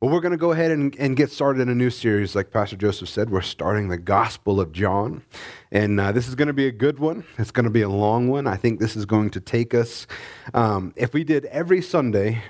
Well, 0.00 0.10
we're 0.10 0.20
going 0.20 0.32
to 0.32 0.38
go 0.38 0.52
ahead 0.52 0.70
and, 0.70 0.96
and 0.98 1.14
get 1.14 1.30
started 1.30 1.60
in 1.60 1.68
a 1.68 1.74
new 1.74 1.90
series. 1.90 2.34
Like 2.34 2.50
Pastor 2.50 2.74
Joseph 2.74 3.10
said, 3.10 3.28
we're 3.28 3.42
starting 3.42 3.88
the 3.88 3.98
Gospel 3.98 4.58
of 4.58 4.72
John. 4.72 5.22
And 5.70 6.00
uh, 6.00 6.10
this 6.10 6.26
is 6.26 6.34
going 6.34 6.48
to 6.48 6.54
be 6.54 6.66
a 6.66 6.72
good 6.72 6.98
one. 6.98 7.26
It's 7.36 7.50
going 7.50 7.64
to 7.64 7.70
be 7.70 7.82
a 7.82 7.88
long 7.90 8.28
one. 8.28 8.46
I 8.46 8.56
think 8.56 8.80
this 8.80 8.96
is 8.96 9.04
going 9.04 9.28
to 9.28 9.40
take 9.40 9.74
us, 9.74 10.06
um, 10.54 10.94
if 10.96 11.12
we 11.12 11.22
did 11.22 11.44
every 11.46 11.82
Sunday 11.82 12.42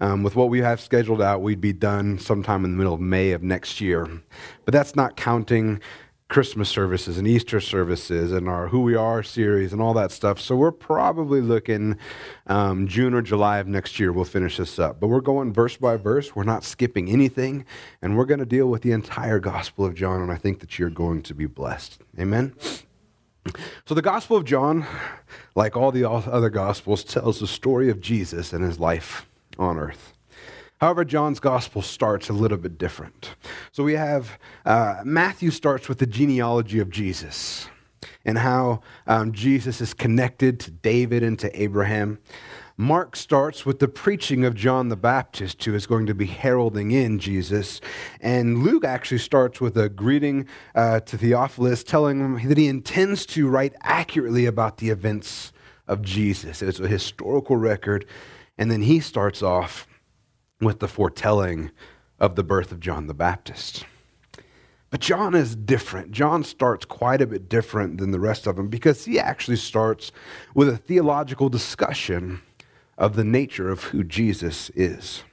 um, 0.00 0.22
with 0.22 0.34
what 0.34 0.48
we 0.48 0.60
have 0.60 0.80
scheduled 0.80 1.20
out, 1.20 1.42
we'd 1.42 1.60
be 1.60 1.74
done 1.74 2.18
sometime 2.18 2.64
in 2.64 2.70
the 2.70 2.78
middle 2.78 2.94
of 2.94 3.02
May 3.02 3.32
of 3.32 3.42
next 3.42 3.82
year. 3.82 4.08
But 4.64 4.72
that's 4.72 4.96
not 4.96 5.14
counting 5.14 5.78
Christmas 6.32 6.70
services 6.70 7.18
and 7.18 7.28
Easter 7.28 7.60
services 7.60 8.32
and 8.32 8.48
our 8.48 8.68
Who 8.68 8.80
We 8.80 8.94
Are 8.94 9.22
series 9.22 9.74
and 9.74 9.82
all 9.82 9.92
that 9.92 10.10
stuff. 10.10 10.40
So 10.40 10.56
we're 10.56 10.72
probably 10.72 11.42
looking 11.42 11.98
um, 12.46 12.88
June 12.88 13.12
or 13.12 13.20
July 13.20 13.58
of 13.58 13.68
next 13.68 14.00
year, 14.00 14.12
we'll 14.12 14.24
finish 14.24 14.56
this 14.56 14.78
up. 14.78 14.98
But 14.98 15.08
we're 15.08 15.20
going 15.20 15.52
verse 15.52 15.76
by 15.76 15.98
verse. 15.98 16.34
We're 16.34 16.44
not 16.44 16.64
skipping 16.64 17.10
anything. 17.10 17.66
And 18.00 18.16
we're 18.16 18.24
going 18.24 18.40
to 18.40 18.46
deal 18.46 18.68
with 18.68 18.80
the 18.80 18.92
entire 18.92 19.40
Gospel 19.40 19.84
of 19.84 19.94
John. 19.94 20.22
And 20.22 20.32
I 20.32 20.36
think 20.36 20.60
that 20.60 20.78
you're 20.78 20.88
going 20.88 21.20
to 21.20 21.34
be 21.34 21.44
blessed. 21.44 22.00
Amen. 22.18 22.54
So, 23.84 23.94
the 23.94 24.00
Gospel 24.00 24.38
of 24.38 24.46
John, 24.46 24.86
like 25.54 25.76
all 25.76 25.92
the 25.92 26.08
other 26.08 26.48
Gospels, 26.48 27.04
tells 27.04 27.40
the 27.40 27.46
story 27.46 27.90
of 27.90 28.00
Jesus 28.00 28.54
and 28.54 28.64
his 28.64 28.80
life 28.80 29.26
on 29.58 29.78
earth. 29.78 30.11
However, 30.82 31.04
John's 31.04 31.38
gospel 31.38 31.80
starts 31.80 32.28
a 32.28 32.32
little 32.32 32.58
bit 32.58 32.76
different. 32.76 33.36
So 33.70 33.84
we 33.84 33.92
have 33.92 34.36
uh, 34.66 34.96
Matthew 35.04 35.52
starts 35.52 35.88
with 35.88 35.98
the 35.98 36.08
genealogy 36.08 36.80
of 36.80 36.90
Jesus 36.90 37.68
and 38.24 38.36
how 38.36 38.80
um, 39.06 39.30
Jesus 39.30 39.80
is 39.80 39.94
connected 39.94 40.58
to 40.58 40.72
David 40.72 41.22
and 41.22 41.38
to 41.38 41.62
Abraham. 41.62 42.18
Mark 42.76 43.14
starts 43.14 43.64
with 43.64 43.78
the 43.78 43.86
preaching 43.86 44.44
of 44.44 44.56
John 44.56 44.88
the 44.88 44.96
Baptist, 44.96 45.62
who 45.64 45.72
is 45.72 45.86
going 45.86 46.06
to 46.06 46.14
be 46.14 46.26
heralding 46.26 46.90
in 46.90 47.20
Jesus. 47.20 47.80
And 48.20 48.64
Luke 48.64 48.84
actually 48.84 49.18
starts 49.18 49.60
with 49.60 49.76
a 49.76 49.88
greeting 49.88 50.48
uh, 50.74 50.98
to 50.98 51.16
Theophilus, 51.16 51.84
telling 51.84 52.18
him 52.18 52.48
that 52.48 52.58
he 52.58 52.66
intends 52.66 53.24
to 53.26 53.48
write 53.48 53.74
accurately 53.82 54.46
about 54.46 54.78
the 54.78 54.90
events 54.90 55.52
of 55.86 56.02
Jesus. 56.02 56.60
It's 56.60 56.80
a 56.80 56.88
historical 56.88 57.56
record. 57.56 58.04
And 58.58 58.68
then 58.68 58.82
he 58.82 58.98
starts 58.98 59.44
off 59.44 59.86
with 60.62 60.78
the 60.78 60.88
foretelling 60.88 61.70
of 62.18 62.36
the 62.36 62.44
birth 62.44 62.72
of 62.72 62.80
John 62.80 63.08
the 63.08 63.14
Baptist. 63.14 63.84
But 64.90 65.00
John 65.00 65.34
is 65.34 65.56
different. 65.56 66.12
John 66.12 66.44
starts 66.44 66.84
quite 66.84 67.20
a 67.20 67.26
bit 67.26 67.48
different 67.48 67.98
than 67.98 68.10
the 68.10 68.20
rest 68.20 68.46
of 68.46 68.56
them 68.56 68.68
because 68.68 69.04
he 69.04 69.18
actually 69.18 69.56
starts 69.56 70.12
with 70.54 70.68
a 70.68 70.76
theological 70.76 71.48
discussion 71.48 72.42
of 72.98 73.16
the 73.16 73.24
nature 73.24 73.70
of 73.70 73.84
who 73.84 74.04
Jesus 74.04 74.70
is. 74.74 75.24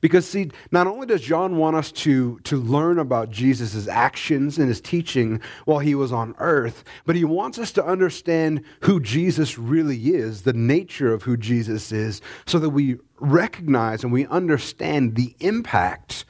Because, 0.00 0.28
see, 0.28 0.50
not 0.70 0.86
only 0.86 1.06
does 1.06 1.22
John 1.22 1.56
want 1.56 1.76
us 1.76 1.90
to, 1.92 2.38
to 2.40 2.56
learn 2.56 2.98
about 2.98 3.30
Jesus' 3.30 3.88
actions 3.88 4.58
and 4.58 4.68
his 4.68 4.82
teaching 4.82 5.40
while 5.64 5.78
he 5.78 5.94
was 5.94 6.12
on 6.12 6.34
earth, 6.38 6.84
but 7.06 7.16
he 7.16 7.24
wants 7.24 7.58
us 7.58 7.72
to 7.72 7.84
understand 7.84 8.62
who 8.82 9.00
Jesus 9.00 9.58
really 9.58 10.14
is, 10.14 10.42
the 10.42 10.52
nature 10.52 11.12
of 11.12 11.22
who 11.22 11.38
Jesus 11.38 11.90
is, 11.90 12.20
so 12.46 12.58
that 12.58 12.70
we 12.70 12.98
recognize 13.22 14.02
and 14.02 14.12
we 14.12 14.26
understand 14.26 15.14
the 15.14 15.34
impact 15.40 16.24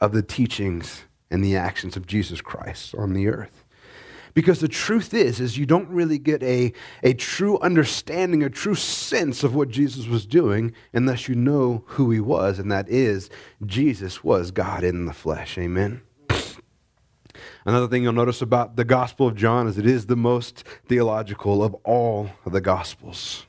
of 0.00 0.12
the 0.12 0.22
teachings 0.22 1.04
and 1.30 1.44
the 1.44 1.56
actions 1.56 1.96
of 1.96 2.06
Jesus 2.06 2.40
Christ 2.40 2.94
on 2.94 3.12
the 3.12 3.28
earth. 3.28 3.64
Because 4.32 4.60
the 4.60 4.68
truth 4.68 5.12
is, 5.12 5.40
is 5.40 5.58
you 5.58 5.66
don't 5.66 5.88
really 5.88 6.18
get 6.18 6.42
a, 6.42 6.72
a 7.02 7.14
true 7.14 7.58
understanding, 7.58 8.42
a 8.42 8.50
true 8.50 8.76
sense 8.76 9.42
of 9.42 9.54
what 9.54 9.68
Jesus 9.68 10.06
was 10.06 10.24
doing 10.24 10.72
unless 10.92 11.28
you 11.28 11.34
know 11.34 11.82
who 11.86 12.10
he 12.10 12.20
was, 12.20 12.58
and 12.58 12.70
that 12.70 12.88
is 12.88 13.28
Jesus 13.66 14.22
was 14.22 14.52
God 14.52 14.84
in 14.84 15.06
the 15.06 15.12
flesh. 15.12 15.58
Amen. 15.58 16.02
Another 17.66 17.88
thing 17.88 18.02
you'll 18.02 18.12
notice 18.12 18.40
about 18.40 18.76
the 18.76 18.84
Gospel 18.84 19.26
of 19.26 19.34
John 19.34 19.66
is 19.66 19.76
it 19.78 19.86
is 19.86 20.06
the 20.06 20.16
most 20.16 20.64
theological 20.86 21.62
of 21.62 21.74
all 21.84 22.30
of 22.46 22.52
the 22.52 22.60
Gospels. 22.60 23.46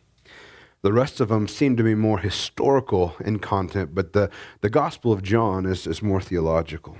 The 0.83 0.93
rest 0.93 1.19
of 1.19 1.29
them 1.29 1.47
seem 1.47 1.77
to 1.77 1.83
be 1.83 1.93
more 1.93 2.17
historical 2.17 3.15
in 3.23 3.37
content, 3.39 3.93
but 3.93 4.13
the, 4.13 4.31
the 4.61 4.69
Gospel 4.69 5.11
of 5.11 5.21
John 5.21 5.65
is, 5.65 5.85
is 5.85 6.01
more 6.01 6.21
theological. 6.21 6.97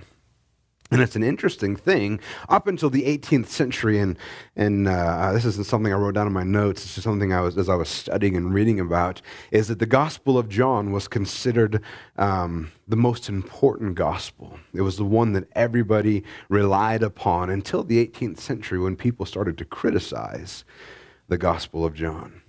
And 0.92 1.02
it's 1.02 1.16
an 1.16 1.24
interesting 1.24 1.78
thing. 1.78 2.20
Up 2.50 2.68
until 2.68 2.90
the 2.90 3.04
18th 3.04 3.48
century, 3.48 3.98
and, 3.98 4.18
and 4.58 4.90
uh, 4.90 5.32
this 5.32 5.46
isn't 5.46 5.66
something 5.66 5.92
I 5.92 5.96
wrote 5.96 6.16
down 6.16 6.28
in 6.28 6.34
my 6.34 6.44
notes, 6.44 6.84
it's 6.84 6.96
just 6.96 7.06
something 7.06 7.32
I 7.32 7.40
was, 7.40 7.58
as 7.58 7.70
I 7.70 7.76
was 7.76 7.88
studying 7.88 8.36
and 8.36 8.54
reading 8.54 8.80
about, 8.80 9.22
is 9.52 9.70
that 9.70 9.80
the 9.80 9.86
Gospel 9.86 10.38
of 10.38 10.50
John 10.50 10.92
was 10.92 11.08
considered 11.08 11.82
um, 12.18 12.72
the 12.90 12.98
most 12.98 13.30
important 13.30 13.96
gospel. 13.96 14.60
It 14.74 14.82
was 14.82 14.98
the 14.98 15.06
one 15.06 15.32
that 15.32 15.48
everybody 15.56 16.24
relied 16.50 17.04
upon 17.04 17.50
until 17.50 17.84
the 17.84 18.06
18th 18.06 18.40
century 18.40 18.78
when 18.78 18.98
people 18.98 19.26
started 19.26 19.58
to 19.60 19.66
criticize 19.66 20.66
the 21.30 21.38
Gospel 21.38 21.86
of 21.86 21.94
John. 21.94 22.41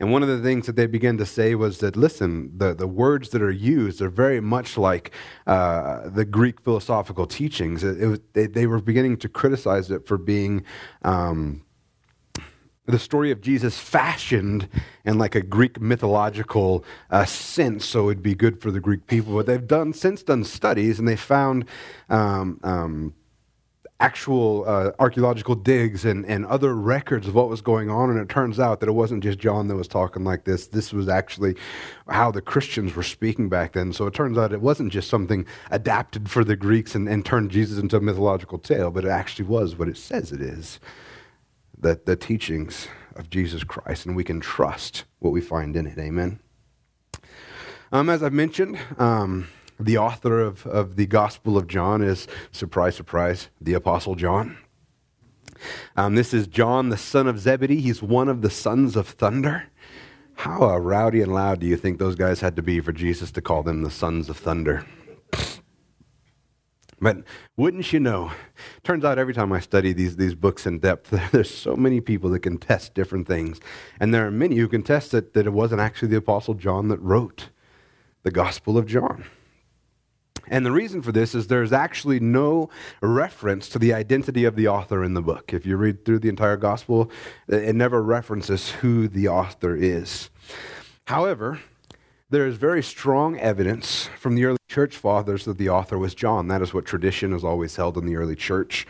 And 0.00 0.10
one 0.10 0.22
of 0.22 0.30
the 0.30 0.40
things 0.40 0.66
that 0.66 0.76
they 0.76 0.86
began 0.86 1.18
to 1.18 1.26
say 1.26 1.54
was 1.54 1.78
that, 1.78 1.94
listen, 1.94 2.50
the, 2.56 2.74
the 2.74 2.86
words 2.86 3.28
that 3.30 3.42
are 3.42 3.50
used 3.50 4.00
are 4.00 4.08
very 4.08 4.40
much 4.40 4.78
like 4.78 5.12
uh, 5.46 6.08
the 6.08 6.24
Greek 6.24 6.62
philosophical 6.62 7.26
teachings. 7.26 7.84
It, 7.84 8.02
it 8.02 8.06
was, 8.06 8.20
they, 8.32 8.46
they, 8.46 8.66
were 8.66 8.80
beginning 8.80 9.18
to 9.18 9.28
criticize 9.28 9.90
it 9.90 10.06
for 10.06 10.16
being 10.16 10.64
um, 11.02 11.62
the 12.86 12.98
story 12.98 13.30
of 13.30 13.42
Jesus 13.42 13.78
fashioned 13.78 14.70
in 15.04 15.18
like 15.18 15.34
a 15.34 15.42
Greek 15.42 15.78
mythological 15.78 16.82
uh, 17.10 17.26
sense, 17.26 17.84
so 17.84 18.08
it'd 18.08 18.22
be 18.22 18.34
good 18.34 18.62
for 18.62 18.70
the 18.70 18.80
Greek 18.80 19.06
people. 19.06 19.34
But 19.34 19.44
they've 19.44 19.66
done 19.66 19.92
since 19.92 20.22
done 20.22 20.44
studies, 20.44 20.98
and 20.98 21.06
they 21.06 21.16
found. 21.16 21.66
Um, 22.08 22.58
um, 22.64 23.14
actual 24.00 24.64
uh, 24.66 24.90
archaeological 24.98 25.54
digs 25.54 26.04
and, 26.04 26.24
and 26.26 26.46
other 26.46 26.74
records 26.74 27.28
of 27.28 27.34
what 27.34 27.48
was 27.48 27.60
going 27.60 27.90
on. 27.90 28.10
And 28.10 28.18
it 28.18 28.28
turns 28.28 28.58
out 28.58 28.80
that 28.80 28.88
it 28.88 28.92
wasn't 28.92 29.22
just 29.22 29.38
John 29.38 29.68
that 29.68 29.76
was 29.76 29.86
talking 29.86 30.24
like 30.24 30.44
this. 30.44 30.66
This 30.66 30.92
was 30.92 31.08
actually 31.08 31.54
how 32.08 32.30
the 32.30 32.40
Christians 32.40 32.96
were 32.96 33.02
speaking 33.02 33.48
back 33.48 33.74
then. 33.74 33.92
So 33.92 34.06
it 34.06 34.14
turns 34.14 34.38
out 34.38 34.52
it 34.52 34.60
wasn't 34.60 34.92
just 34.92 35.08
something 35.08 35.46
adapted 35.70 36.30
for 36.30 36.42
the 36.42 36.56
Greeks 36.56 36.94
and, 36.94 37.08
and 37.08 37.24
turned 37.24 37.50
Jesus 37.50 37.78
into 37.78 37.98
a 37.98 38.00
mythological 38.00 38.58
tale, 38.58 38.90
but 38.90 39.04
it 39.04 39.10
actually 39.10 39.44
was 39.44 39.76
what 39.76 39.88
it 39.88 39.96
says 39.96 40.32
it 40.32 40.40
is 40.40 40.80
that 41.78 42.06
the 42.06 42.16
teachings 42.16 42.88
of 43.16 43.30
Jesus 43.30 43.64
Christ, 43.64 44.06
and 44.06 44.14
we 44.14 44.24
can 44.24 44.40
trust 44.40 45.04
what 45.18 45.30
we 45.32 45.40
find 45.40 45.76
in 45.76 45.86
it. 45.86 45.98
Amen. 45.98 46.40
Um, 47.92 48.08
as 48.08 48.22
I've 48.22 48.32
mentioned, 48.32 48.78
um, 48.98 49.48
the 49.84 49.98
author 49.98 50.40
of, 50.40 50.66
of 50.66 50.96
the 50.96 51.06
Gospel 51.06 51.56
of 51.56 51.66
John 51.66 52.02
is, 52.02 52.26
surprise, 52.52 52.94
surprise, 52.94 53.48
the 53.60 53.74
Apostle 53.74 54.14
John. 54.14 54.58
Um, 55.96 56.14
this 56.14 56.32
is 56.32 56.46
John, 56.46 56.88
the 56.88 56.96
son 56.96 57.26
of 57.26 57.38
Zebedee. 57.38 57.80
He's 57.80 58.02
one 58.02 58.28
of 58.28 58.42
the 58.42 58.50
sons 58.50 58.96
of 58.96 59.08
thunder. 59.08 59.64
How 60.36 60.62
uh, 60.62 60.78
rowdy 60.78 61.20
and 61.20 61.34
loud 61.34 61.60
do 61.60 61.66
you 61.66 61.76
think 61.76 61.98
those 61.98 62.14
guys 62.14 62.40
had 62.40 62.56
to 62.56 62.62
be 62.62 62.80
for 62.80 62.92
Jesus 62.92 63.30
to 63.32 63.42
call 63.42 63.62
them 63.62 63.82
the 63.82 63.90
sons 63.90 64.30
of 64.30 64.38
thunder? 64.38 64.86
But 67.00 67.24
wouldn't 67.56 67.92
you 67.92 68.00
know, 68.00 68.30
turns 68.82 69.04
out 69.04 69.18
every 69.18 69.32
time 69.32 69.52
I 69.52 69.60
study 69.60 69.92
these, 69.92 70.16
these 70.16 70.34
books 70.34 70.66
in 70.66 70.80
depth, 70.80 71.10
there's 71.32 71.52
so 71.52 71.74
many 71.74 72.00
people 72.00 72.30
that 72.30 72.40
can 72.40 72.58
test 72.58 72.94
different 72.94 73.26
things. 73.26 73.60
And 73.98 74.12
there 74.12 74.26
are 74.26 74.30
many 74.30 74.56
who 74.56 74.68
can 74.68 74.82
test 74.82 75.12
that, 75.12 75.32
that 75.32 75.46
it 75.46 75.52
wasn't 75.52 75.80
actually 75.80 76.08
the 76.08 76.18
Apostle 76.18 76.54
John 76.54 76.88
that 76.88 77.00
wrote 77.00 77.48
the 78.22 78.30
Gospel 78.30 78.76
of 78.76 78.86
John. 78.86 79.24
And 80.50 80.66
the 80.66 80.72
reason 80.72 81.00
for 81.00 81.12
this 81.12 81.34
is 81.34 81.46
there's 81.46 81.72
actually 81.72 82.20
no 82.20 82.68
reference 83.00 83.68
to 83.70 83.78
the 83.78 83.94
identity 83.94 84.44
of 84.44 84.56
the 84.56 84.68
author 84.68 85.02
in 85.02 85.14
the 85.14 85.22
book. 85.22 85.54
If 85.54 85.64
you 85.64 85.76
read 85.76 86.04
through 86.04 86.18
the 86.18 86.28
entire 86.28 86.56
gospel, 86.56 87.10
it 87.48 87.74
never 87.76 88.02
references 88.02 88.70
who 88.70 89.08
the 89.08 89.28
author 89.28 89.76
is. 89.76 90.28
However, 91.06 91.60
there 92.30 92.46
is 92.46 92.56
very 92.56 92.82
strong 92.82 93.38
evidence 93.38 94.10
from 94.18 94.34
the 94.34 94.44
early 94.44 94.58
church 94.68 94.96
fathers 94.96 95.44
that 95.44 95.58
the 95.58 95.68
author 95.68 95.98
was 95.98 96.14
John. 96.14 96.48
That 96.48 96.62
is 96.62 96.74
what 96.74 96.84
tradition 96.84 97.32
has 97.32 97.44
always 97.44 97.76
held 97.76 97.96
in 97.96 98.06
the 98.06 98.16
early 98.16 98.36
church. 98.36 98.86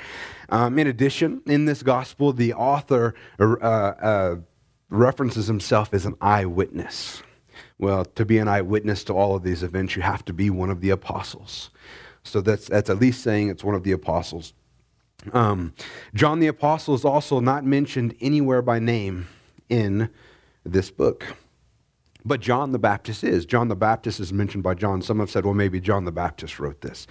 Um, 0.49 0.79
in 0.79 0.87
addition, 0.87 1.43
in 1.47 1.67
this 1.67 1.83
gospel, 1.83 2.33
the 2.33 2.55
author 2.55 3.15
uh, 3.39 3.45
uh, 3.45 4.37
references 4.89 5.47
himself 5.47 5.95
as 5.95 6.05
an 6.06 6.17
eyewitness. 6.21 7.23
Well, 7.81 8.05
to 8.05 8.27
be 8.27 8.37
an 8.37 8.47
eyewitness 8.47 9.05
to 9.05 9.15
all 9.15 9.35
of 9.35 9.43
these 9.43 9.62
events, 9.62 9.97
you 9.97 10.03
have 10.03 10.23
to 10.27 10.35
be 10.35 10.50
one 10.50 10.69
of 10.69 10.82
the 10.82 10.91
apostles. 10.91 11.71
So 12.23 12.43
that's, 12.43 12.69
that's 12.69 12.91
at 12.91 13.00
least 13.00 13.23
saying 13.23 13.49
it's 13.49 13.65
one 13.65 13.75
of 13.75 13.85
the 13.85 13.93
apostles. 13.93 14.53
Um, 15.32 15.73
John 16.15 16.41
the 16.41 16.47
Apostle 16.47 16.94
is 16.94 17.06
also 17.06 17.41
not 17.41 17.65
mentioned 17.65 18.15
anywhere 18.21 18.61
by 18.61 18.81
name 18.81 19.29
in 19.71 20.11
this 20.62 20.91
book. 20.91 21.37
But 22.23 22.41
John 22.41 22.73
the 22.73 22.79
Baptist 22.79 23.25
is. 23.25 23.47
John 23.47 23.69
the 23.69 23.77
Baptist 23.77 24.21
is 24.21 24.31
mentioned 24.31 24.62
by 24.62 24.75
John. 24.75 25.00
Some 25.00 25.19
have 25.19 25.31
said, 25.31 25.47
well, 25.47 25.55
maybe 25.55 25.81
John 25.81 26.05
the 26.05 26.12
Baptist 26.12 26.59
wrote 26.59 26.82
this. 26.82 27.06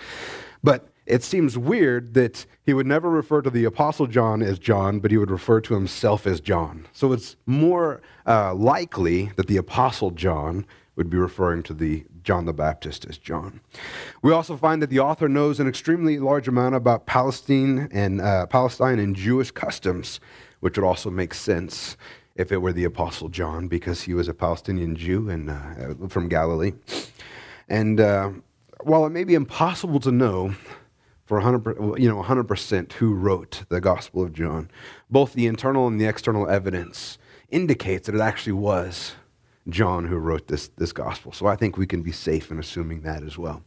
But 0.64 0.90
it 1.10 1.24
seems 1.24 1.58
weird 1.58 2.14
that 2.14 2.46
he 2.64 2.74
would 2.74 2.86
never 2.86 3.10
refer 3.10 3.42
to 3.42 3.50
the 3.50 3.66
Apostle 3.66 4.06
John 4.06 4.44
as 4.44 4.60
John, 4.60 5.00
but 5.00 5.10
he 5.10 5.18
would 5.18 5.32
refer 5.32 5.60
to 5.62 5.74
himself 5.74 6.28
as 6.28 6.40
John. 6.40 6.88
So 6.94 7.12
it's 7.12 7.36
more 7.48 8.02
uh, 8.28 8.54
likely 8.54 9.32
that 9.36 9.48
the 9.48 9.58
Apostle 9.58 10.12
John 10.12 10.68
would 10.96 11.10
be 11.10 11.18
referring 11.18 11.64
to 11.64 11.74
the 11.74 12.06
John 12.24 12.46
the 12.46 12.54
Baptist 12.54 13.06
as 13.10 13.18
John. 13.18 13.60
We 14.22 14.32
also 14.32 14.56
find 14.56 14.82
that 14.84 14.92
the 14.92 15.00
author 15.00 15.28
knows 15.28 15.60
an 15.60 15.68
extremely 15.68 16.20
large 16.20 16.48
amount 16.48 16.76
about 16.76 17.08
Palestine 17.08 17.90
and 17.92 18.22
uh, 18.22 18.46
Palestine 18.46 19.00
and 19.00 19.16
Jewish 19.16 19.50
customs, 19.50 20.20
which 20.60 20.78
would 20.78 20.86
also 20.86 21.10
make 21.10 21.34
sense 21.34 21.98
if 22.36 22.52
it 22.52 22.58
were 22.58 22.74
the 22.74 22.84
Apostle 22.84 23.30
John, 23.30 23.68
because 23.68 24.04
he 24.04 24.14
was 24.14 24.28
a 24.28 24.34
Palestinian 24.34 24.96
Jew 24.96 25.30
and 25.30 25.50
uh, 25.50 26.08
from 26.08 26.30
Galilee. 26.30 26.74
And 27.68 28.00
uh, 28.00 28.32
while 28.82 29.06
it 29.06 29.10
may 29.10 29.24
be 29.24 29.34
impossible 29.34 30.00
to 30.02 30.12
know 30.12 30.54
for 31.30 31.40
100%, 31.40 32.00
you 32.00 32.10
know, 32.10 32.24
100% 32.24 32.94
who 32.94 33.14
wrote 33.14 33.64
the 33.70 33.80
Gospel 33.80 34.24
of 34.24 34.34
John, 34.34 34.68
both 35.12 35.34
the 35.34 35.46
internal 35.46 35.86
and 35.86 36.02
the 36.02 36.06
external 36.06 36.50
evidence 36.50 37.20
indicates 37.52 38.08
that 38.08 38.16
it 38.16 38.22
actually 38.22 38.54
was 38.54 39.14
John 39.70 40.08
who 40.08 40.18
wrote 40.18 40.48
this, 40.48 40.70
this 40.70 40.92
gospel. 40.92 41.32
So 41.32 41.46
I 41.46 41.56
think 41.56 41.78
we 41.78 41.86
can 41.86 42.02
be 42.02 42.12
safe 42.12 42.50
in 42.50 42.58
assuming 42.58 43.02
that 43.02 43.22
as 43.22 43.38
well. 43.38 43.62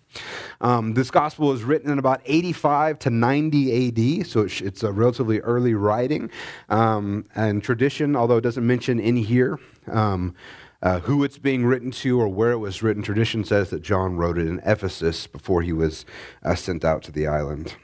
Um, 0.60 0.94
this 0.94 1.12
gospel 1.12 1.50
was 1.50 1.62
written 1.62 1.88
in 1.88 2.00
about 2.00 2.20
85 2.24 2.98
to 2.98 3.10
90 3.10 4.20
AD, 4.20 4.26
so 4.26 4.40
it's, 4.40 4.60
it's 4.60 4.82
a 4.82 4.90
relatively 4.90 5.38
early 5.38 5.74
writing. 5.74 6.30
Um, 6.68 7.26
and 7.36 7.62
tradition, 7.62 8.16
although 8.16 8.38
it 8.38 8.42
doesn't 8.42 8.66
mention 8.66 8.98
in 8.98 9.16
here 9.16 9.60
um, 9.86 10.34
uh, 10.82 11.00
who 11.00 11.22
it's 11.22 11.38
being 11.38 11.64
written 11.64 11.90
to 11.90 12.20
or 12.20 12.28
where 12.28 12.50
it 12.50 12.58
was 12.58 12.82
written, 12.82 13.02
tradition 13.02 13.44
says 13.44 13.70
that 13.70 13.82
John 13.82 14.16
wrote 14.16 14.38
it 14.38 14.48
in 14.48 14.60
Ephesus 14.64 15.26
before 15.26 15.62
he 15.62 15.72
was 15.72 16.04
uh, 16.42 16.54
sent 16.54 16.84
out 16.84 17.02
to 17.04 17.12
the 17.12 17.26
island. 17.26 17.74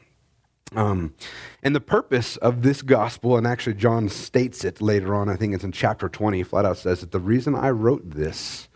Um, 0.74 1.14
and 1.62 1.74
the 1.74 1.80
purpose 1.80 2.36
of 2.38 2.62
this 2.62 2.82
gospel, 2.82 3.36
and 3.36 3.46
actually 3.46 3.74
John 3.74 4.08
states 4.08 4.64
it 4.64 4.82
later 4.82 5.14
on, 5.14 5.28
I 5.28 5.36
think 5.36 5.54
it's 5.54 5.64
in 5.64 5.72
chapter 5.72 6.08
20, 6.08 6.42
flat 6.42 6.66
out 6.66 6.76
says 6.76 7.00
that 7.00 7.12
the 7.12 7.20
reason 7.20 7.54
I 7.54 7.70
wrote 7.70 8.10
this 8.10 8.68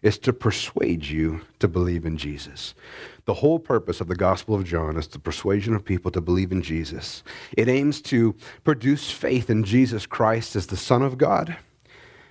is 0.00 0.18
to 0.18 0.32
persuade 0.32 1.06
you 1.06 1.40
to 1.58 1.66
believe 1.66 2.04
in 2.04 2.16
Jesus. 2.16 2.74
The 3.24 3.34
whole 3.34 3.58
purpose 3.58 4.02
of 4.02 4.08
the 4.08 4.14
Gospel 4.14 4.54
of 4.54 4.64
John 4.64 4.98
is 4.98 5.08
the 5.08 5.18
persuasion 5.18 5.74
of 5.74 5.84
people 5.84 6.10
to 6.10 6.20
believe 6.20 6.52
in 6.52 6.62
Jesus. 6.62 7.22
It 7.56 7.68
aims 7.68 8.02
to 8.02 8.34
produce 8.64 9.10
faith 9.10 9.48
in 9.48 9.64
Jesus 9.64 10.04
Christ 10.04 10.56
as 10.56 10.66
the 10.66 10.76
Son 10.76 11.00
of 11.02 11.16
God. 11.16 11.56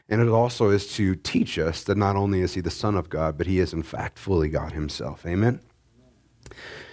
And 0.10 0.22
it 0.22 0.28
also 0.28 0.70
is 0.70 0.94
to 0.96 1.16
teach 1.16 1.58
us 1.58 1.84
that 1.86 1.98
not 1.98 2.16
only 2.16 2.42
is 2.42 2.54
he 2.54 2.62
the 2.62 2.70
Son 2.70 2.96
of 2.96 3.10
God, 3.10 3.38
but 3.38 3.48
he 3.48 3.60
is 3.60 3.74
in 3.74 3.84
fact 3.84 4.20
fully 4.20 4.50
God 4.50 4.74
himself. 4.74 5.26
Amen? 5.26 5.60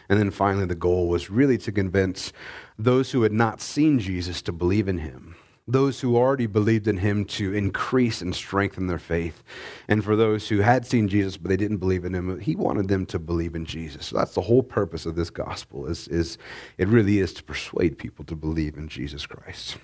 And 0.08 0.18
then 0.18 0.30
finally, 0.30 0.66
the 0.66 0.74
goal 0.74 1.08
was 1.08 1.30
really 1.30 1.58
to 1.58 1.72
convince 1.72 2.32
those 2.78 3.12
who 3.12 3.22
had 3.22 3.32
not 3.32 3.60
seen 3.60 3.98
Jesus 3.98 4.42
to 4.42 4.52
believe 4.52 4.88
in 4.88 4.98
him, 4.98 5.36
those 5.68 6.00
who 6.00 6.16
already 6.16 6.46
believed 6.46 6.88
in 6.88 6.96
him 6.96 7.24
to 7.26 7.54
increase 7.54 8.20
and 8.20 8.34
strengthen 8.34 8.88
their 8.88 8.98
faith. 8.98 9.44
And 9.86 10.02
for 10.04 10.16
those 10.16 10.48
who 10.48 10.58
had 10.58 10.84
seen 10.84 11.06
Jesus 11.06 11.36
but 11.36 11.48
they 11.48 11.56
didn't 11.56 11.76
believe 11.76 12.04
in 12.04 12.14
him, 12.14 12.40
he 12.40 12.56
wanted 12.56 12.88
them 12.88 13.06
to 13.06 13.20
believe 13.20 13.54
in 13.54 13.64
Jesus. 13.64 14.06
So 14.06 14.16
that's 14.16 14.34
the 14.34 14.40
whole 14.40 14.64
purpose 14.64 15.06
of 15.06 15.14
this 15.14 15.30
gospel 15.30 15.86
is, 15.86 16.08
is 16.08 16.38
it 16.76 16.88
really 16.88 17.18
is 17.18 17.32
to 17.34 17.44
persuade 17.44 17.96
people 17.96 18.24
to 18.24 18.34
believe 18.34 18.76
in 18.76 18.88
Jesus 18.88 19.26
Christ. 19.26 19.76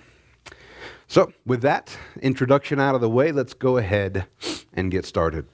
So, 1.07 1.31
with 1.45 1.61
that 1.61 1.97
introduction 2.21 2.79
out 2.79 2.95
of 2.95 3.01
the 3.01 3.09
way, 3.09 3.31
let's 3.31 3.53
go 3.53 3.77
ahead 3.77 4.25
and 4.73 4.91
get 4.91 5.05
started. 5.05 5.47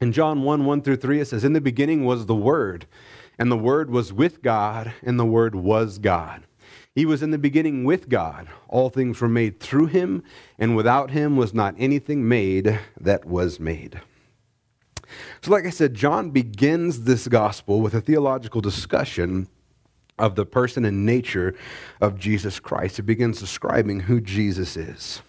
In 0.00 0.12
John 0.12 0.42
1 0.42 0.64
1 0.64 0.82
through 0.82 0.96
3, 0.96 1.20
it 1.20 1.28
says, 1.28 1.44
In 1.44 1.52
the 1.52 1.60
beginning 1.60 2.04
was 2.04 2.26
the 2.26 2.34
Word 2.34 2.86
and 3.38 3.50
the 3.50 3.56
Word 3.56 3.90
was 3.90 4.12
with 4.12 4.42
God, 4.42 4.92
and 5.02 5.18
the 5.18 5.26
Word 5.26 5.54
was 5.54 5.98
God. 5.98 6.44
He 6.94 7.04
was 7.04 7.22
in 7.22 7.30
the 7.30 7.38
beginning 7.38 7.84
with 7.84 8.08
God. 8.08 8.48
All 8.68 8.88
things 8.88 9.20
were 9.20 9.28
made 9.28 9.60
through 9.60 9.86
him, 9.86 10.22
and 10.58 10.74
without 10.74 11.10
him 11.10 11.36
was 11.36 11.52
not 11.52 11.74
anything 11.78 12.26
made 12.26 12.80
that 12.98 13.26
was 13.26 13.60
made. 13.60 14.00
So, 15.42 15.50
like 15.50 15.66
I 15.66 15.70
said, 15.70 15.94
John 15.94 16.30
begins 16.30 17.04
this 17.04 17.28
gospel 17.28 17.80
with 17.80 17.94
a 17.94 18.00
theological 18.00 18.60
discussion 18.60 19.48
of 20.18 20.34
the 20.34 20.46
person 20.46 20.84
and 20.84 21.04
nature 21.04 21.54
of 22.00 22.18
Jesus 22.18 22.58
Christ. 22.60 22.96
He 22.96 23.02
begins 23.02 23.40
describing 23.40 24.00
who 24.00 24.20
Jesus 24.20 24.76
is. 24.76 25.22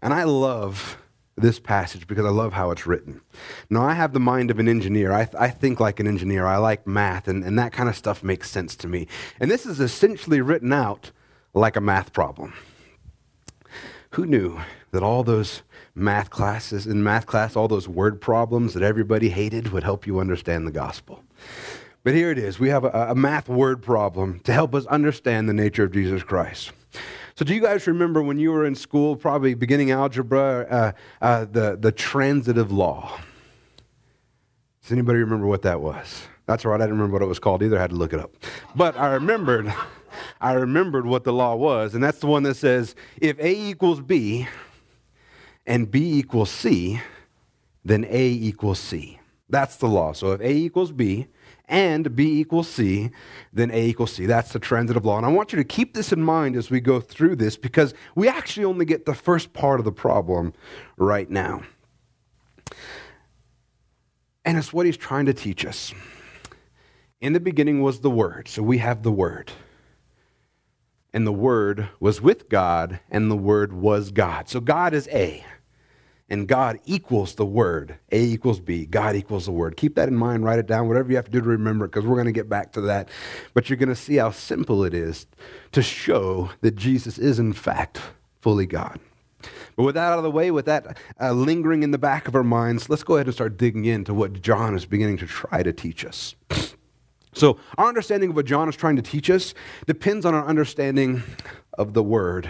And 0.00 0.12
I 0.14 0.24
love 0.24 0.98
this 1.36 1.58
passage 1.58 2.06
because 2.06 2.24
I 2.24 2.30
love 2.30 2.52
how 2.52 2.70
it's 2.70 2.86
written. 2.86 3.20
Now, 3.68 3.82
I 3.82 3.94
have 3.94 4.12
the 4.12 4.20
mind 4.20 4.50
of 4.50 4.58
an 4.58 4.68
engineer. 4.68 5.12
I, 5.12 5.24
th- 5.24 5.36
I 5.38 5.48
think 5.48 5.80
like 5.80 5.98
an 5.98 6.06
engineer. 6.06 6.46
I 6.46 6.58
like 6.58 6.86
math, 6.86 7.26
and, 7.26 7.42
and 7.42 7.58
that 7.58 7.72
kind 7.72 7.88
of 7.88 7.96
stuff 7.96 8.22
makes 8.22 8.50
sense 8.50 8.76
to 8.76 8.88
me. 8.88 9.08
And 9.40 9.50
this 9.50 9.66
is 9.66 9.80
essentially 9.80 10.40
written 10.40 10.72
out 10.72 11.10
like 11.52 11.76
a 11.76 11.80
math 11.80 12.12
problem. 12.12 12.54
Who 14.10 14.26
knew 14.26 14.60
that 14.92 15.02
all 15.02 15.24
those 15.24 15.62
math 15.94 16.30
classes, 16.30 16.86
in 16.86 17.02
math 17.02 17.26
class, 17.26 17.56
all 17.56 17.66
those 17.66 17.88
word 17.88 18.20
problems 18.20 18.74
that 18.74 18.82
everybody 18.82 19.30
hated 19.30 19.72
would 19.72 19.82
help 19.82 20.06
you 20.06 20.20
understand 20.20 20.66
the 20.66 20.72
gospel? 20.72 21.24
But 22.04 22.14
here 22.14 22.30
it 22.30 22.36
is. 22.36 22.60
We 22.60 22.68
have 22.68 22.84
a, 22.84 23.08
a 23.10 23.14
math 23.14 23.48
word 23.48 23.82
problem 23.82 24.38
to 24.40 24.52
help 24.52 24.74
us 24.74 24.84
understand 24.86 25.48
the 25.48 25.54
nature 25.54 25.84
of 25.84 25.92
Jesus 25.92 26.22
Christ. 26.22 26.70
So, 27.34 27.44
do 27.44 27.54
you 27.54 27.60
guys 27.60 27.86
remember 27.86 28.22
when 28.22 28.38
you 28.38 28.52
were 28.52 28.66
in 28.66 28.74
school, 28.74 29.16
probably 29.16 29.54
beginning 29.54 29.90
algebra, 29.90 30.66
uh, 30.70 30.92
uh, 31.22 31.46
the, 31.50 31.76
the 31.80 31.90
transitive 31.90 32.70
law? 32.70 33.18
Does 34.82 34.92
anybody 34.92 35.18
remember 35.18 35.46
what 35.46 35.62
that 35.62 35.80
was? 35.80 36.28
That's 36.46 36.66
right. 36.66 36.74
I 36.74 36.84
didn't 36.84 36.98
remember 36.98 37.14
what 37.14 37.22
it 37.22 37.26
was 37.26 37.38
called 37.38 37.62
either. 37.62 37.78
I 37.78 37.80
had 37.80 37.90
to 37.90 37.96
look 37.96 38.12
it 38.12 38.20
up. 38.20 38.36
But 38.76 38.98
I 38.98 39.14
remembered, 39.14 39.72
I 40.42 40.52
remembered 40.52 41.06
what 41.06 41.24
the 41.24 41.32
law 41.32 41.56
was, 41.56 41.94
and 41.94 42.04
that's 42.04 42.18
the 42.18 42.26
one 42.26 42.42
that 42.42 42.56
says 42.56 42.94
if 43.16 43.38
A 43.40 43.50
equals 43.50 44.02
B 44.02 44.46
and 45.66 45.90
B 45.90 46.18
equals 46.18 46.50
C, 46.50 47.00
then 47.82 48.04
A 48.10 48.28
equals 48.28 48.78
C. 48.78 49.18
That's 49.48 49.76
the 49.76 49.88
law. 49.88 50.12
So 50.12 50.32
if 50.32 50.40
A 50.42 50.50
equals 50.50 50.92
B 50.92 51.28
and 51.66 52.14
B 52.14 52.40
equals 52.40 52.68
C, 52.68 53.10
then 53.52 53.70
A 53.70 53.86
equals 53.86 54.12
C. 54.12 54.26
That's 54.26 54.52
the 54.52 54.58
transitive 54.58 55.04
law. 55.04 55.16
And 55.16 55.26
I 55.26 55.30
want 55.30 55.52
you 55.52 55.56
to 55.56 55.64
keep 55.64 55.94
this 55.94 56.12
in 56.12 56.22
mind 56.22 56.56
as 56.56 56.70
we 56.70 56.80
go 56.80 57.00
through 57.00 57.36
this 57.36 57.56
because 57.56 57.94
we 58.14 58.28
actually 58.28 58.64
only 58.64 58.84
get 58.84 59.06
the 59.06 59.14
first 59.14 59.52
part 59.52 59.80
of 59.80 59.84
the 59.84 59.92
problem 59.92 60.52
right 60.96 61.30
now. 61.30 61.62
And 64.44 64.58
it's 64.58 64.72
what 64.72 64.86
he's 64.86 64.96
trying 64.96 65.26
to 65.26 65.34
teach 65.34 65.64
us. 65.64 65.94
In 67.20 67.32
the 67.32 67.40
beginning 67.40 67.80
was 67.80 68.00
the 68.00 68.10
Word, 68.10 68.48
so 68.48 68.62
we 68.62 68.78
have 68.78 69.02
the 69.02 69.12
Word. 69.12 69.52
And 71.14 71.26
the 71.26 71.32
Word 71.32 71.88
was 71.98 72.20
with 72.20 72.50
God, 72.50 73.00
and 73.10 73.30
the 73.30 73.36
Word 73.36 73.72
was 73.72 74.10
God. 74.10 74.50
So 74.50 74.60
God 74.60 74.92
is 74.92 75.08
A 75.08 75.44
and 76.28 76.48
God 76.48 76.80
equals 76.86 77.34
the 77.34 77.44
Word. 77.44 77.98
A 78.10 78.22
equals 78.22 78.60
B. 78.60 78.86
God 78.86 79.14
equals 79.14 79.46
the 79.46 79.52
Word. 79.52 79.76
Keep 79.76 79.96
that 79.96 80.08
in 80.08 80.16
mind. 80.16 80.44
Write 80.44 80.58
it 80.58 80.66
down. 80.66 80.88
Whatever 80.88 81.10
you 81.10 81.16
have 81.16 81.26
to 81.26 81.30
do 81.30 81.40
to 81.40 81.46
remember 81.46 81.84
it, 81.84 81.88
because 81.88 82.06
we're 82.06 82.16
going 82.16 82.26
to 82.26 82.32
get 82.32 82.48
back 82.48 82.72
to 82.72 82.80
that. 82.82 83.08
But 83.52 83.68
you're 83.68 83.76
going 83.76 83.88
to 83.90 83.96
see 83.96 84.16
how 84.16 84.30
simple 84.30 84.84
it 84.84 84.94
is 84.94 85.26
to 85.72 85.82
show 85.82 86.50
that 86.62 86.76
Jesus 86.76 87.18
is, 87.18 87.38
in 87.38 87.52
fact, 87.52 88.00
fully 88.40 88.66
God. 88.66 89.00
But 89.76 89.82
with 89.82 89.94
that 89.96 90.12
out 90.12 90.18
of 90.18 90.24
the 90.24 90.30
way, 90.30 90.50
with 90.50 90.66
that 90.66 90.98
uh, 91.20 91.32
lingering 91.32 91.82
in 91.82 91.90
the 91.90 91.98
back 91.98 92.28
of 92.28 92.34
our 92.34 92.44
minds, 92.44 92.88
let's 92.88 93.02
go 93.02 93.16
ahead 93.16 93.26
and 93.26 93.34
start 93.34 93.58
digging 93.58 93.84
into 93.84 94.14
what 94.14 94.40
John 94.40 94.74
is 94.74 94.86
beginning 94.86 95.18
to 95.18 95.26
try 95.26 95.62
to 95.62 95.72
teach 95.72 96.04
us. 96.04 96.34
So, 97.36 97.58
our 97.76 97.88
understanding 97.88 98.30
of 98.30 98.36
what 98.36 98.46
John 98.46 98.68
is 98.68 98.76
trying 98.76 98.94
to 98.94 99.02
teach 99.02 99.28
us 99.28 99.54
depends 99.86 100.24
on 100.24 100.34
our 100.34 100.46
understanding 100.46 101.24
of 101.76 101.92
the 101.92 102.00
word 102.00 102.48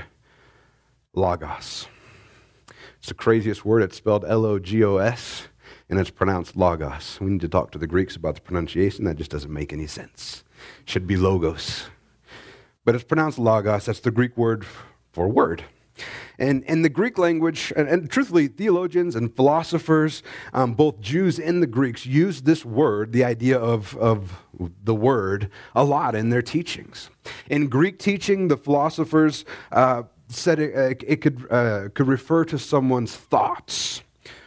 logos. 1.14 1.86
It's 3.04 3.10
the 3.10 3.14
craziest 3.14 3.66
word. 3.66 3.82
It's 3.82 3.98
spelled 3.98 4.24
L 4.24 4.46
O 4.46 4.58
G 4.58 4.82
O 4.82 4.96
S, 4.96 5.48
and 5.90 6.00
it's 6.00 6.08
pronounced 6.08 6.56
logos. 6.56 7.18
We 7.20 7.32
need 7.32 7.42
to 7.42 7.48
talk 7.50 7.70
to 7.72 7.78
the 7.78 7.86
Greeks 7.86 8.16
about 8.16 8.34
the 8.34 8.40
pronunciation. 8.40 9.04
That 9.04 9.16
just 9.16 9.30
doesn't 9.30 9.52
make 9.52 9.74
any 9.74 9.86
sense. 9.86 10.42
It 10.80 10.88
should 10.88 11.06
be 11.06 11.18
logos. 11.18 11.88
But 12.82 12.94
it's 12.94 13.04
pronounced 13.04 13.38
logos. 13.38 13.84
That's 13.84 14.00
the 14.00 14.10
Greek 14.10 14.38
word 14.38 14.64
for 15.12 15.28
word. 15.28 15.64
And 16.38 16.64
in 16.64 16.80
the 16.80 16.88
Greek 16.88 17.18
language, 17.18 17.74
and, 17.76 17.86
and, 17.86 18.10
truthfully, 18.10 18.48
theologians 18.48 19.14
and 19.14 19.36
philosophers, 19.36 20.22
um, 20.54 20.72
both 20.72 20.98
Jews 21.02 21.38
and 21.38 21.62
the 21.62 21.66
Greeks, 21.66 22.06
use 22.06 22.40
this 22.40 22.64
word, 22.64 23.12
the 23.12 23.22
idea 23.22 23.58
of, 23.58 23.94
of 23.98 24.42
the 24.82 24.94
word, 24.94 25.50
a 25.74 25.84
lot 25.84 26.14
in 26.14 26.30
their 26.30 26.42
teachings. 26.42 27.10
In 27.50 27.68
Greek 27.68 27.98
teaching, 27.98 28.48
the 28.48 28.56
philosophers 28.56 29.44
uh, 29.72 30.04
said 30.34 30.58
it, 30.58 30.74
uh, 30.74 31.04
it 31.06 31.20
could, 31.20 31.46
uh, 31.50 31.88
could 31.94 32.08
refer 32.08 32.44
to 32.46 32.58
someone's 32.58 33.14
thoughts 33.14 34.02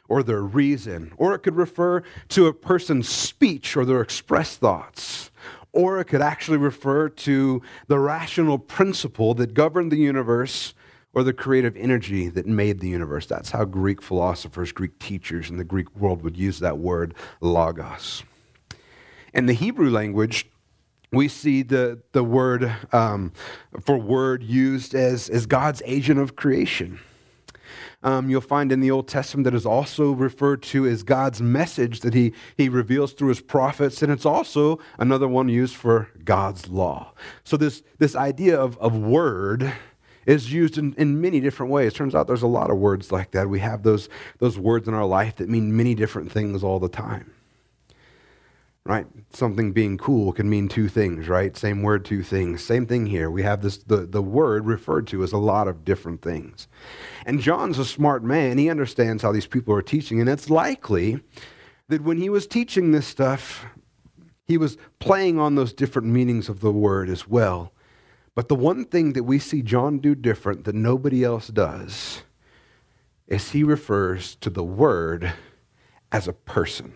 or 0.10 0.24
their 0.24 0.42
reason, 0.42 1.12
or 1.18 1.34
it 1.34 1.40
could 1.40 1.56
refer 1.56 2.02
to 2.30 2.48
a 2.48 2.54
person's 2.54 3.10
speech 3.10 3.76
or 3.76 3.86
their 3.86 4.02
expressed 4.02 4.60
thoughts, 4.60 5.32
or 5.74 6.00
it 6.00 6.06
could 6.06 6.22
actually 6.22 6.58
refer 6.58 7.10
to 7.10 7.62
the 7.88 8.00
rational 8.00 8.58
principle 8.58 9.34
that 9.34 9.54
governed 9.54 9.92
the 9.92 9.98
universe 9.98 10.74
or 11.14 11.24
the 11.24 11.34
creative 11.34 11.76
energy 11.76 12.30
that 12.30 12.46
made 12.46 12.80
the 12.80 12.90
universe. 12.90 13.26
That's 13.26 13.52
how 13.52 13.66
Greek 13.66 14.02
philosophers, 14.02 14.72
Greek 14.72 14.98
teachers 15.00 15.50
in 15.50 15.58
the 15.58 15.64
Greek 15.64 15.94
world 15.96 16.22
would 16.22 16.38
use 16.38 16.60
that 16.60 16.78
word 16.78 17.14
logos. 17.42 18.24
In 19.34 19.46
the 19.46 19.54
Hebrew 19.54 19.90
language, 19.90 20.48
we 21.12 21.28
see 21.28 21.64
the, 21.64 22.02
the 22.12 22.24
word 22.24 22.74
um, 22.92 23.32
for 23.82 23.98
word 23.98 24.44
used 24.44 24.94
as, 24.94 25.30
as 25.30 25.46
God's 25.46 25.82
agent 25.86 26.20
of 26.20 26.36
creation. 26.36 27.00
um, 28.04 28.30
you'll 28.30 28.42
find 28.42 28.72
in 28.72 28.80
the 28.80 28.92
Old 28.92 29.08
Testament 29.08 29.46
that 29.46 29.54
is 29.54 29.66
also 29.66 30.12
referred 30.12 30.62
to 30.64 30.86
as 30.86 31.04
God's 31.04 31.42
message 31.42 32.02
that 32.02 32.14
he, 32.14 32.34
he 32.56 32.70
reveals 32.70 33.14
through 33.14 33.30
his 33.30 33.42
prophets. 33.42 34.02
And 34.02 34.12
it's 34.12 34.26
also 34.26 34.80
another 35.00 35.28
one 35.28 35.50
used 35.50 35.76
for 35.76 36.10
God's 36.24 36.70
law. 36.70 37.14
So, 37.44 37.58
this, 37.58 37.84
this 37.98 38.16
idea 38.16 38.60
of, 38.60 38.78
of 38.78 38.96
word 38.96 39.74
is 40.26 40.52
used 40.52 40.78
in, 40.78 40.94
in 40.96 41.22
many 41.22 41.40
different 41.40 41.72
ways. 41.72 41.94
Turns 41.94 42.14
out 42.14 42.28
there's 42.28 42.42
a 42.42 42.48
lot 42.48 42.70
of 42.70 42.78
words 42.78 43.12
like 43.12 43.32
that. 43.32 43.50
We 43.50 43.60
have 43.62 43.84
those, 43.84 44.10
those 44.40 44.60
words 44.60 44.88
in 44.88 44.94
our 44.94 45.06
life 45.06 45.38
that 45.38 45.50
mean 45.50 45.76
many 45.76 45.96
different 45.96 46.32
things 46.32 46.64
all 46.64 46.80
the 46.80 46.90
time. 46.90 47.32
Right? 48.88 49.06
Something 49.34 49.74
being 49.74 49.98
cool 49.98 50.32
can 50.32 50.50
mean 50.50 50.70
two 50.70 50.88
things, 50.88 51.28
right? 51.28 51.58
Same 51.58 51.82
word, 51.82 52.06
two 52.06 52.24
things. 52.24 52.64
Same 52.64 52.86
thing 52.86 53.06
here. 53.06 53.30
We 53.30 53.44
have 53.44 53.62
this 53.62 53.80
the, 53.80 54.06
the 54.06 54.22
word 54.22 54.66
referred 54.66 55.08
to 55.08 55.24
as 55.24 55.34
a 55.34 55.38
lot 55.38 55.68
of 55.68 55.84
different 55.84 56.22
things. 56.22 56.70
And 57.26 57.42
John's 57.42 57.80
a 57.80 57.86
smart 57.86 58.24
man. 58.24 58.58
He 58.58 58.70
understands 58.70 59.22
how 59.22 59.34
these 59.34 59.46
people 59.46 59.74
are 59.74 59.82
teaching, 59.82 60.22
and 60.22 60.30
it's 60.30 60.50
likely 60.50 61.20
that 61.90 62.02
when 62.02 62.18
he 62.18 62.30
was 62.30 62.48
teaching 62.48 62.92
this 62.94 63.06
stuff, 63.06 63.66
he 64.46 64.58
was 64.58 64.78
playing 65.00 65.38
on 65.38 65.56
those 65.56 65.74
different 65.74 66.08
meanings 66.08 66.48
of 66.48 66.62
the 66.62 66.72
word 66.72 67.10
as 67.10 67.28
well. 67.28 67.74
But 68.36 68.48
the 68.48 68.56
one 68.56 68.86
thing 68.86 69.14
that 69.14 69.24
we 69.24 69.38
see 69.38 69.64
John 69.64 70.00
do 70.00 70.16
different 70.16 70.64
that 70.64 70.76
nobody 70.76 71.26
else 71.26 71.48
does 71.48 72.22
is 73.28 73.52
he 73.52 73.64
refers 73.64 74.36
to 74.36 74.50
the 74.50 74.64
Word 74.64 75.34
as 76.12 76.28
a 76.28 76.34
person. 76.34 76.94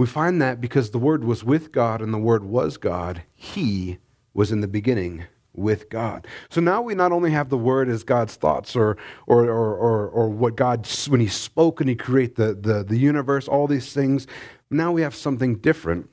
We 0.00 0.06
find 0.06 0.40
that 0.40 0.62
because 0.62 0.92
the 0.92 0.98
Word 0.98 1.24
was 1.24 1.44
with 1.44 1.72
God 1.72 2.00
and 2.00 2.10
the 2.10 2.16
Word 2.16 2.42
was 2.42 2.78
God, 2.78 3.22
He 3.34 3.98
was 4.32 4.50
in 4.50 4.62
the 4.62 4.66
beginning 4.66 5.24
with 5.52 5.90
God. 5.90 6.26
So 6.48 6.62
now 6.62 6.80
we 6.80 6.94
not 6.94 7.12
only 7.12 7.32
have 7.32 7.50
the 7.50 7.58
Word 7.58 7.90
as 7.90 8.02
God's 8.02 8.34
thoughts 8.34 8.74
or, 8.74 8.96
or, 9.26 9.44
or, 9.44 9.76
or, 9.76 10.08
or 10.08 10.30
what 10.30 10.56
God, 10.56 10.88
when 11.08 11.20
He 11.20 11.26
spoke 11.26 11.82
and 11.82 11.90
He 11.90 11.96
created 11.96 12.36
the, 12.36 12.54
the, 12.54 12.82
the 12.82 12.96
universe, 12.96 13.46
all 13.46 13.66
these 13.66 13.92
things, 13.92 14.26
now 14.70 14.90
we 14.90 15.02
have 15.02 15.14
something 15.14 15.56
different 15.56 16.08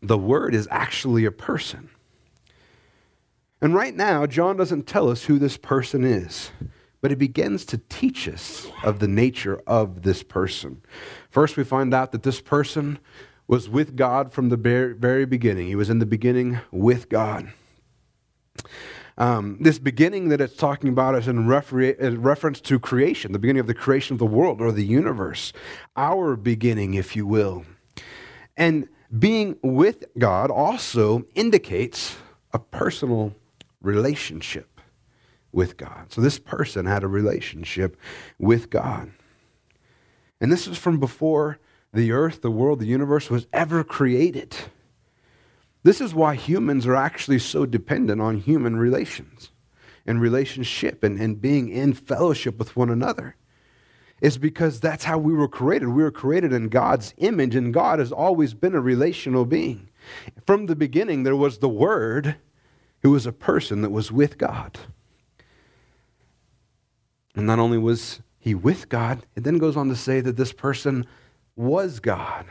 the 0.00 0.16
Word 0.16 0.54
is 0.54 0.66
actually 0.70 1.26
a 1.26 1.30
person. 1.30 1.90
And 3.60 3.74
right 3.74 3.94
now, 3.94 4.24
John 4.24 4.56
doesn't 4.56 4.86
tell 4.86 5.10
us 5.10 5.24
who 5.24 5.38
this 5.38 5.58
person 5.58 6.02
is, 6.02 6.50
but 7.00 7.10
he 7.10 7.14
begins 7.14 7.64
to 7.66 7.78
teach 7.88 8.28
us 8.28 8.66
of 8.82 8.98
the 8.98 9.08
nature 9.08 9.62
of 9.66 10.02
this 10.02 10.22
person. 10.22 10.82
First, 11.30 11.56
we 11.56 11.64
find 11.64 11.94
out 11.94 12.12
that 12.12 12.22
this 12.22 12.40
person 12.40 12.98
was 13.46 13.68
with 13.68 13.96
God 13.96 14.32
from 14.32 14.48
the 14.48 14.56
very 14.56 15.24
beginning. 15.24 15.68
He 15.68 15.74
was 15.74 15.90
in 15.90 16.00
the 16.00 16.06
beginning 16.06 16.58
with 16.70 17.08
God. 17.08 17.52
Um, 19.16 19.58
this 19.60 19.80
beginning 19.80 20.28
that 20.28 20.40
it's 20.40 20.54
talking 20.54 20.90
about 20.90 21.16
is 21.16 21.26
in 21.26 21.48
refer- 21.48 21.96
reference 22.16 22.60
to 22.62 22.78
creation, 22.78 23.32
the 23.32 23.38
beginning 23.38 23.60
of 23.60 23.66
the 23.66 23.74
creation 23.74 24.14
of 24.14 24.18
the 24.18 24.26
world 24.26 24.60
or 24.60 24.70
the 24.70 24.84
universe, 24.84 25.52
our 25.96 26.36
beginning, 26.36 26.94
if 26.94 27.16
you 27.16 27.26
will. 27.26 27.64
And 28.56 28.88
being 29.18 29.56
with 29.62 30.04
God 30.18 30.50
also 30.50 31.24
indicates 31.34 32.16
a 32.52 32.58
personal 32.58 33.34
relationship 33.80 34.67
with 35.52 35.76
God. 35.76 36.12
So 36.12 36.20
this 36.20 36.38
person 36.38 36.86
had 36.86 37.02
a 37.02 37.08
relationship 37.08 37.96
with 38.38 38.70
God. 38.70 39.12
And 40.40 40.52
this 40.52 40.66
is 40.66 40.78
from 40.78 41.00
before 41.00 41.58
the 41.92 42.12
earth, 42.12 42.42
the 42.42 42.50
world, 42.50 42.80
the 42.80 42.86
universe 42.86 43.30
was 43.30 43.46
ever 43.52 43.82
created. 43.82 44.54
This 45.82 46.00
is 46.00 46.14
why 46.14 46.34
humans 46.34 46.86
are 46.86 46.96
actually 46.96 47.38
so 47.38 47.64
dependent 47.64 48.20
on 48.20 48.38
human 48.38 48.76
relations 48.76 49.50
and 50.06 50.20
relationship 50.20 51.02
and, 51.02 51.18
and 51.18 51.40
being 51.40 51.68
in 51.68 51.92
fellowship 51.92 52.58
with 52.58 52.76
one 52.76 52.90
another 52.90 53.36
is 54.20 54.38
because 54.38 54.80
that's 54.80 55.04
how 55.04 55.18
we 55.18 55.32
were 55.32 55.48
created. 55.48 55.88
We 55.88 56.02
were 56.02 56.10
created 56.10 56.52
in 56.52 56.68
God's 56.68 57.14
image, 57.18 57.54
and 57.54 57.72
God 57.72 58.00
has 58.00 58.10
always 58.10 58.52
been 58.52 58.74
a 58.74 58.80
relational 58.80 59.44
being. 59.44 59.90
From 60.44 60.66
the 60.66 60.74
beginning, 60.74 61.22
there 61.22 61.36
was 61.36 61.58
the 61.58 61.68
Word, 61.68 62.36
who 63.02 63.10
was 63.10 63.26
a 63.26 63.32
person 63.32 63.82
that 63.82 63.90
was 63.90 64.10
with 64.10 64.38
God. 64.38 64.78
And 67.38 67.46
not 67.46 67.60
only 67.60 67.78
was 67.78 68.18
he 68.40 68.56
with 68.56 68.88
God, 68.88 69.24
it 69.36 69.44
then 69.44 69.58
goes 69.58 69.76
on 69.76 69.88
to 69.90 69.94
say 69.94 70.20
that 70.20 70.36
this 70.36 70.52
person 70.52 71.06
was 71.54 72.00
God. 72.00 72.46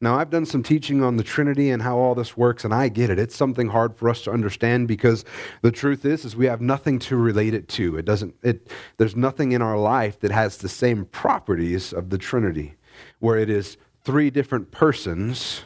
Now, 0.00 0.18
I've 0.18 0.30
done 0.30 0.46
some 0.46 0.64
teaching 0.64 1.00
on 1.00 1.16
the 1.16 1.22
Trinity 1.22 1.70
and 1.70 1.80
how 1.80 1.96
all 1.96 2.16
this 2.16 2.36
works, 2.36 2.64
and 2.64 2.74
I 2.74 2.88
get 2.88 3.08
it. 3.08 3.20
It's 3.20 3.36
something 3.36 3.68
hard 3.68 3.96
for 3.96 4.08
us 4.08 4.22
to 4.22 4.32
understand 4.32 4.88
because 4.88 5.24
the 5.62 5.70
truth 5.70 6.04
is, 6.04 6.24
is 6.24 6.34
we 6.34 6.46
have 6.46 6.60
nothing 6.60 6.98
to 7.00 7.16
relate 7.16 7.54
it 7.54 7.68
to. 7.68 7.96
It 7.96 8.04
doesn't. 8.04 8.34
It 8.42 8.68
there's 8.96 9.14
nothing 9.14 9.52
in 9.52 9.62
our 9.62 9.78
life 9.78 10.18
that 10.20 10.32
has 10.32 10.56
the 10.56 10.68
same 10.68 11.04
properties 11.04 11.92
of 11.92 12.10
the 12.10 12.18
Trinity, 12.18 12.74
where 13.20 13.38
it 13.38 13.48
is 13.48 13.76
three 14.02 14.28
different 14.28 14.72
persons, 14.72 15.62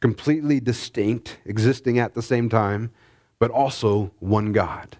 completely 0.00 0.58
distinct, 0.58 1.38
existing 1.44 2.00
at 2.00 2.14
the 2.14 2.22
same 2.22 2.48
time, 2.48 2.90
but 3.38 3.52
also 3.52 4.10
one 4.18 4.50
God. 4.50 4.96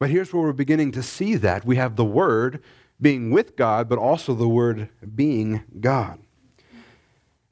But 0.00 0.10
here's 0.10 0.32
where 0.32 0.42
we're 0.42 0.52
beginning 0.52 0.92
to 0.92 1.02
see 1.02 1.36
that 1.36 1.64
we 1.64 1.76
have 1.76 1.94
the 1.94 2.04
Word 2.04 2.60
being 3.00 3.30
with 3.30 3.54
God, 3.54 3.88
but 3.88 3.98
also 3.98 4.34
the 4.34 4.48
Word 4.48 4.88
being 5.14 5.62
God. 5.78 6.18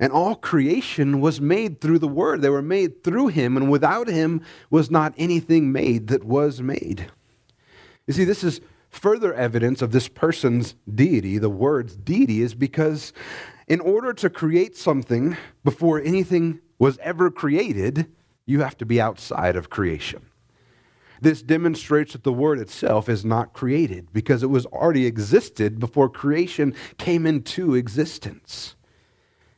And 0.01 0.13
all 0.13 0.35
creation 0.35 1.21
was 1.21 1.41
made 1.41 1.81
through 1.81 1.99
the 1.99 2.09
Word. 2.09 2.41
They 2.41 2.49
were 2.49 2.63
made 2.63 3.05
through 3.05 3.29
Him, 3.29 3.57
and 3.57 3.71
without 3.71 4.09
Him 4.09 4.41
was 4.71 4.91
not 4.91 5.13
anything 5.19 5.71
made 5.71 6.09
that 6.09 6.25
was 6.25 6.63
made. 6.63 7.13
You 8.07 8.15
see, 8.15 8.25
this 8.25 8.43
is 8.43 8.63
further 8.89 9.35
evidence 9.35 9.83
of 9.83 9.93
this 9.93 10.09
person's 10.09 10.75
deity. 10.93 11.37
The 11.37 11.51
word's 11.51 11.97
deity 11.97 12.41
is 12.41 12.55
because 12.55 13.13
in 13.67 13.81
order 13.81 14.15
to 14.15 14.31
create 14.31 14.75
something 14.77 15.37
before 15.63 16.01
anything 16.01 16.61
was 16.79 16.97
ever 16.99 17.31
created, 17.31 18.07
you 18.47 18.61
have 18.61 18.79
to 18.79 18.87
be 18.87 18.99
outside 18.99 19.57
of 19.57 19.69
creation. 19.69 20.28
This 21.21 21.43
demonstrates 21.43 22.13
that 22.13 22.25
the 22.25 22.33
Word 22.33 22.59
itself 22.59 23.09
is 23.09 23.25
not 23.25 23.53
created 23.53 24.09
because 24.13 24.43
it 24.43 24.51
was 24.51 24.67
already 24.67 25.07
existed 25.07 25.79
before 25.79 26.09
creation 26.09 26.75
came 26.97 27.27
into 27.27 27.75
existence. 27.75 28.77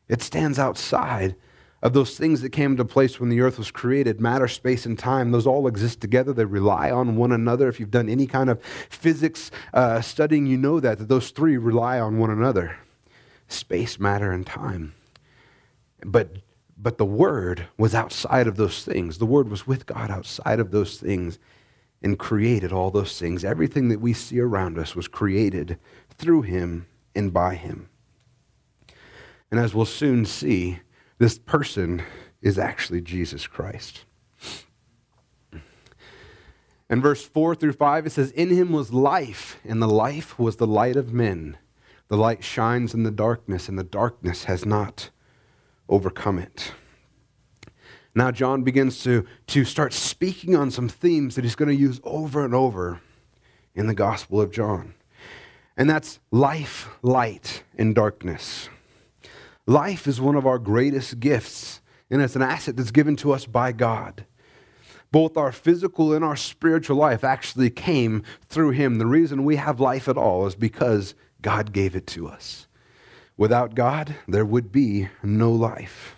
It 0.09 0.23
stands 0.23 0.59
outside 0.59 1.37
of 1.83 1.93
those 1.93 2.17
things 2.17 2.43
that 2.43 2.51
came 2.51 2.73
into 2.73 2.85
place 2.85 3.19
when 3.19 3.31
the 3.31 3.41
earth 3.41 3.59
was 3.59 3.71
created 3.71 4.21
matter, 4.21 4.49
space, 4.49 4.85
and 4.85 4.99
time. 4.99 5.31
Those 5.31 5.47
all 5.47 5.67
exist 5.67 6.01
together. 6.01 6.33
They 6.33 6.45
rely 6.45 6.91
on 6.91 7.17
one 7.17 7.33
another. 7.33 7.69
If 7.69 7.81
you've 7.81 7.91
done 7.91 8.09
any 8.09 8.27
kind 8.27 8.51
of 8.51 8.63
physics 8.63 9.51
uh, 9.73 10.01
studying, 10.01 10.47
you 10.47 10.59
know 10.59 10.81
that, 10.81 10.99
that 10.99 11.09
those 11.09 11.31
three 11.31 11.57
rely 11.57 11.99
on 11.99 12.19
one 12.19 12.31
another 12.31 12.79
space, 13.49 13.99
matter, 13.99 14.31
and 14.31 14.47
time. 14.47 14.95
But, 16.05 16.37
but 16.83 16.99
the 16.99 17.05
Word 17.05 17.67
was 17.77 17.95
outside 17.95 18.47
of 18.47 18.57
those 18.57 18.85
things. 18.85 19.19
The 19.19 19.27
Word 19.27 19.49
was 19.49 19.67
with 19.67 19.87
God 19.87 20.11
outside 20.11 20.61
of 20.61 20.71
those 20.71 20.99
things 20.99 21.39
and 22.03 22.19
created 22.19 22.73
all 22.73 22.91
those 22.91 23.19
things. 23.19 23.45
Everything 23.45 23.89
that 23.91 24.01
we 24.01 24.15
see 24.15 24.41
around 24.41 24.79
us 24.79 24.97
was 24.97 25.07
created 25.07 25.79
through 26.09 26.43
Him 26.43 26.87
and 27.15 27.33
by 27.33 27.55
Him. 27.55 27.91
And 29.51 29.61
as 29.61 29.75
we'll 29.75 29.85
soon 29.85 30.25
see, 30.25 30.81
this 31.19 31.39
person 31.39 32.03
is 32.41 32.59
actually 32.59 33.03
Jesus 33.03 33.47
Christ. 33.47 34.05
In 36.89 37.01
verse 37.01 37.25
4 37.25 37.55
through 37.55 37.75
5, 37.75 38.07
it 38.07 38.11
says, 38.11 38.33
In 38.33 38.51
him 38.51 38.73
was 38.73 38.93
life, 38.93 39.61
and 39.65 39.81
the 39.81 39.89
life 39.89 40.39
was 40.39 40.57
the 40.57 40.67
light 40.67 40.97
of 40.97 41.13
men. 41.13 41.57
The 42.09 42.17
light 42.17 42.43
shines 42.43 42.95
in 42.95 43.05
the 43.05 43.13
darkness, 43.13 43.69
and 43.69 43.79
the 43.79 43.85
darkness 43.85 44.45
has 44.45 44.67
not 44.67 45.11
overcome 45.91 46.39
it. 46.39 46.73
Now, 48.15 48.31
John 48.31 48.63
begins 48.63 49.03
to, 49.05 49.27
to 49.49 49.65
start 49.65 49.93
speaking 49.93 50.57
on 50.57 50.71
some 50.71 50.89
themes 50.89 51.35
that 51.35 51.45
he's 51.45 51.55
going 51.55 51.69
to 51.69 51.75
use 51.75 52.01
over 52.03 52.45
and 52.45 52.55
over 52.55 53.01
in 53.75 53.87
the 53.87 53.95
Gospel 53.95 54.41
of 54.41 54.51
John. 54.51 54.95
And 55.77 55.89
that's 55.89 56.19
life, 56.31 56.89
light, 57.03 57.63
and 57.79 57.95
darkness. 57.95 58.69
Life 59.67 60.09
is 60.09 60.21
one 60.21 60.35
of 60.35 60.47
our 60.47 60.59
greatest 60.59 61.21
gifts, 61.21 61.81
and 62.11 62.21
it's 62.21 62.35
an 62.35 62.43
asset 62.43 62.77
that's 62.77 62.91
given 62.91 63.15
to 63.17 63.33
us 63.33 63.47
by 63.47 63.71
God. 63.71 64.27
Both 65.13 65.37
our 65.37 65.53
physical 65.53 66.13
and 66.13 66.25
our 66.25 66.37
spiritual 66.37 66.97
life 66.97 67.25
actually 67.25 67.71
came 67.71 68.23
through 68.49 68.71
Him. 68.71 68.97
The 68.97 69.07
reason 69.07 69.45
we 69.45 69.57
have 69.57 69.81
life 69.81 70.09
at 70.09 70.17
all 70.17 70.47
is 70.47 70.55
because 70.55 71.15
God 71.43 71.73
gave 71.73 71.95
it 71.95 72.07
to 72.09 72.29
us. 72.29 72.67
Without 73.41 73.75
God, 73.75 74.17
there 74.29 74.45
would 74.45 74.71
be 74.71 75.09
no 75.23 75.51
life. 75.51 76.15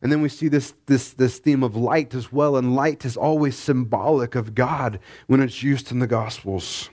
And 0.00 0.10
then 0.10 0.22
we 0.22 0.30
see 0.30 0.48
this, 0.48 0.72
this, 0.86 1.12
this 1.12 1.38
theme 1.38 1.62
of 1.62 1.76
light 1.76 2.14
as 2.14 2.32
well, 2.32 2.56
and 2.56 2.74
light 2.74 3.04
is 3.04 3.18
always 3.18 3.54
symbolic 3.54 4.34
of 4.34 4.54
God 4.54 4.98
when 5.26 5.42
it's 5.42 5.62
used 5.62 5.92
in 5.92 5.98
the 5.98 6.06
Gospels. 6.06 6.88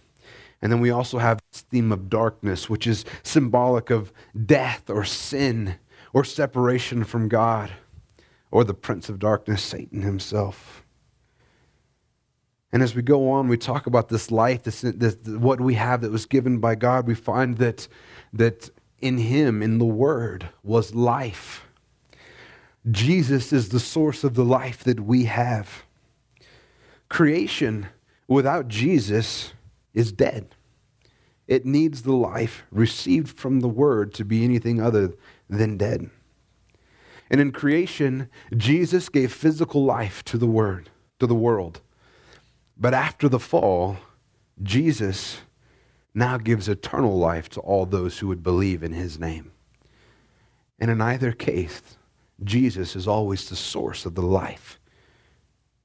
And 0.62 0.70
then 0.70 0.82
we 0.82 0.90
also 0.90 1.20
have 1.20 1.40
this 1.54 1.62
theme 1.62 1.94
of 1.94 2.10
darkness, 2.10 2.70
which 2.70 2.86
is 2.86 3.06
symbolic 3.24 3.90
of 3.90 4.12
death 4.46 4.90
or 4.90 5.06
sin 5.06 5.76
or 6.12 6.26
separation 6.26 7.06
from 7.06 7.30
God 7.30 7.72
or 8.52 8.66
the 8.66 8.74
prince 8.74 9.08
of 9.08 9.20
darkness, 9.20 9.62
Satan 9.62 10.02
himself. 10.02 10.84
And 12.74 12.84
as 12.84 12.94
we 12.94 13.04
go 13.04 13.30
on, 13.32 13.48
we 13.48 13.56
talk 13.56 13.88
about 13.88 14.10
this 14.10 14.32
life, 14.32 14.64
this, 14.64 14.82
this, 14.82 15.16
what 15.24 15.62
we 15.62 15.76
have 15.76 16.02
that 16.02 16.12
was 16.12 16.26
given 16.26 16.58
by 16.60 16.76
God. 16.76 17.08
We 17.08 17.16
find 17.16 17.58
that, 17.60 17.88
that 18.34 18.70
in 19.00 19.18
Him, 19.18 19.62
in 19.62 19.78
the 19.78 19.86
Word, 19.86 20.50
was 20.64 20.96
life. 20.96 21.66
Jesus 22.90 23.52
is 23.52 23.70
the 23.70 23.80
source 23.80 24.24
of 24.24 24.34
the 24.34 24.46
life 24.46 24.84
that 24.84 25.02
we 25.02 25.26
have. 25.26 25.84
Creation 27.10 27.88
without 28.28 28.68
Jesus 28.68 29.54
is 29.94 30.12
dead. 30.12 30.56
It 31.48 31.66
needs 31.66 32.02
the 32.02 32.16
life 32.16 32.64
received 32.72 33.38
from 33.38 33.62
the 33.62 33.70
Word 33.70 34.14
to 34.16 34.26
be 34.26 34.44
anything 34.44 34.82
other 34.82 35.14
than 35.50 35.78
dead. 35.78 36.10
And 37.30 37.42
in 37.42 37.52
creation, 37.52 38.30
Jesus 38.56 39.10
gave 39.10 39.34
physical 39.34 39.84
life 39.84 40.24
to 40.26 40.38
the 40.38 40.48
Word, 40.48 40.90
to 41.20 41.28
the 41.28 41.36
world. 41.36 41.82
But 42.78 42.94
after 42.94 43.28
the 43.28 43.40
fall, 43.40 43.98
Jesus 44.62 45.40
now 46.18 46.38
gives 46.38 46.68
eternal 46.68 47.16
life 47.16 47.48
to 47.48 47.60
all 47.60 47.86
those 47.86 48.18
who 48.18 48.28
would 48.28 48.42
believe 48.42 48.82
in 48.82 48.92
his 48.92 49.20
name. 49.20 49.52
And 50.80 50.90
in 50.90 51.00
either 51.00 51.32
case, 51.32 51.82
Jesus 52.44 52.96
is 52.96 53.08
always 53.08 53.48
the 53.48 53.56
source 53.56 54.04
of 54.04 54.16
the 54.16 54.24
life 54.24 54.80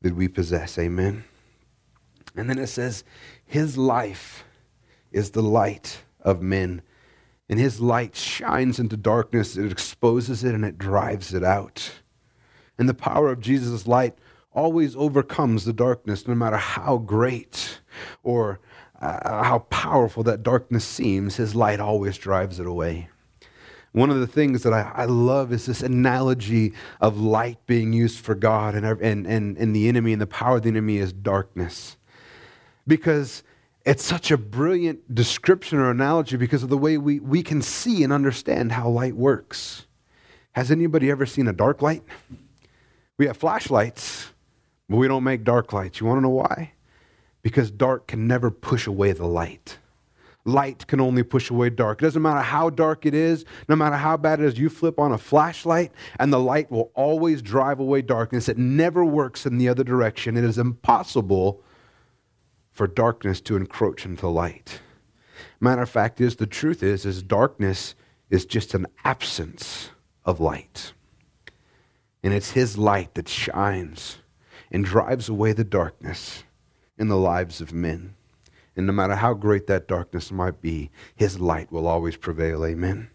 that 0.01 0.17
we 0.17 0.29
possess. 0.29 0.79
Amen. 0.79 1.25
And 2.35 2.49
then 2.49 2.59
it 2.59 2.69
says, 2.69 3.05
His 3.45 3.77
life 3.77 4.45
is 5.11 5.33
the 5.33 5.43
light 5.43 6.03
of 6.23 6.41
men. 6.41 6.81
And 7.51 7.61
His 7.61 7.79
light 7.79 8.17
shines 8.17 8.79
into 8.79 8.97
darkness, 8.97 9.59
it 9.59 9.71
exposes 9.71 10.45
it, 10.45 10.55
and 10.55 10.65
it 10.65 10.79
drives 10.79 11.35
it 11.35 11.45
out. 11.45 11.93
And 12.79 12.89
the 12.89 12.95
power 12.95 13.31
of 13.31 13.41
Jesus' 13.41 13.87
light 13.87 14.17
always 14.55 14.97
overcomes 14.97 15.67
the 15.67 15.75
darkness, 15.75 16.27
no 16.27 16.35
matter 16.35 16.57
how 16.57 16.97
great 16.97 17.81
or 18.23 18.61
uh, 19.03 19.43
how 19.43 19.59
powerful 19.71 20.23
that 20.23 20.43
darkness 20.43 20.85
seems, 20.85 21.37
His 21.37 21.55
light 21.55 21.81
always 21.81 22.17
drives 22.17 22.61
it 22.61 22.67
away. 22.67 23.09
One 23.91 24.11
of 24.11 24.21
the 24.21 24.27
things 24.27 24.63
that 24.63 24.73
I, 24.73 24.91
I, 24.95 25.05
love 25.05 25.53
is 25.53 25.67
this 25.67 25.83
analogy 25.83 26.73
of 27.01 27.21
light 27.21 27.59
being 27.67 27.93
used 27.93 28.25
for 28.25 28.35
God 28.35 28.75
and, 28.75 28.87
and, 28.87 29.27
and, 29.27 29.59
and 29.59 29.77
the 29.77 29.89
enemy, 29.89 30.13
and 30.13 30.23
the 30.23 30.27
power 30.27 30.57
of 30.57 30.63
the 30.63 30.69
enemy 30.69 30.97
is 30.97 31.13
darkness. 31.13 31.97
Because 32.87 33.43
it's 33.85 34.05
such 34.05 34.31
a 34.31 34.39
brilliant 34.39 35.15
description 35.15 35.79
or 35.79 35.91
analogy 35.91 36.37
because 36.37 36.63
of 36.63 36.71
the 36.71 36.79
way 36.79 36.97
we, 36.97 37.19
we 37.21 37.43
can 37.43 37.61
see 37.61 38.03
and 38.03 38.13
understand 38.13 38.73
how 38.73 38.89
light 38.89 39.17
works. 39.17 39.85
Has 40.53 40.71
anybody 40.71 41.11
ever 41.11 41.27
seen 41.27 41.49
a 41.49 41.53
dark 41.53 41.83
light? 41.83 42.03
We 43.19 43.27
have 43.27 43.37
flashlights, 43.37 44.31
but 44.89 44.97
we 44.97 45.09
don't 45.09 45.25
make 45.25 45.45
dark 45.45 45.73
lights. 45.73 46.01
You 46.01 46.07
want 46.07 46.19
to 46.19 46.23
know 46.23 46.31
why? 46.31 46.73
Because 47.43 47.71
dark 47.71 48.07
can 48.07 48.27
never 48.27 48.51
push 48.51 48.87
away 48.87 49.13
the 49.13 49.27
light 49.27 49.79
light 50.45 50.87
can 50.87 51.01
only 51.01 51.23
push 51.23 51.51
away 51.51 51.71
dark. 51.71 52.01
It 52.01 52.07
doesn't 52.07 52.23
matter 52.23 52.41
how 52.41 52.71
dark 52.71 53.07
it 53.07 53.15
is, 53.15 53.45
no 53.69 53.77
matter 53.77 53.97
how 53.97 54.17
bad 54.17 54.41
it 54.41 54.47
is, 54.47 54.59
you 54.59 54.69
flip 54.69 54.99
on 54.99 55.13
a 55.13 55.19
flashlight 55.19 55.93
and 56.19 56.33
the 56.33 56.41
light 56.41 56.71
will 56.71 56.91
always 56.95 57.43
drive 57.43 57.81
away 57.81 58.03
darkness. 58.03 58.49
It 58.49 58.59
never 58.59 59.05
works 59.05 59.47
in 59.47 59.59
the 59.59 59.69
other 59.69 59.85
direction. 59.85 60.37
It 60.37 60.45
is 60.45 60.59
impossible 60.59 61.63
for 62.73 62.87
darkness 62.87 63.41
to 63.43 63.57
encroach 63.57 64.05
into 64.05 64.29
light. 64.29 64.81
Matter 65.61 65.83
of 65.83 65.91
fact 65.91 66.21
is 66.21 66.37
the 66.37 66.47
truth 66.47 66.83
is 66.83 67.07
is 67.07 67.23
darkness 67.23 67.95
is 68.31 68.47
just 68.47 68.75
an 68.75 68.87
absence 69.05 69.91
of 70.25 70.41
light. 70.41 70.93
And 72.23 72.33
it's 72.33 72.53
his 72.53 72.79
light 72.79 73.15
that 73.15 73.29
shines 73.29 74.19
and 74.71 74.85
drives 74.85 75.29
away 75.29 75.53
the 75.53 75.65
darkness 75.65 76.45
in 76.99 77.09
the 77.09 77.17
lives 77.17 77.61
of 77.61 77.73
men. 77.73 78.15
And 78.77 78.87
no 78.87 78.93
matter 78.93 79.17
how 79.17 79.35
great 79.35 79.67
that 79.67 79.89
darkness 79.89 80.33
might 80.33 80.61
be, 80.61 80.91
his 81.15 81.41
light 81.41 81.71
will 81.71 81.87
always 81.87 82.17
prevail. 82.17 82.65
Amen. 82.65 83.11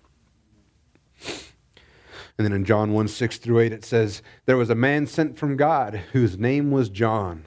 And 2.38 2.46
then 2.46 2.54
in 2.54 2.66
John 2.66 2.94
1 2.94 3.08
6 3.08 3.38
through 3.38 3.60
8, 3.60 3.74
it 3.74 3.84
says, 3.84 4.22
There 4.46 4.58
was 4.58 4.70
a 4.70 4.76
man 4.76 5.08
sent 5.08 5.38
from 5.38 5.58
God 5.58 5.96
whose 6.14 6.38
name 6.38 6.70
was 6.70 6.90
John, 6.90 7.46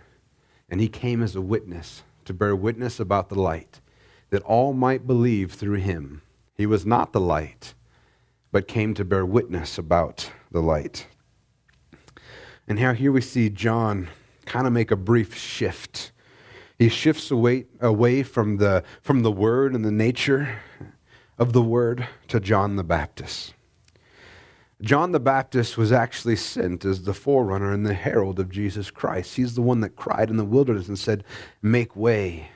and 0.68 0.80
he 0.80 0.88
came 0.88 1.22
as 1.22 1.36
a 1.36 1.40
witness 1.40 2.02
to 2.24 2.34
bear 2.34 2.56
witness 2.56 2.98
about 2.98 3.28
the 3.28 3.40
light, 3.40 3.80
that 4.30 4.42
all 4.42 4.72
might 4.72 5.06
believe 5.06 5.52
through 5.52 5.78
him. 5.78 6.22
He 6.56 6.66
was 6.66 6.84
not 6.84 7.12
the 7.12 7.20
light, 7.20 7.74
but 8.50 8.66
came 8.66 8.94
to 8.94 9.04
bear 9.04 9.24
witness 9.24 9.78
about 9.78 10.30
the 10.50 10.60
light. 10.60 11.06
And 12.66 12.78
now 12.78 12.92
here 12.92 13.12
we 13.12 13.20
see 13.20 13.48
John 13.48 14.08
kind 14.44 14.66
of 14.66 14.72
make 14.72 14.90
a 14.90 14.96
brief 14.96 15.36
shift 15.36 16.10
he 16.80 16.88
shifts 16.88 17.30
away, 17.30 17.66
away 17.78 18.22
from, 18.22 18.56
the, 18.56 18.82
from 19.02 19.20
the 19.20 19.30
word 19.30 19.74
and 19.74 19.84
the 19.84 19.92
nature 19.92 20.60
of 21.36 21.52
the 21.52 21.60
word 21.60 22.08
to 22.28 22.40
John 22.40 22.76
the 22.76 22.82
Baptist. 22.82 23.52
John 24.80 25.12
the 25.12 25.20
Baptist 25.20 25.76
was 25.76 25.92
actually 25.92 26.36
sent 26.36 26.86
as 26.86 27.02
the 27.02 27.12
forerunner 27.12 27.70
and 27.70 27.84
the 27.84 27.92
herald 27.92 28.40
of 28.40 28.48
Jesus 28.48 28.90
Christ. 28.90 29.36
He's 29.36 29.56
the 29.56 29.60
one 29.60 29.80
that 29.80 29.94
cried 29.94 30.30
in 30.30 30.38
the 30.38 30.44
wilderness 30.44 30.88
and 30.88 30.98
said, 30.98 31.22
Make 31.60 31.94
way. 31.94 32.48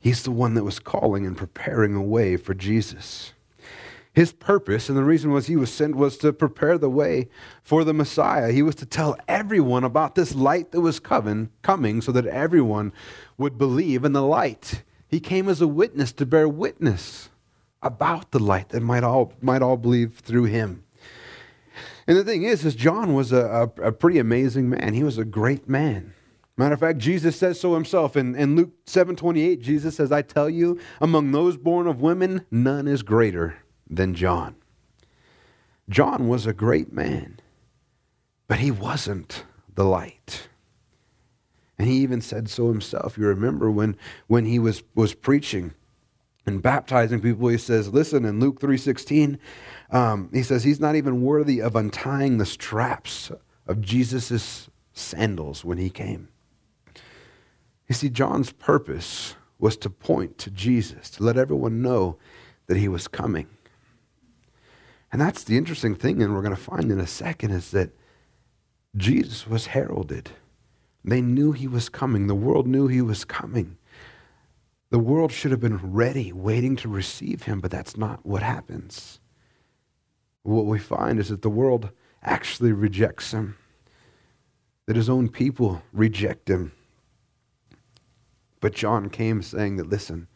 He's 0.00 0.22
the 0.22 0.30
one 0.30 0.54
that 0.54 0.64
was 0.64 0.78
calling 0.78 1.26
and 1.26 1.36
preparing 1.36 1.94
a 1.94 2.02
way 2.02 2.38
for 2.38 2.54
Jesus. 2.54 3.34
His 4.18 4.32
purpose, 4.32 4.88
and 4.88 4.98
the 4.98 5.04
reason 5.04 5.30
was 5.30 5.46
he 5.46 5.54
was 5.54 5.72
sent, 5.72 5.94
was 5.94 6.18
to 6.18 6.32
prepare 6.32 6.76
the 6.76 6.90
way 6.90 7.28
for 7.62 7.84
the 7.84 7.94
Messiah. 7.94 8.50
He 8.50 8.62
was 8.62 8.74
to 8.74 8.84
tell 8.84 9.16
everyone 9.28 9.84
about 9.84 10.16
this 10.16 10.34
light 10.34 10.72
that 10.72 10.80
was 10.80 10.98
coming, 10.98 11.50
coming 11.62 12.00
so 12.00 12.10
that 12.10 12.26
everyone 12.26 12.92
would 13.36 13.56
believe 13.56 14.04
in 14.04 14.14
the 14.14 14.24
light. 14.24 14.82
He 15.06 15.20
came 15.20 15.48
as 15.48 15.60
a 15.60 15.68
witness 15.68 16.10
to 16.14 16.26
bear 16.26 16.48
witness 16.48 17.30
about 17.80 18.32
the 18.32 18.40
light 18.40 18.70
that 18.70 18.80
might 18.80 19.04
all, 19.04 19.34
might 19.40 19.62
all 19.62 19.76
believe 19.76 20.14
through 20.14 20.46
him. 20.46 20.82
And 22.08 22.16
the 22.16 22.24
thing 22.24 22.42
is, 22.42 22.64
is 22.64 22.74
John 22.74 23.14
was 23.14 23.30
a, 23.30 23.70
a, 23.78 23.82
a 23.82 23.92
pretty 23.92 24.18
amazing 24.18 24.68
man. 24.68 24.94
He 24.94 25.04
was 25.04 25.18
a 25.18 25.24
great 25.24 25.68
man. 25.68 26.12
Matter 26.56 26.74
of 26.74 26.80
fact, 26.80 26.98
Jesus 26.98 27.36
says 27.36 27.60
so 27.60 27.72
himself. 27.74 28.16
In, 28.16 28.34
in 28.34 28.56
Luke 28.56 28.72
7 28.84 29.14
28, 29.14 29.62
Jesus 29.62 29.94
says, 29.94 30.10
I 30.10 30.22
tell 30.22 30.50
you, 30.50 30.80
among 31.00 31.30
those 31.30 31.56
born 31.56 31.86
of 31.86 32.00
women, 32.00 32.44
none 32.50 32.88
is 32.88 33.04
greater 33.04 33.58
than 33.88 34.14
John. 34.14 34.54
John 35.88 36.28
was 36.28 36.46
a 36.46 36.52
great 36.52 36.92
man, 36.92 37.40
but 38.46 38.58
he 38.58 38.70
wasn't 38.70 39.44
the 39.74 39.84
light. 39.84 40.48
And 41.78 41.88
he 41.88 41.98
even 41.98 42.20
said 42.20 42.50
so 42.50 42.68
himself. 42.68 43.16
You 43.16 43.26
remember 43.26 43.70
when, 43.70 43.96
when 44.26 44.44
he 44.44 44.58
was, 44.58 44.82
was 44.94 45.14
preaching 45.14 45.72
and 46.44 46.60
baptizing 46.60 47.20
people, 47.20 47.48
he 47.48 47.58
says, 47.58 47.92
listen, 47.92 48.24
in 48.24 48.40
Luke 48.40 48.60
3.16, 48.60 49.38
um, 49.90 50.28
he 50.32 50.42
says 50.42 50.64
he's 50.64 50.80
not 50.80 50.96
even 50.96 51.22
worthy 51.22 51.60
of 51.60 51.76
untying 51.76 52.38
the 52.38 52.46
straps 52.46 53.30
of 53.66 53.80
Jesus' 53.80 54.68
sandals 54.92 55.64
when 55.64 55.78
he 55.78 55.88
came. 55.88 56.28
You 57.86 57.94
see, 57.94 58.10
John's 58.10 58.52
purpose 58.52 59.36
was 59.58 59.76
to 59.78 59.90
point 59.90 60.38
to 60.38 60.50
Jesus, 60.50 61.10
to 61.10 61.22
let 61.22 61.36
everyone 61.36 61.80
know 61.80 62.18
that 62.66 62.76
he 62.76 62.88
was 62.88 63.08
coming. 63.08 63.46
And 65.10 65.20
that's 65.20 65.44
the 65.44 65.56
interesting 65.56 65.94
thing, 65.94 66.22
and 66.22 66.34
we're 66.34 66.42
going 66.42 66.54
to 66.54 66.60
find 66.60 66.90
in 66.90 67.00
a 67.00 67.06
second, 67.06 67.50
is 67.50 67.70
that 67.70 67.90
Jesus 68.96 69.46
was 69.46 69.66
heralded. 69.66 70.30
They 71.04 71.20
knew 71.20 71.52
he 71.52 71.66
was 71.66 71.88
coming. 71.88 72.26
The 72.26 72.34
world 72.34 72.66
knew 72.66 72.88
he 72.88 73.00
was 73.00 73.24
coming. 73.24 73.78
The 74.90 74.98
world 74.98 75.32
should 75.32 75.50
have 75.50 75.60
been 75.60 75.92
ready, 75.92 76.32
waiting 76.32 76.76
to 76.76 76.88
receive 76.88 77.44
him, 77.44 77.60
but 77.60 77.70
that's 77.70 77.96
not 77.96 78.24
what 78.24 78.42
happens. 78.42 79.20
What 80.42 80.66
we 80.66 80.78
find 80.78 81.18
is 81.18 81.28
that 81.28 81.42
the 81.42 81.50
world 81.50 81.90
actually 82.22 82.72
rejects 82.72 83.32
him, 83.32 83.56
that 84.86 84.96
his 84.96 85.08
own 85.08 85.28
people 85.28 85.82
reject 85.92 86.48
him. 86.48 86.72
But 88.60 88.74
John 88.74 89.08
came 89.08 89.42
saying 89.42 89.76
that, 89.76 89.88
listen, 89.88 90.26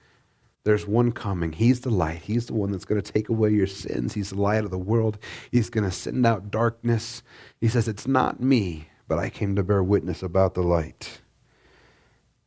there's 0.64 0.87
one 0.87 1.12
coming. 1.12 1.53
He's 1.53 1.81
the 1.81 1.90
light. 1.90 2.22
He's 2.22 2.46
the 2.46 2.55
one 2.55 2.70
that's 2.70 2.85
going 2.85 3.01
to 3.01 3.12
take 3.12 3.29
away 3.29 3.51
your 3.51 3.66
sins. 3.66 4.14
He's 4.14 4.31
the 4.31 4.40
light 4.40 4.64
of 4.64 4.70
the 4.70 4.79
world. 4.79 5.18
He's 5.51 5.70
going 5.70 5.85
to 5.85 5.90
send 5.90 6.25
out 6.25 6.51
darkness. 6.51 7.22
He 7.61 7.68
says, 7.68 7.88
It's 7.88 8.07
not 8.07 8.40
me, 8.40 8.88
but 9.09 9.18
I 9.18 9.29
came 9.29 9.57
to 9.57 9.62
bear 9.62 9.83
witness 9.83 10.22
about 10.22 10.55
the 10.55 10.62
light. 10.62 11.20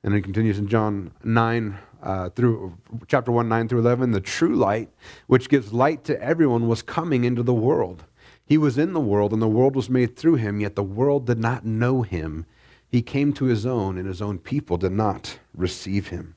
And 0.03 0.13
it 0.13 0.21
continues 0.21 0.59
in 0.59 0.67
John 0.67 1.11
9 1.23 1.77
uh, 2.01 2.29
through 2.29 2.77
chapter 3.07 3.31
1, 3.31 3.49
9 3.49 3.67
through 3.67 3.79
11. 3.79 4.11
The 4.11 4.21
true 4.21 4.55
light, 4.55 4.89
which 5.27 5.49
gives 5.49 5.73
light 5.73 6.03
to 6.05 6.21
everyone, 6.21 6.67
was 6.67 6.81
coming 6.81 7.25
into 7.25 7.43
the 7.43 7.53
world. 7.53 8.05
He 8.45 8.57
was 8.57 8.77
in 8.77 8.93
the 8.93 8.99
world, 8.99 9.33
and 9.33 9.41
the 9.41 9.47
world 9.47 9.75
was 9.75 9.89
made 9.89 10.15
through 10.15 10.35
him, 10.35 10.59
yet 10.59 10.75
the 10.75 10.83
world 10.83 11.25
did 11.25 11.39
not 11.39 11.65
know 11.65 12.03
him. 12.03 12.45
He 12.87 13.01
came 13.01 13.33
to 13.33 13.45
his 13.45 13.65
own, 13.65 13.97
and 13.97 14.07
his 14.07 14.21
own 14.21 14.37
people 14.37 14.77
did 14.77 14.91
not 14.91 15.39
receive 15.55 16.09
him. 16.09 16.34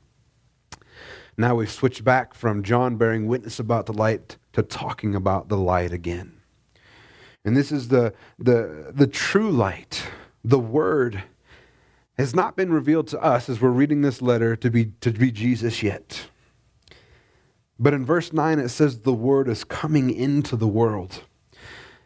Now 1.38 1.55
we've 1.55 1.70
switched 1.70 2.03
back 2.03 2.35
from 2.35 2.64
John 2.64 2.96
bearing 2.96 3.29
witness 3.29 3.61
about 3.61 3.87
the 3.87 3.92
light 3.92 4.37
to 4.53 4.62
talking 4.62 5.14
about 5.14 5.48
the 5.48 5.57
light 5.57 5.92
again. 5.92 6.40
And 7.44 7.57
this 7.57 7.70
is 7.70 7.88
the, 7.88 8.12
the, 8.40 8.92
the 8.92 9.07
true 9.07 9.51
light, 9.51 10.03
the 10.44 10.59
Word 10.59 11.22
has 12.18 12.35
not 12.35 12.57
been 12.57 12.72
revealed 12.72 13.07
to 13.09 13.22
us 13.22 13.48
as 13.48 13.61
we're 13.61 13.70
reading 13.70 14.03
this 14.03 14.20
letter 14.20 14.57
to 14.57 14.68
be, 14.68 14.87
to 15.01 15.12
be 15.12 15.31
Jesus 15.31 15.81
yet. 15.81 16.29
But 17.79 17.94
in 17.94 18.05
verse 18.05 18.33
9, 18.33 18.59
it 18.59 18.70
says 18.70 19.01
the 19.01 19.12
word 19.12 19.48
is 19.48 19.62
coming 19.62 20.11
into 20.11 20.57
the 20.57 20.66
world. 20.66 21.22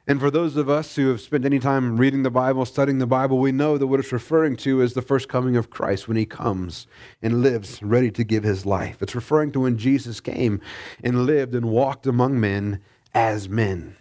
And 0.06 0.18
for 0.18 0.32
those 0.32 0.56
of 0.56 0.68
us 0.68 0.96
who 0.96 1.08
have 1.10 1.20
spent 1.20 1.44
any 1.44 1.60
time 1.60 1.96
reading 1.96 2.24
the 2.24 2.30
Bible, 2.30 2.64
studying 2.64 2.98
the 2.98 3.06
Bible, 3.06 3.38
we 3.38 3.52
know 3.52 3.78
that 3.78 3.86
what 3.86 4.00
it's 4.00 4.10
referring 4.10 4.56
to 4.56 4.80
is 4.80 4.94
the 4.94 5.02
first 5.02 5.28
coming 5.28 5.56
of 5.56 5.70
Christ 5.70 6.08
when 6.08 6.16
he 6.16 6.26
comes 6.26 6.88
and 7.22 7.42
lives 7.42 7.80
ready 7.84 8.10
to 8.10 8.24
give 8.24 8.42
his 8.42 8.66
life. 8.66 9.00
It's 9.00 9.14
referring 9.14 9.52
to 9.52 9.60
when 9.60 9.78
Jesus 9.78 10.20
came 10.20 10.60
and 11.04 11.24
lived 11.24 11.54
and 11.54 11.66
walked 11.66 12.06
among 12.08 12.40
men 12.40 12.80
as 13.14 13.48
men, 13.48 13.96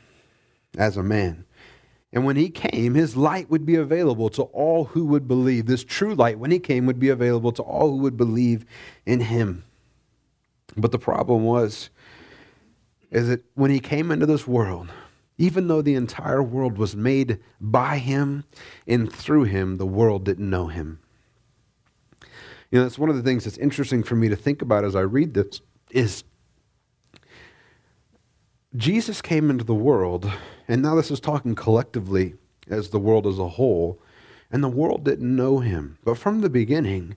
as 0.76 0.98
a 0.98 1.04
man. 1.04 1.46
And 2.12 2.26
when 2.26 2.36
he 2.36 2.50
came, 2.50 2.96
his 2.96 3.16
light 3.16 3.52
would 3.52 3.66
be 3.66 3.76
available 3.76 4.30
to 4.30 4.42
all 4.44 4.86
who 4.86 5.06
would 5.06 5.28
believe. 5.28 5.68
This 5.68 5.84
true 5.84 6.16
light, 6.16 6.40
when 6.40 6.52
he 6.52 6.60
came, 6.60 6.88
would 6.88 7.00
be 7.00 7.10
available 7.10 7.52
to 7.52 7.62
all 7.62 7.92
who 7.92 7.98
would 7.98 8.18
believe 8.18 8.66
in 9.06 9.20
him. 9.20 9.66
But 10.76 10.92
the 10.92 11.00
problem 11.00 11.44
was, 11.44 11.92
is 13.12 13.28
that 13.28 13.46
when 13.54 13.70
he 13.70 13.80
came 13.80 14.10
into 14.10 14.26
this 14.26 14.48
world, 14.48 14.90
even 15.42 15.68
though 15.68 15.82
the 15.82 15.96
entire 15.96 16.44
world 16.44 16.78
was 16.78 16.96
made 16.96 17.40
by 17.60 17.98
him 17.98 18.44
and 18.86 19.12
through 19.12 19.46
him, 19.46 19.78
the 19.78 19.88
world 19.88 20.24
didn't 20.24 20.48
know 20.48 20.68
him. 20.68 21.00
You 22.70 22.78
know, 22.78 22.84
that's 22.84 23.00
one 23.00 23.10
of 23.10 23.16
the 23.16 23.24
things 23.24 23.46
that's 23.46 23.58
interesting 23.58 24.04
for 24.04 24.16
me 24.16 24.30
to 24.30 24.36
think 24.36 24.62
about 24.62 24.86
as 24.86 24.96
I 24.96 25.02
read 25.02 25.34
this 25.34 25.60
is 25.90 26.24
Jesus 28.76 29.20
came 29.20 29.50
into 29.50 29.64
the 29.64 29.74
world, 29.74 30.32
and 30.68 30.84
now 30.84 30.94
this 30.94 31.10
is 31.10 31.20
talking 31.20 31.56
collectively 31.56 32.36
as 32.70 32.92
the 32.92 33.00
world 33.00 33.26
as 33.26 33.40
a 33.40 33.48
whole, 33.48 34.00
and 34.52 34.64
the 34.64 34.70
world 34.70 35.04
didn't 35.04 35.36
know 35.36 35.58
him. 35.58 35.98
But 36.04 36.20
from 36.20 36.42
the 36.42 36.52
beginning, 36.52 37.16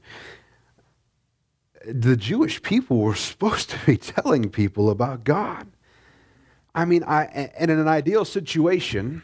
the 1.87 2.16
Jewish 2.16 2.62
people 2.62 3.00
were 3.00 3.14
supposed 3.30 3.68
to 3.68 3.78
be 3.84 3.98
telling 3.98 4.48
people 4.48 4.88
about 4.88 5.24
God. 5.24 5.68
I 6.74 6.84
mean, 6.84 7.04
I, 7.04 7.50
in 7.58 7.70
an 7.70 7.87
ideal 7.87 8.24
situation, 8.24 9.22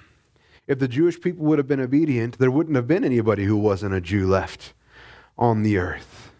if 0.67 0.79
the 0.79 0.87
Jewish 0.87 1.21
people 1.21 1.47
would 1.47 1.59
have 1.59 1.67
been 1.67 1.81
obedient, 1.81 2.39
there 2.39 2.51
wouldn't 2.51 2.77
have 2.77 2.87
been 2.87 3.05
anybody 3.05 3.45
who 3.45 3.57
wasn't 3.57 3.95
a 3.95 4.01
Jew 4.01 4.29
left 4.29 4.73
on 5.37 5.63
the 5.63 5.79
earth. 5.79 6.31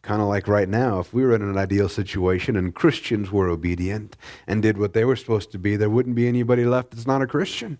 Kind 0.00 0.22
of 0.22 0.28
like 0.28 0.48
right 0.48 0.68
now, 0.68 0.98
if 1.00 1.12
we 1.12 1.22
were 1.22 1.34
in 1.34 1.42
an 1.42 1.58
ideal 1.58 1.88
situation 1.88 2.56
and 2.56 2.74
Christians 2.74 3.30
were 3.30 3.48
obedient 3.48 4.16
and 4.46 4.62
did 4.62 4.78
what 4.78 4.94
they 4.94 5.04
were 5.04 5.16
supposed 5.16 5.52
to 5.52 5.58
be, 5.58 5.76
there 5.76 5.90
wouldn't 5.90 6.16
be 6.16 6.26
anybody 6.26 6.64
left 6.64 6.92
that's 6.92 7.06
not 7.06 7.22
a 7.22 7.26
Christian. 7.26 7.78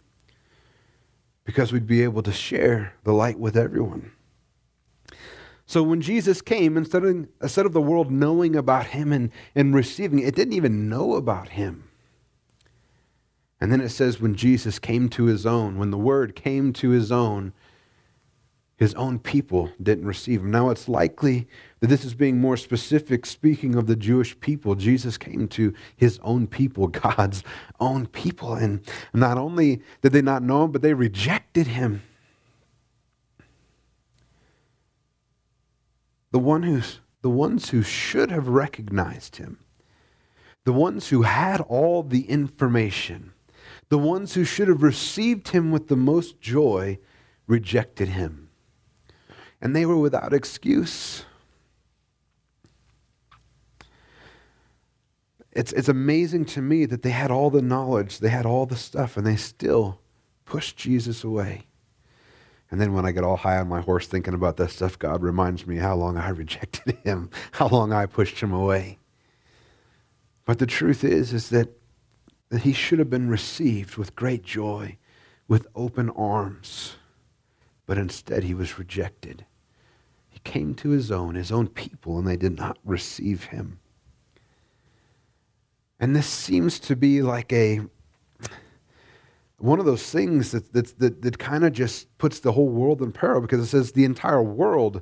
Because 1.45 1.73
we'd 1.73 1.87
be 1.87 2.03
able 2.03 2.23
to 2.23 2.33
share 2.33 2.95
the 3.03 3.13
light 3.13 3.41
with 3.41 3.57
everyone. 3.57 4.13
So 5.67 5.83
when 5.83 6.01
Jesus 6.01 6.43
came, 6.43 6.77
instead 6.77 7.03
of, 7.03 7.27
instead 7.41 7.67
of 7.67 7.73
the 7.73 7.81
world 7.81 8.11
knowing 8.11 8.55
about 8.55 8.87
him 8.87 9.11
and, 9.11 9.31
and 9.55 9.75
receiving 9.75 10.19
it 10.19 10.37
didn't 10.37 10.53
even 10.53 10.89
know 10.89 11.15
about 11.15 11.49
him. 11.49 11.89
And 13.63 13.71
then 13.71 13.81
it 13.81 13.91
says, 13.91 14.21
when 14.21 14.35
Jesus 14.35 14.81
came 14.81 15.09
to 15.11 15.27
his 15.27 15.47
own, 15.47 15.79
when 15.79 15.93
the 15.93 15.97
word 15.97 16.35
came 16.35 16.73
to 16.73 16.91
his 16.91 17.13
own, 17.13 17.53
his 18.77 18.93
own 18.95 19.21
people 19.21 19.71
didn't 19.81 20.05
receive 20.05 20.41
him. 20.41 20.51
Now 20.51 20.71
it's 20.71 20.89
likely 20.89 21.47
that 21.79 21.87
this 21.87 22.05
is 22.05 22.13
being 22.13 22.41
more 22.41 22.57
specific, 22.57 23.25
speaking 23.25 23.77
of 23.77 23.87
the 23.87 23.95
Jewish 23.95 24.39
people. 24.41 24.75
Jesus 24.75 25.17
came 25.17 25.47
to 25.47 25.73
his 25.97 26.19
own 26.25 26.49
people, 26.49 26.89
God's 26.89 27.45
own 27.79 28.07
people. 28.07 28.55
And 28.55 28.81
not 29.15 29.39
only 29.39 29.81
did 30.01 30.11
they 30.11 30.23
not 30.23 30.43
know 30.43 30.65
him, 30.65 30.73
but 30.73 30.83
they 30.83 30.93
rejected 30.93 31.69
him. 31.69 32.03
The, 36.33 36.41
one 36.41 36.65
who's, 36.65 36.99
the 37.21 37.31
ones 37.31 37.71
who 37.71 37.83
should 37.85 38.33
have 38.33 38.49
recognized 38.49 39.37
him, 39.37 39.61
the 40.65 40.73
ones 40.73 41.11
who 41.11 41.23
had 41.23 41.61
all 41.61 42.03
the 42.03 42.29
information, 42.29 43.33
the 43.93 43.99
ones 43.99 44.33
who 44.33 44.43
should 44.43 44.69
have 44.69 44.83
received 44.83 45.49
him 45.49 45.71
with 45.71 45.89
the 45.89 45.97
most 45.97 46.41
joy 46.41 46.99
rejected 47.47 48.09
him. 48.09 48.49
And 49.61 49.77
they 49.77 49.85
were 49.85 49.99
without 49.99 50.33
excuse. 50.33 51.27
It's, 55.51 55.75
it's 55.75 55.91
amazing 55.91 56.47
to 56.47 56.63
me 56.63 56.87
that 56.87 57.03
they 57.03 57.11
had 57.11 57.31
all 57.31 57.51
the 57.51 57.61
knowledge, 57.61 58.21
they 58.21 58.31
had 58.31 58.47
all 58.47 58.65
the 58.65 58.77
stuff, 58.77 59.19
and 59.19 59.27
they 59.27 59.37
still 59.37 60.01
pushed 60.47 60.79
Jesus 60.79 61.23
away. 61.23 61.67
And 62.71 62.81
then 62.81 62.95
when 62.95 63.05
I 63.05 63.13
get 63.13 63.25
all 63.25 63.37
high 63.37 63.59
on 63.59 63.69
my 63.69 63.83
horse 63.83 64.07
thinking 64.07 64.33
about 64.33 64.57
that 64.57 64.71
stuff, 64.71 64.99
God 64.99 65.23
reminds 65.23 65.67
me 65.67 65.77
how 65.77 65.97
long 65.97 66.17
I 66.17 66.29
rejected 66.31 66.97
him, 67.05 67.29
how 67.51 67.69
long 67.69 67.93
I 67.93 68.07
pushed 68.07 68.41
him 68.41 68.55
away. 68.55 69.01
But 70.47 70.61
the 70.61 70.67
truth 70.67 71.05
is, 71.05 71.35
is 71.35 71.51
that 71.51 71.77
that 72.53 72.65
he 72.65 72.75
should 72.75 72.99
have 72.99 73.09
been 73.09 73.31
received 73.31 73.97
with 73.97 74.15
great 74.15 74.43
joy, 74.43 74.99
with 75.49 75.67
open 75.75 76.11
arms. 76.11 76.97
But 77.87 77.97
instead, 77.97 78.45
he 78.45 78.53
was 78.53 78.79
rejected. 78.79 79.47
He 80.29 80.39
came 80.41 80.75
to 80.75 80.91
his 80.91 81.11
own, 81.11 81.35
his 81.35 81.51
own 81.51 81.69
people, 81.69 82.19
and 82.19 82.29
they 82.29 82.37
did 82.37 82.59
not 82.59 82.77
receive 82.85 83.45
him. 83.45 83.81
And 85.99 86.15
this 86.15 86.27
seems 86.27 86.79
to 86.81 86.95
be 86.95 87.23
like 87.23 87.51
a 87.55 87.81
one 89.57 89.79
of 89.79 89.87
those 89.87 90.11
things 90.11 90.51
that, 90.51 90.75
that, 90.75 90.99
that, 90.99 91.23
that 91.23 91.39
kind 91.39 91.65
of 91.65 91.73
just 91.73 92.19
puts 92.19 92.41
the 92.41 92.53
whole 92.53 92.69
world 92.69 93.01
in 93.01 93.13
peril 93.13 93.41
because 93.41 93.61
it 93.61 93.67
says 93.69 93.93
the 93.93 94.05
entire 94.05 94.43
world 94.43 95.01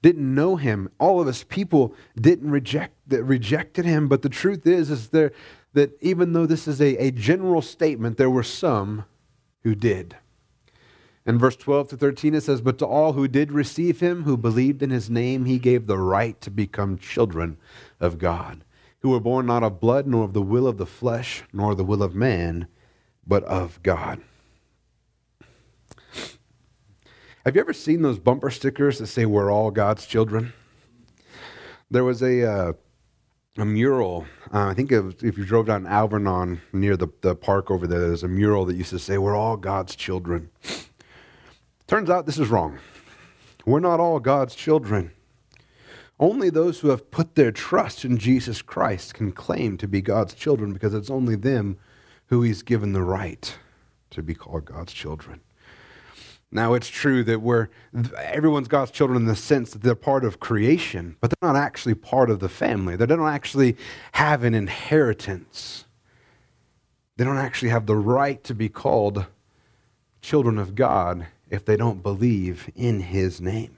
didn't 0.00 0.34
know 0.34 0.56
him. 0.56 0.88
All 0.98 1.20
of 1.20 1.26
his 1.26 1.44
people 1.44 1.94
didn't 2.18 2.50
reject 2.50 2.94
that 3.08 3.22
rejected 3.24 3.84
him. 3.84 4.08
But 4.08 4.22
the 4.22 4.28
truth 4.28 4.66
is, 4.66 4.90
is 4.90 5.08
there 5.08 5.32
that 5.76 5.94
even 6.00 6.32
though 6.32 6.46
this 6.46 6.66
is 6.66 6.80
a, 6.80 6.96
a 6.96 7.10
general 7.10 7.60
statement, 7.60 8.16
there 8.16 8.30
were 8.30 8.42
some 8.42 9.04
who 9.62 9.74
did. 9.74 10.16
In 11.26 11.38
verse 11.38 11.54
12 11.54 11.88
to 11.88 11.96
13, 11.98 12.34
it 12.34 12.44
says, 12.44 12.62
But 12.62 12.78
to 12.78 12.86
all 12.86 13.12
who 13.12 13.28
did 13.28 13.52
receive 13.52 14.00
him, 14.00 14.22
who 14.22 14.38
believed 14.38 14.82
in 14.82 14.88
his 14.88 15.10
name, 15.10 15.44
he 15.44 15.58
gave 15.58 15.86
the 15.86 15.98
right 15.98 16.40
to 16.40 16.50
become 16.50 16.96
children 16.96 17.58
of 18.00 18.16
God, 18.16 18.64
who 19.00 19.10
were 19.10 19.20
born 19.20 19.44
not 19.44 19.62
of 19.62 19.78
blood, 19.78 20.06
nor 20.06 20.24
of 20.24 20.32
the 20.32 20.40
will 20.40 20.66
of 20.66 20.78
the 20.78 20.86
flesh, 20.86 21.44
nor 21.52 21.74
the 21.74 21.84
will 21.84 22.02
of 22.02 22.14
man, 22.14 22.68
but 23.26 23.44
of 23.44 23.78
God. 23.82 24.22
Have 27.44 27.54
you 27.54 27.60
ever 27.60 27.74
seen 27.74 28.00
those 28.00 28.18
bumper 28.18 28.50
stickers 28.50 28.98
that 28.98 29.08
say, 29.08 29.26
We're 29.26 29.52
all 29.52 29.70
God's 29.70 30.06
children? 30.06 30.54
There 31.90 32.02
was 32.02 32.22
a. 32.22 32.50
Uh, 32.50 32.72
a 33.58 33.64
mural. 33.64 34.26
Uh, 34.52 34.66
I 34.66 34.74
think 34.74 34.92
if, 34.92 35.22
if 35.22 35.38
you 35.38 35.44
drove 35.44 35.66
down 35.66 35.86
Alvernon 35.86 36.60
near 36.72 36.96
the, 36.96 37.08
the 37.22 37.34
park 37.34 37.70
over 37.70 37.86
there, 37.86 38.00
there's 38.00 38.22
a 38.22 38.28
mural 38.28 38.64
that 38.66 38.76
used 38.76 38.90
to 38.90 38.98
say, 38.98 39.18
We're 39.18 39.36
all 39.36 39.56
God's 39.56 39.96
children. 39.96 40.50
Turns 41.86 42.10
out 42.10 42.26
this 42.26 42.38
is 42.38 42.48
wrong. 42.48 42.78
We're 43.64 43.80
not 43.80 44.00
all 44.00 44.20
God's 44.20 44.54
children. 44.54 45.12
Only 46.18 46.50
those 46.50 46.80
who 46.80 46.88
have 46.88 47.10
put 47.10 47.34
their 47.34 47.52
trust 47.52 48.04
in 48.04 48.16
Jesus 48.16 48.62
Christ 48.62 49.14
can 49.14 49.32
claim 49.32 49.76
to 49.78 49.86
be 49.86 50.00
God's 50.00 50.34
children 50.34 50.72
because 50.72 50.94
it's 50.94 51.10
only 51.10 51.36
them 51.36 51.76
who 52.26 52.42
He's 52.42 52.62
given 52.62 52.92
the 52.92 53.02
right 53.02 53.56
to 54.10 54.22
be 54.22 54.34
called 54.34 54.64
God's 54.64 54.92
children. 54.92 55.40
Now, 56.52 56.74
it's 56.74 56.88
true 56.88 57.24
that 57.24 57.42
we're, 57.42 57.68
everyone's 58.18 58.68
God's 58.68 58.92
children 58.92 59.16
in 59.16 59.26
the 59.26 59.36
sense 59.36 59.72
that 59.72 59.82
they're 59.82 59.94
part 59.94 60.24
of 60.24 60.38
creation, 60.38 61.16
but 61.20 61.30
they're 61.30 61.52
not 61.52 61.60
actually 61.60 61.94
part 61.94 62.30
of 62.30 62.40
the 62.40 62.48
family. 62.48 62.96
They 62.96 63.06
don't 63.06 63.28
actually 63.28 63.76
have 64.12 64.44
an 64.44 64.54
inheritance. 64.54 65.86
They 67.16 67.24
don't 67.24 67.38
actually 67.38 67.70
have 67.70 67.86
the 67.86 67.96
right 67.96 68.42
to 68.44 68.54
be 68.54 68.68
called 68.68 69.26
children 70.22 70.58
of 70.58 70.74
God 70.74 71.26
if 71.50 71.64
they 71.64 71.76
don't 71.76 72.02
believe 72.02 72.70
in 72.74 73.00
His 73.00 73.40
name. 73.40 73.76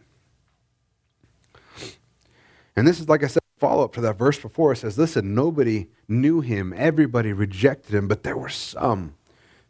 And 2.77 2.87
this 2.87 3.01
is, 3.01 3.09
like 3.09 3.25
I 3.25 3.29
said, 3.29 3.43
follow 3.59 3.85
up 3.85 3.95
to 3.95 4.01
that 4.03 4.19
verse 4.19 4.39
before. 4.39 4.73
It 4.73 4.77
says, 4.77 4.99
Listen, 4.99 5.35
nobody 5.35 5.89
knew 6.07 6.41
Him, 6.41 6.75
everybody 6.77 7.33
rejected 7.33 7.95
Him, 7.95 8.09
but 8.09 8.23
there 8.23 8.37
were 8.37 8.49
some 8.49 9.15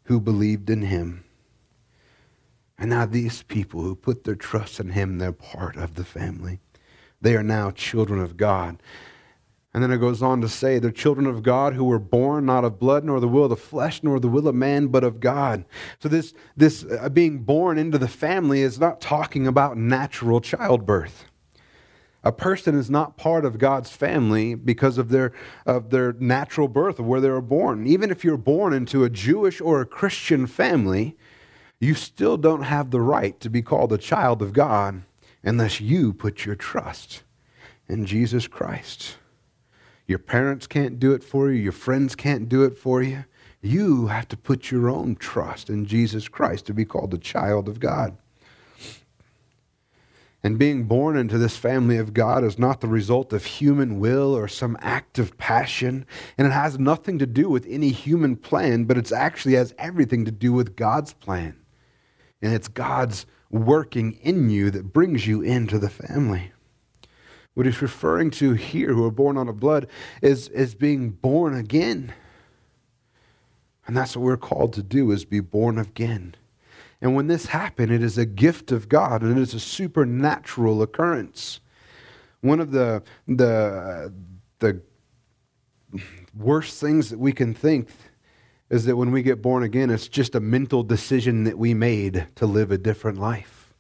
who 0.05 0.21
believed 0.21 0.69
in 0.69 0.83
Him. 0.83 1.25
And 2.79 2.91
now 2.91 3.07
these 3.07 3.43
people 3.43 3.83
who 3.83 3.97
put 3.97 4.25
their 4.25 4.37
trust 4.37 4.79
in 4.79 4.91
him, 4.91 5.19
they're 5.19 5.33
part 5.33 5.77
of 5.77 5.95
the 5.95 6.05
family. 6.05 6.61
They 7.21 7.35
are 7.35 7.43
now 7.43 7.73
children 7.73 8.21
of 8.21 8.37
God. 8.37 8.81
And 9.75 9.83
then 9.83 9.91
it 9.91 9.99
goes 9.99 10.23
on 10.23 10.41
to 10.41 10.49
say, 10.49 10.79
they're 10.79 10.91
children 10.91 11.27
of 11.27 11.43
God 11.43 11.75
who 11.75 11.85
were 11.85 11.99
born 11.99 12.47
not 12.47 12.65
of 12.65 12.79
blood, 12.79 13.05
nor 13.05 13.21
the 13.21 13.29
will 13.29 13.45
of 13.45 13.51
the 13.51 13.57
flesh, 13.57 14.03
nor 14.03 14.19
the 14.19 14.29
will 14.29 14.49
of 14.49 14.55
man, 14.55 14.87
but 14.87 15.05
of 15.05 15.21
God. 15.21 15.65
So 15.99 16.09
this, 16.09 16.33
this 16.57 16.85
uh, 16.85 17.09
being 17.11 17.41
born 17.41 17.79
into 17.79 17.99
the 17.99 18.09
family 18.09 18.63
is 18.63 18.81
not 18.81 19.01
talking 19.01 19.47
about 19.47 19.77
natural 19.77 20.41
childbirth. 20.41 21.27
A 22.25 22.33
person 22.33 22.77
is 22.77 22.91
not 22.91 23.17
part 23.17 23.45
of 23.45 23.59
God's 23.59 23.91
family 23.91 24.55
because 24.55 24.99
of 24.99 25.11
their, 25.11 25.33
of 25.67 25.91
their 25.91 26.15
natural 26.15 26.67
birth, 26.67 26.99
of 26.99 27.07
where 27.07 27.21
they 27.21 27.31
were 27.31 27.41
born. 27.41 27.87
Even 27.87 28.11
if 28.11 28.25
you're 28.25 28.37
born 28.37 28.73
into 28.73 29.05
a 29.05 29.11
Jewish 29.11 29.61
or 29.61 29.81
a 29.81 29.87
Christian 29.87 30.47
family, 30.47 31.17
you 31.81 31.95
still 31.95 32.37
don't 32.37 32.63
have 32.63 32.91
the 32.91 33.01
right 33.01 33.39
to 33.41 33.49
be 33.49 33.63
called 33.63 33.93
a 33.93 33.99
child 33.99 34.43
of 34.43 34.53
God 34.53 35.03
unless 35.43 35.81
you 35.81 36.13
put 36.13 36.45
your 36.45 36.57
trust 36.57 37.23
in 37.89 38.05
Jesus 38.05 38.47
Christ. 38.47 39.17
Your 40.07 40.19
parents 40.19 40.67
can't 40.67 40.99
do 40.99 41.13
it 41.13 41.23
for 41.23 41.51
you, 41.51 41.61
your 41.61 41.73
friends 41.73 42.15
can't 42.17 42.49
do 42.49 42.65
it 42.65 42.77
for 42.77 43.03
you. 43.03 43.25
You 43.61 44.07
have 44.07 44.29
to 44.29 44.37
put 44.37 44.71
your 44.71 44.89
own 44.89 45.17
trust 45.17 45.69
in 45.69 45.85
Jesus 45.85 46.29
Christ 46.29 46.67
to 46.67 46.75
be 46.75 46.85
called 46.85 47.13
a 47.13 47.19
child 47.19 47.69
of 47.69 47.81
God. 47.81 48.17
And 50.43 50.59
being 50.59 50.85
born 50.85 51.17
into 51.17 51.37
this 51.37 51.57
family 51.57 51.97
of 51.97 52.15
God 52.15 52.45
is 52.45 52.59
not 52.59 52.81
the 52.81 52.87
result 52.87 53.33
of 53.33 53.45
human 53.45 53.99
will 53.99 54.35
or 54.35 54.47
some 54.47 54.79
act 54.81 55.19
of 55.19 55.37
passion. 55.37 56.07
And 56.39 56.47
it 56.47 56.53
has 56.53 56.79
nothing 56.79 57.19
to 57.19 57.27
do 57.27 57.51
with 57.51 57.67
any 57.69 57.91
human 57.91 58.37
plan, 58.37 58.85
but 58.85 58.97
it 58.97 59.11
actually 59.11 59.55
has 59.55 59.75
everything 59.79 60.25
to 60.25 60.31
do 60.31 60.53
with 60.53 60.77
God's 60.77 61.13
plan. 61.13 61.57
And 62.41 62.55
it's 62.55 62.69
God's 62.69 63.27
working 63.51 64.19
in 64.23 64.51
you 64.51 64.71
that 64.71 64.93
brings 64.93 65.27
you 65.27 65.43
into 65.43 65.79
the 65.79 65.91
family. 65.91 66.53
What 67.55 67.67
he's 67.67 67.83
referring 67.83 68.31
to 68.33 68.53
here, 68.53 68.93
who 68.93 69.05
are 69.05 69.11
born 69.11 69.37
out 69.37 69.49
of 69.49 69.59
blood, 69.59 69.89
is, 70.23 70.49
is 70.49 70.75
being 70.75 71.11
born 71.11 71.55
again. 71.55 72.13
And 73.87 73.97
that's 73.97 74.17
what 74.17 74.23
we're 74.23 74.37
called 74.37 74.75
to 74.75 74.83
do, 74.83 75.11
is 75.11 75.25
be 75.25 75.41
born 75.41 75.79
again. 75.79 76.37
And 77.01 77.15
when 77.15 77.27
this 77.27 77.47
happens, 77.47 77.91
it 77.91 78.03
is 78.03 78.19
a 78.19 78.27
gift 78.27 78.71
of 78.71 78.89
God 78.89 79.23
and 79.23 79.39
it 79.39 79.41
is 79.41 79.55
a 79.55 79.61
supernatural 79.61 80.83
occurrence. 80.83 81.61
One 82.41 82.61
of 82.61 82.71
the, 82.71 83.03
the, 83.27 84.13
the 84.59 84.81
worst 86.37 86.81
things 86.81 87.11
that 87.11 87.19
we 87.19 87.33
can 87.33 87.55
think 87.55 87.89
is 88.71 88.85
that 88.85 88.97
when 88.97 89.11
we 89.11 89.23
get 89.23 89.41
born 89.41 89.63
again, 89.63 89.91
it's 89.91 90.09
just 90.09 90.35
a 90.35 90.41
mental 90.41 90.83
decision 90.83 91.45
that 91.45 91.59
we 91.59 91.75
made 91.75 92.27
to 92.37 92.47
live 92.47 92.71
a 92.71 92.79
different 92.79 93.19
life. 93.19 93.73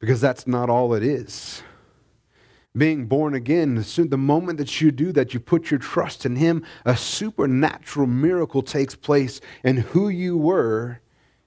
Because 0.00 0.20
that's 0.20 0.46
not 0.46 0.70
all 0.70 0.94
it 0.94 1.02
is. 1.02 1.62
Being 2.76 3.06
born 3.06 3.34
again, 3.34 3.74
the 3.74 4.16
moment 4.16 4.58
that 4.58 4.80
you 4.80 4.90
do 4.90 5.10
that, 5.12 5.34
you 5.34 5.40
put 5.40 5.70
your 5.70 5.80
trust 5.80 6.24
in 6.24 6.36
Him, 6.36 6.64
a 6.84 6.96
supernatural 6.96 8.06
miracle 8.06 8.62
takes 8.62 8.94
place, 8.94 9.40
and 9.64 9.80
who 9.80 10.08
you 10.08 10.36
were 10.36 11.00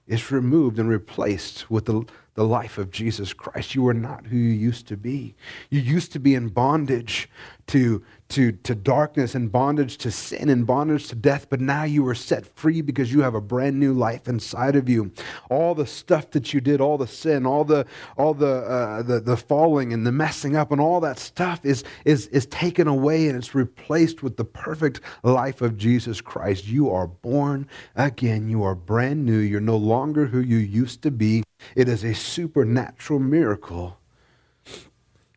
is 0.06 0.30
removed 0.30 0.78
and 0.78 0.88
replaced 0.88 1.70
with 1.70 1.86
the, 1.86 2.04
the 2.34 2.44
life 2.44 2.78
of 2.78 2.90
Jesus 2.90 3.32
Christ. 3.32 3.74
You 3.74 3.86
are 3.88 3.94
not 3.94 4.26
who 4.26 4.36
you 4.36 4.52
used 4.52 4.88
to 4.88 4.96
be. 4.96 5.34
You 5.70 5.80
used 5.80 6.12
to 6.12 6.18
be 6.18 6.34
in 6.34 6.48
bondage 6.48 7.28
to, 7.68 8.02
to, 8.30 8.52
to 8.52 8.74
darkness 8.74 9.34
and 9.34 9.52
bondage 9.52 9.98
to 9.98 10.10
sin 10.10 10.48
and 10.48 10.66
bondage 10.66 11.08
to 11.08 11.14
death, 11.14 11.48
but 11.50 11.60
now 11.60 11.84
you 11.84 12.06
are 12.08 12.14
set 12.14 12.46
free 12.46 12.80
because 12.80 13.12
you 13.12 13.20
have 13.20 13.34
a 13.34 13.40
brand 13.40 13.78
new 13.78 13.92
life 13.92 14.28
inside 14.28 14.76
of 14.76 14.88
you. 14.88 15.12
All 15.50 15.74
the 15.74 15.86
stuff 15.86 16.30
that 16.30 16.54
you 16.54 16.60
did, 16.60 16.80
all 16.80 16.98
the 16.98 17.06
sin, 17.06 17.46
all 17.46 17.64
the 17.64 17.86
all 18.16 18.34
the 18.34 18.46
uh, 18.46 19.02
the, 19.02 19.20
the 19.20 19.36
falling 19.36 19.92
and 19.92 20.06
the 20.06 20.12
messing 20.12 20.56
up 20.56 20.72
and 20.72 20.80
all 20.80 21.00
that 21.00 21.18
stuff 21.18 21.60
is, 21.64 21.84
is, 22.04 22.26
is 22.28 22.46
taken 22.46 22.88
away 22.88 23.28
and 23.28 23.36
it's 23.36 23.54
replaced 23.54 24.22
with 24.22 24.36
the 24.36 24.44
perfect 24.44 25.00
life 25.22 25.60
of 25.60 25.76
Jesus 25.76 26.20
Christ. 26.20 26.66
You 26.66 26.90
are 26.90 27.06
born 27.06 27.68
again. 27.94 28.48
You 28.48 28.62
are 28.62 28.74
brand 28.74 29.24
new. 29.24 29.38
You're 29.38 29.60
no 29.60 29.76
longer 29.76 30.26
who 30.26 30.40
you 30.40 30.56
used 30.56 31.02
to 31.02 31.10
be. 31.10 31.42
It 31.74 31.88
is 31.88 32.04
a 32.04 32.14
supernatural 32.14 33.18
miracle, 33.18 33.98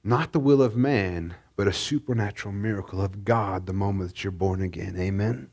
not 0.04 0.32
the 0.32 0.40
will 0.40 0.62
of 0.62 0.76
man 0.76 1.36
but 1.56 1.68
a 1.68 1.74
supernatural 1.74 2.54
miracle 2.54 3.02
of 3.02 3.24
God 3.24 3.66
the 3.66 3.74
moment 3.74 4.10
that 4.10 4.24
you're 4.24 4.32
born 4.32 4.62
again. 4.62 4.96
Amen? 4.98 5.50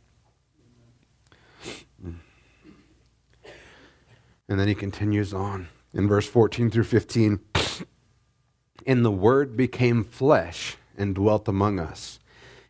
And 4.49 4.61
then 4.61 4.69
he 4.69 4.75
continues 4.75 5.33
on 5.33 5.69
in 5.95 6.09
verse 6.09 6.27
14 6.27 6.71
through 6.71 6.85
15. 6.85 7.41
And 8.85 9.05
the 9.05 9.13
Word 9.13 9.57
became 9.57 10.03
flesh 10.03 10.77
and 10.99 11.15
dwelt 11.15 11.47
among 11.47 11.79
us. 11.79 12.19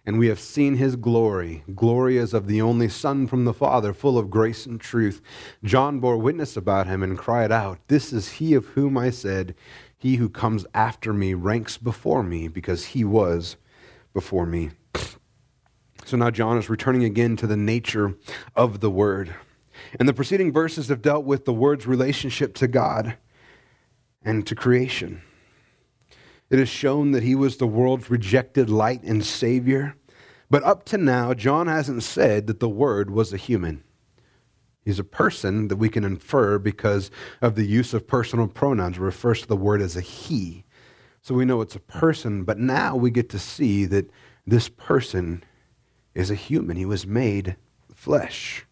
And 0.05 0.19
we 0.19 0.27
have 0.27 0.41
seen 0.41 0.77
his 0.77 0.97
glory, 0.97 1.62
glory 1.77 2.19
as 2.19 2.35
of 2.35 2.49
the 2.49 2.61
only 2.61 2.88
Son 2.88 3.29
from 3.29 3.45
the 3.45 3.55
Father, 3.55 3.93
full 3.93 4.19
of 4.19 4.31
grace 4.31 4.67
and 4.67 4.81
truth. 4.81 5.23
John 5.62 6.01
bore 6.01 6.19
witness 6.19 6.57
about 6.57 6.88
him 6.88 7.05
and 7.05 7.17
cried 7.17 7.53
out, 7.53 7.79
This 7.87 8.12
is 8.12 8.33
he 8.33 8.55
of 8.55 8.67
whom 8.67 8.99
I 8.99 9.11
said, 9.11 9.55
he 9.97 10.17
who 10.17 10.29
comes 10.29 10.67
after 10.75 11.12
me 11.12 11.35
ranks 11.35 11.79
before 11.79 12.25
me 12.25 12.49
because 12.49 12.87
he 12.87 13.05
was 13.05 13.57
before 14.12 14.47
me. 14.47 14.71
So 16.05 16.17
now 16.17 16.31
John 16.31 16.59
is 16.59 16.69
returning 16.69 17.05
again 17.05 17.37
to 17.37 17.47
the 17.47 17.57
nature 17.57 18.17
of 18.57 18.81
the 18.81 18.91
Word. 18.91 19.33
And 19.99 20.09
the 20.09 20.12
preceding 20.12 20.53
verses 20.53 20.88
have 20.88 21.03
dealt 21.03 21.25
with 21.25 21.45
the 21.45 21.53
Word's 21.53 21.87
relationship 21.87 22.55
to 22.55 22.67
God 22.67 23.17
and 24.25 24.45
to 24.49 24.57
creation. 24.57 25.23
It 26.53 26.61
is 26.61 26.69
shown 26.69 27.12
that 27.12 27.23
he 27.23 27.35
was 27.35 27.57
the 27.57 27.67
world's 27.67 28.11
rejected 28.11 28.69
light 28.69 29.03
and 29.05 29.25
Savior. 29.25 29.97
But 30.51 30.62
up 30.65 30.85
to 30.85 30.99
now, 30.99 31.33
John 31.33 31.67
hasn't 31.67 32.03
said 32.03 32.47
that 32.47 32.61
the 32.61 32.69
Word 32.69 33.11
was 33.11 33.33
a 33.33 33.38
human. 33.38 33.83
He's 34.85 34.99
a 34.99 35.05
person 35.05 35.69
that 35.69 35.77
we 35.77 35.88
can 35.88 36.05
infer 36.05 36.59
because 36.59 37.11
of 37.41 37.55
the 37.55 37.65
use 37.65 37.95
of 37.95 38.07
personal 38.07 38.49
pronouns. 38.49 38.99
It 38.99 39.01
refers 39.01 39.41
to 39.41 39.49
the 39.49 39.57
word 39.57 39.81
as 39.81 39.97
a 39.97 40.03
he. 40.03 40.65
So 41.23 41.35
we 41.35 41.47
know 41.47 41.62
it's 41.62 41.77
a 41.77 41.81
person, 41.81 42.45
but 42.45 42.59
now 42.59 42.97
we 42.97 43.11
get 43.11 43.31
to 43.31 43.38
see 43.38 43.87
that 43.87 44.11
this 44.47 44.69
person 44.69 45.45
is 46.15 46.31
a 46.31 46.35
human. 46.35 46.77
He 46.77 46.85
was 46.85 47.07
made 47.07 47.57
flesh. 47.95 48.67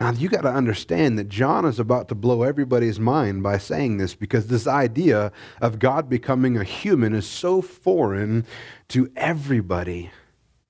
Now, 0.00 0.12
you 0.12 0.30
got 0.30 0.42
to 0.42 0.52
understand 0.52 1.18
that 1.18 1.28
John 1.28 1.66
is 1.66 1.78
about 1.78 2.08
to 2.08 2.14
blow 2.14 2.42
everybody's 2.42 2.98
mind 2.98 3.42
by 3.42 3.58
saying 3.58 3.98
this 3.98 4.14
because 4.14 4.46
this 4.46 4.66
idea 4.66 5.30
of 5.60 5.78
God 5.78 6.08
becoming 6.08 6.56
a 6.56 6.64
human 6.64 7.14
is 7.14 7.26
so 7.26 7.60
foreign 7.60 8.46
to 8.88 9.12
everybody 9.14 10.10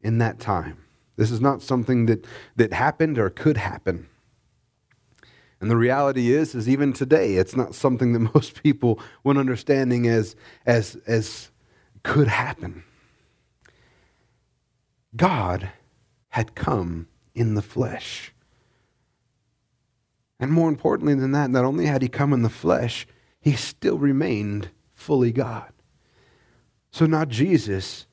in 0.01 0.19
that 0.19 0.41
time. 0.41 0.79
This 1.17 1.31
is 1.31 1.41
not 1.41 1.63
something 1.63 2.07
that, 2.07 2.27
that 2.57 2.73
happened 2.73 3.19
or 3.19 3.31
could 3.31 3.57
happen. 3.57 4.09
And 5.61 5.71
the 5.71 5.77
reality 5.77 6.33
is, 6.33 6.55
is 6.57 6.69
even 6.69 6.93
today, 6.93 7.35
it's 7.35 7.55
not 7.55 7.77
something 7.77 8.13
that 8.15 8.35
most 8.35 8.61
people 8.61 8.99
want 9.23 9.39
understanding 9.39 10.09
as, 10.09 10.35
as, 10.67 10.97
as 11.07 11.51
could 12.03 12.27
happen. 12.27 12.83
God 15.15 15.71
had 16.31 16.57
come 16.57 17.07
in 17.33 17.55
the 17.55 17.63
flesh. 17.63 18.30
And 20.41 20.51
more 20.51 20.71
importantly 20.71 21.15
than 21.15 21.33
that, 21.33 21.51
not 21.51 21.67
only 21.67 21.85
had 21.85 22.01
he 22.01 22.09
come 22.09 22.33
in 22.33 22.41
the 22.41 22.49
flesh, 22.49 23.07
he 23.41 23.53
still 23.53 23.99
remained 23.99 24.71
fully 24.95 25.33
God. 25.33 25.71
So 26.91 27.05
now 27.05 27.27
Jesus 27.27 28.07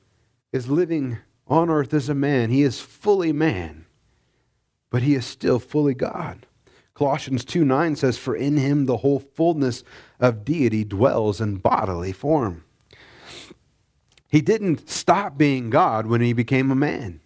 is 0.52 0.68
living 0.68 1.18
on 1.46 1.70
earth 1.70 1.94
as 1.94 2.10
a 2.10 2.14
man. 2.14 2.50
He 2.50 2.62
is 2.62 2.80
fully 2.80 3.32
man, 3.32 3.86
but 4.90 5.02
he 5.02 5.14
is 5.14 5.24
still 5.24 5.58
fully 5.58 5.94
God. 5.94 6.46
Colossians 6.92 7.44
2 7.44 7.64
9 7.64 7.96
says, 7.96 8.18
For 8.18 8.36
in 8.36 8.56
him 8.56 8.86
the 8.86 8.98
whole 8.98 9.20
fullness 9.20 9.82
of 10.20 10.44
deity 10.44 10.84
dwells 10.84 11.40
in 11.40 11.56
bodily 11.56 12.12
form. 12.12 12.64
He 14.28 14.42
didn't 14.42 14.90
stop 14.90 15.38
being 15.38 15.70
God 15.70 16.06
when 16.06 16.20
he 16.20 16.34
became 16.34 16.70
a 16.70 16.76
man. 16.76 17.20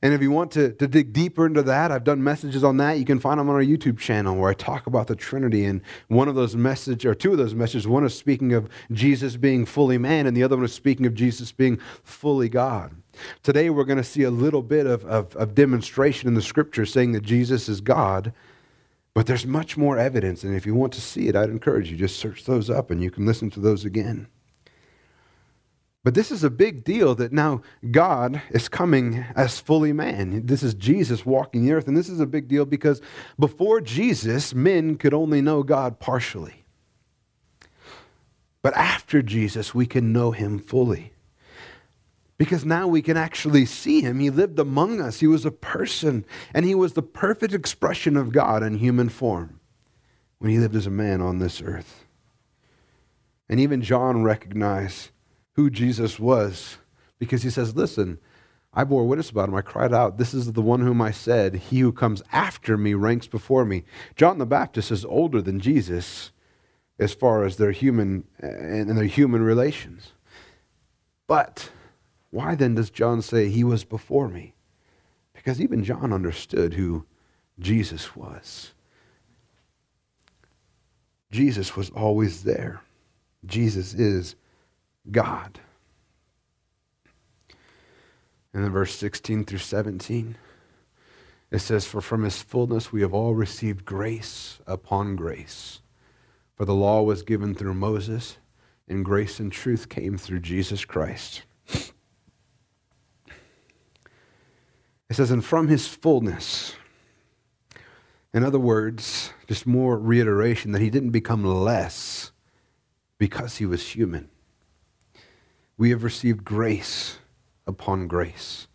And 0.00 0.14
if 0.14 0.22
you 0.22 0.30
want 0.30 0.52
to, 0.52 0.72
to 0.74 0.86
dig 0.86 1.12
deeper 1.12 1.44
into 1.44 1.62
that, 1.64 1.90
I've 1.90 2.04
done 2.04 2.22
messages 2.22 2.62
on 2.62 2.76
that. 2.76 2.98
You 2.98 3.04
can 3.04 3.18
find 3.18 3.40
them 3.40 3.48
on 3.48 3.56
our 3.56 3.62
YouTube 3.62 3.98
channel 3.98 4.36
where 4.36 4.50
I 4.50 4.54
talk 4.54 4.86
about 4.86 5.08
the 5.08 5.16
Trinity. 5.16 5.64
And 5.64 5.80
one 6.06 6.28
of 6.28 6.36
those 6.36 6.54
messages, 6.54 7.04
or 7.04 7.16
two 7.16 7.32
of 7.32 7.38
those 7.38 7.54
messages, 7.54 7.88
one 7.88 8.04
is 8.04 8.16
speaking 8.16 8.52
of 8.52 8.68
Jesus 8.92 9.36
being 9.36 9.66
fully 9.66 9.98
man, 9.98 10.26
and 10.26 10.36
the 10.36 10.44
other 10.44 10.54
one 10.54 10.64
is 10.64 10.72
speaking 10.72 11.04
of 11.04 11.14
Jesus 11.14 11.50
being 11.50 11.78
fully 12.04 12.48
God. 12.48 12.94
Today, 13.42 13.70
we're 13.70 13.84
going 13.84 13.98
to 13.98 14.04
see 14.04 14.22
a 14.22 14.30
little 14.30 14.62
bit 14.62 14.86
of, 14.86 15.04
of, 15.04 15.34
of 15.34 15.56
demonstration 15.56 16.28
in 16.28 16.34
the 16.34 16.42
scripture 16.42 16.86
saying 16.86 17.10
that 17.12 17.24
Jesus 17.24 17.68
is 17.68 17.80
God. 17.80 18.32
But 19.14 19.26
there's 19.26 19.46
much 19.46 19.76
more 19.76 19.98
evidence. 19.98 20.44
And 20.44 20.54
if 20.54 20.64
you 20.64 20.76
want 20.76 20.92
to 20.92 21.00
see 21.00 21.26
it, 21.26 21.34
I'd 21.34 21.50
encourage 21.50 21.90
you 21.90 21.96
just 21.96 22.20
search 22.20 22.44
those 22.44 22.70
up 22.70 22.92
and 22.92 23.02
you 23.02 23.10
can 23.10 23.26
listen 23.26 23.50
to 23.50 23.58
those 23.58 23.84
again. 23.84 24.28
But 26.08 26.14
this 26.14 26.32
is 26.32 26.42
a 26.42 26.48
big 26.48 26.84
deal 26.84 27.14
that 27.16 27.34
now 27.34 27.60
God 27.90 28.40
is 28.48 28.66
coming 28.66 29.26
as 29.36 29.60
fully 29.60 29.92
man. 29.92 30.46
This 30.46 30.62
is 30.62 30.72
Jesus 30.72 31.26
walking 31.26 31.66
the 31.66 31.72
earth. 31.72 31.86
And 31.86 31.94
this 31.94 32.08
is 32.08 32.18
a 32.18 32.24
big 32.24 32.48
deal 32.48 32.64
because 32.64 33.02
before 33.38 33.82
Jesus, 33.82 34.54
men 34.54 34.96
could 34.96 35.12
only 35.12 35.42
know 35.42 35.62
God 35.62 36.00
partially. 36.00 36.64
But 38.62 38.74
after 38.74 39.20
Jesus, 39.20 39.74
we 39.74 39.84
can 39.84 40.10
know 40.10 40.30
him 40.30 40.58
fully. 40.58 41.12
Because 42.38 42.64
now 42.64 42.88
we 42.88 43.02
can 43.02 43.18
actually 43.18 43.66
see 43.66 44.00
him. 44.00 44.18
He 44.18 44.30
lived 44.30 44.58
among 44.58 45.02
us, 45.02 45.20
he 45.20 45.26
was 45.26 45.44
a 45.44 45.50
person, 45.50 46.24
and 46.54 46.64
he 46.64 46.74
was 46.74 46.94
the 46.94 47.02
perfect 47.02 47.52
expression 47.52 48.16
of 48.16 48.32
God 48.32 48.62
in 48.62 48.78
human 48.78 49.10
form 49.10 49.60
when 50.38 50.50
he 50.50 50.58
lived 50.58 50.74
as 50.74 50.86
a 50.86 50.90
man 50.90 51.20
on 51.20 51.38
this 51.38 51.60
earth. 51.60 52.06
And 53.46 53.60
even 53.60 53.82
John 53.82 54.22
recognized 54.22 55.10
who 55.58 55.68
Jesus 55.68 56.20
was 56.20 56.78
because 57.18 57.42
he 57.42 57.50
says, 57.50 57.74
Listen, 57.74 58.20
I 58.72 58.84
bore 58.84 59.08
witness 59.08 59.28
about 59.28 59.48
him. 59.48 59.56
I 59.56 59.60
cried 59.60 59.92
out, 59.92 60.16
This 60.16 60.32
is 60.32 60.52
the 60.52 60.62
one 60.62 60.82
whom 60.82 61.02
I 61.02 61.10
said, 61.10 61.56
He 61.56 61.80
who 61.80 61.90
comes 61.90 62.22
after 62.30 62.78
me 62.78 62.94
ranks 62.94 63.26
before 63.26 63.64
me. 63.64 63.82
John 64.14 64.38
the 64.38 64.46
Baptist 64.46 64.92
is 64.92 65.04
older 65.04 65.42
than 65.42 65.58
Jesus, 65.58 66.30
as 67.00 67.12
far 67.12 67.44
as 67.44 67.56
their 67.56 67.72
human 67.72 68.22
eh, 68.40 68.46
and 68.46 68.96
their 68.96 69.06
human 69.06 69.42
relations. 69.42 70.12
But 71.26 71.70
why 72.30 72.54
then 72.54 72.76
does 72.76 72.88
John 72.88 73.20
say 73.20 73.48
he 73.48 73.64
was 73.64 73.82
before 73.82 74.28
me? 74.28 74.54
Because 75.32 75.60
even 75.60 75.82
John 75.82 76.12
understood 76.12 76.74
who 76.74 77.04
Jesus 77.58 78.14
was. 78.14 78.74
Jesus 81.32 81.74
was 81.74 81.90
always 81.90 82.44
there. 82.44 82.80
Jesus 83.44 83.92
is 83.94 84.36
God. 85.12 85.60
And 88.52 88.64
then 88.64 88.72
verse 88.72 88.94
16 88.94 89.44
through 89.44 89.58
17, 89.58 90.36
it 91.50 91.58
says, 91.60 91.86
For 91.86 92.00
from 92.00 92.24
his 92.24 92.42
fullness 92.42 92.92
we 92.92 93.02
have 93.02 93.14
all 93.14 93.34
received 93.34 93.84
grace 93.84 94.58
upon 94.66 95.16
grace. 95.16 95.80
For 96.56 96.64
the 96.64 96.74
law 96.74 97.02
was 97.02 97.22
given 97.22 97.54
through 97.54 97.74
Moses, 97.74 98.38
and 98.88 99.04
grace 99.04 99.38
and 99.38 99.52
truth 99.52 99.88
came 99.88 100.18
through 100.18 100.40
Jesus 100.40 100.84
Christ. 100.84 101.42
It 105.10 105.14
says, 105.14 105.30
And 105.30 105.44
from 105.44 105.68
his 105.68 105.86
fullness, 105.86 106.74
in 108.34 108.44
other 108.44 108.58
words, 108.58 109.32
just 109.46 109.66
more 109.66 109.96
reiteration 109.96 110.72
that 110.72 110.82
he 110.82 110.90
didn't 110.90 111.10
become 111.10 111.44
less 111.44 112.32
because 113.18 113.56
he 113.56 113.66
was 113.66 113.90
human. 113.90 114.28
We 115.78 115.90
have 115.90 116.04
received 116.04 116.44
grace 116.44 117.18
upon 117.66 118.08
grace. 118.08 118.66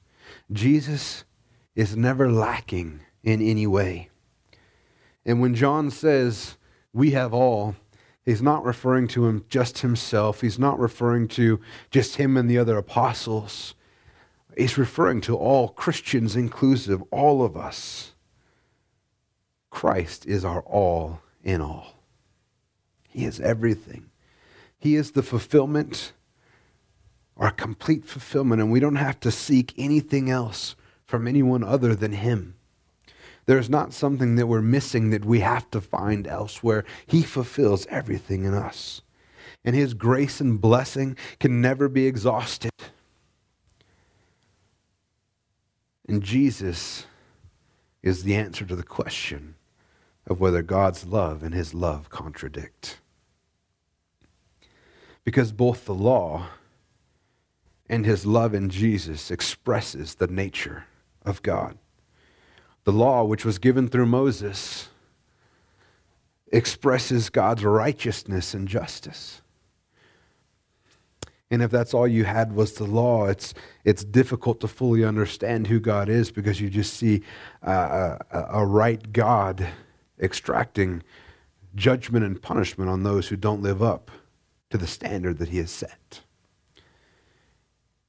Jesus 0.52 1.26
is 1.76 1.96
never 1.96 2.32
lacking 2.32 3.02
in 3.24 3.42
any 3.42 3.68
way. 3.68 4.10
And 5.26 5.42
when 5.42 5.54
John 5.54 5.92
says, 5.92 6.58
we 6.94 7.12
have 7.12 7.34
all, 7.34 7.76
he's 8.24 8.42
not 8.42 8.64
referring 8.64 9.08
to 9.10 9.26
him 9.26 9.46
just 9.50 9.80
himself. 9.80 10.42
He's 10.42 10.60
not 10.60 10.80
referring 10.80 11.28
to 11.30 11.60
just 11.92 12.16
him 12.16 12.38
and 12.38 12.50
the 12.50 12.58
other 12.58 12.78
apostles. 12.78 13.76
He's 14.56 14.78
referring 14.78 15.22
to 15.22 15.36
all 15.36 15.70
Christians, 15.70 16.36
inclusive, 16.36 17.04
all 17.12 17.44
of 17.44 17.58
us. 17.58 18.14
Christ 19.70 20.26
is 20.26 20.46
our 20.46 20.62
all 20.62 21.22
in 21.44 21.60
all. 21.60 22.04
He 23.10 23.26
is 23.26 23.40
everything. 23.40 24.12
He 24.78 24.96
is 24.96 25.12
the 25.12 25.24
fulfillment, 25.24 26.14
our 27.38 27.52
complete 27.52 28.06
fulfillment, 28.06 28.62
and 28.62 28.72
we 28.72 28.80
don't 28.80 28.96
have 28.96 29.20
to 29.22 29.32
seek 29.32 29.74
anything 29.78 30.30
else 30.30 30.76
from 31.06 31.28
anyone 31.28 31.64
other 31.64 31.96
than 31.96 32.14
Him. 32.14 32.56
There's 33.46 33.70
not 33.70 33.94
something 33.94 34.36
that 34.36 34.48
we're 34.48 34.62
missing 34.62 35.10
that 35.10 35.26
we 35.26 35.42
have 35.42 35.70
to 35.72 35.82
find 35.82 36.28
elsewhere. 36.28 36.86
He 37.06 37.24
fulfills 37.24 37.86
everything 37.88 38.46
in 38.46 38.54
us. 38.54 39.02
And 39.66 39.76
His 39.76 39.94
grace 39.94 40.40
and 40.40 40.62
blessing 40.62 41.18
can 41.40 41.60
never 41.60 41.90
be 41.90 42.06
exhausted. 42.06 42.72
And 46.08 46.22
Jesus 46.22 47.06
is 48.02 48.24
the 48.24 48.36
answer 48.36 48.66
to 48.66 48.76
the 48.76 48.84
question 48.84 49.56
of 50.28 50.40
whether 50.40 50.62
God's 50.62 51.06
love 51.06 51.44
and 51.44 51.54
his 51.54 51.74
love 51.74 52.10
contradict. 52.10 53.00
Because 55.24 55.52
both 55.52 55.86
the 55.86 55.94
law 55.94 56.48
and 57.94 58.08
his 58.08 58.26
love 58.26 58.56
in 58.56 58.70
Jesus 58.72 59.30
expresses 59.30 60.16
the 60.16 60.26
nature 60.26 60.86
of 61.24 61.44
God. 61.44 61.78
The 62.86 62.92
law, 62.92 63.24
which 63.24 63.46
was 63.46 63.60
given 63.60 63.88
through 63.88 64.08
Moses, 64.08 64.90
expresses 66.52 67.30
God's 67.30 67.64
righteousness 67.64 68.56
and 68.56 68.68
justice. 68.68 69.44
And 71.52 71.62
if 71.62 71.70
that's 71.70 71.94
all 71.94 72.08
you 72.08 72.24
had 72.24 72.56
was 72.56 72.74
the 72.74 72.86
law, 72.86 73.28
it's, 73.28 73.54
it's 73.86 74.04
difficult 74.04 74.60
to 74.62 74.68
fully 74.68 75.04
understand 75.04 75.68
who 75.68 75.80
God 75.80 76.10
is 76.10 76.32
because 76.32 76.60
you 76.60 76.72
just 76.72 76.96
see 76.96 77.22
uh, 77.62 78.18
a, 78.32 78.46
a 78.54 78.66
right 78.66 79.14
God 79.14 79.68
extracting 80.20 81.04
judgment 81.76 82.26
and 82.26 82.42
punishment 82.42 82.90
on 82.90 83.04
those 83.04 83.28
who 83.28 83.36
don't 83.36 83.62
live 83.62 83.84
up 83.84 84.10
to 84.72 84.80
the 84.80 84.88
standard 84.88 85.38
that 85.38 85.50
he 85.50 85.60
has 85.60 85.70
set. 85.70 86.23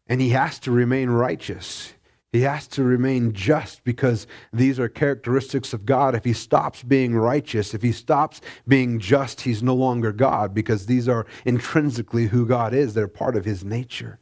And 0.07 0.21
he 0.21 0.31
has 0.31 0.59
to 0.61 0.71
remain 0.71 1.11
righteous. 1.11 1.95
He 2.33 2.41
has 2.43 2.67
to 2.69 2.83
remain 2.83 3.33
just 3.33 3.85
because 3.85 4.27
these 4.53 4.79
are 4.79 4.89
characteristics 4.89 5.73
of 5.73 5.87
God. 5.87 6.15
If 6.15 6.25
he 6.25 6.33
stops 6.33 6.83
being 6.83 7.15
righteous, 7.15 7.75
if 7.75 7.83
he 7.83 7.93
stops 7.93 8.41
being 8.67 8.99
just, 8.99 9.43
he's 9.43 9.63
no 9.63 9.75
longer 9.75 10.13
God 10.13 10.53
because 10.53 10.87
these 10.87 11.09
are 11.09 11.27
intrinsically 11.45 12.27
who 12.27 12.45
God 12.45 12.75
is. 12.75 12.93
They're 12.95 13.09
part 13.09 13.37
of 13.37 13.45
his 13.45 13.65
nature. 13.65 14.19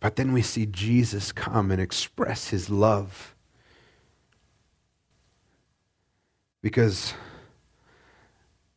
But 0.00 0.16
then 0.16 0.32
we 0.32 0.42
see 0.42 0.66
Jesus 0.66 1.32
come 1.32 1.70
and 1.70 1.80
express 1.80 2.48
his 2.48 2.68
love 2.68 3.34
Because 6.60 7.14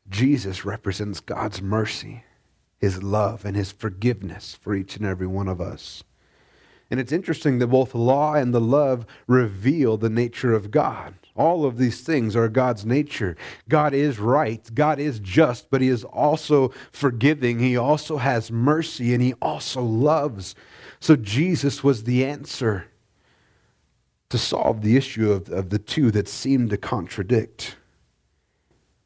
Jesus 0.10 0.66
represents 0.66 1.20
God's 1.20 1.62
mercy, 1.62 2.24
his 2.82 3.02
love, 3.02 3.46
and 3.46 3.56
his 3.56 3.72
forgiveness 3.72 4.58
for 4.60 4.76
each 4.76 4.98
and 4.98 5.06
every 5.06 5.28
one 5.28 5.48
of 5.48 5.62
us. 5.62 6.04
And 6.90 7.00
it's 7.00 7.14
interesting 7.14 7.60
that 7.60 7.68
both 7.68 7.96
law 7.96 8.34
and 8.34 8.54
the 8.54 8.60
love 8.60 9.06
reveal 9.28 9.96
the 9.96 10.10
nature 10.10 10.54
of 10.54 10.72
God. 10.72 11.14
All 11.38 11.64
of 11.64 11.78
these 11.78 12.02
things 12.02 12.36
are 12.36 12.50
God's 12.50 12.86
nature. 12.86 13.38
God 13.70 13.94
is 13.94 14.20
right, 14.20 14.68
God 14.74 15.00
is 15.00 15.20
just, 15.20 15.70
but 15.70 15.82
He 15.82 15.88
is 15.88 16.04
also 16.04 16.74
forgiving. 16.92 17.60
He 17.60 17.78
also 17.78 18.18
has 18.18 18.52
mercy, 18.52 19.14
and 19.14 19.24
He 19.24 19.34
also 19.42 19.82
loves. 19.82 20.56
So 21.00 21.16
Jesus 21.16 21.84
was 21.84 22.04
the 22.04 22.26
answer 22.26 22.88
to 24.30 24.38
solve 24.38 24.82
the 24.82 24.98
issue 24.98 25.32
of, 25.32 25.50
of 25.50 25.70
the 25.70 25.80
two 25.80 26.12
that 26.12 26.28
seemed 26.28 26.72
to 26.72 26.78
contradict. 26.78 27.76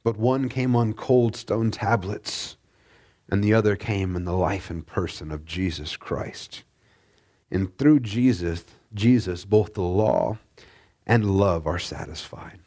But 0.04 0.18
one 0.18 0.50
came 0.50 0.76
on 0.76 0.94
cold 0.94 1.36
stone 1.36 1.72
tablets, 1.72 2.58
and 3.30 3.44
the 3.44 3.54
other 3.54 3.76
came 3.76 4.16
in 4.16 4.26
the 4.26 4.36
life 4.36 4.70
and 4.70 4.86
person 4.86 5.32
of 5.32 5.46
Jesus 5.46 5.98
Christ. 5.98 6.64
And 7.52 7.76
through 7.78 8.02
Jesus, 8.02 8.66
Jesus, 8.94 9.46
both 9.46 9.74
the 9.74 9.82
law 9.82 10.38
and 11.06 11.38
love 11.38 11.68
are 11.68 11.80
satisfied. 11.80 12.60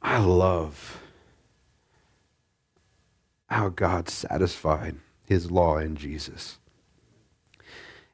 I 0.00 0.18
love 0.18 1.00
how 3.48 3.68
God 3.68 4.08
satisfied 4.08 4.96
his 5.26 5.50
law 5.50 5.78
in 5.78 5.96
Jesus. 5.96 6.58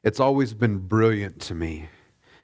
It's 0.03 0.19
always 0.19 0.53
been 0.53 0.79
brilliant 0.79 1.39
to 1.41 1.55
me 1.55 1.89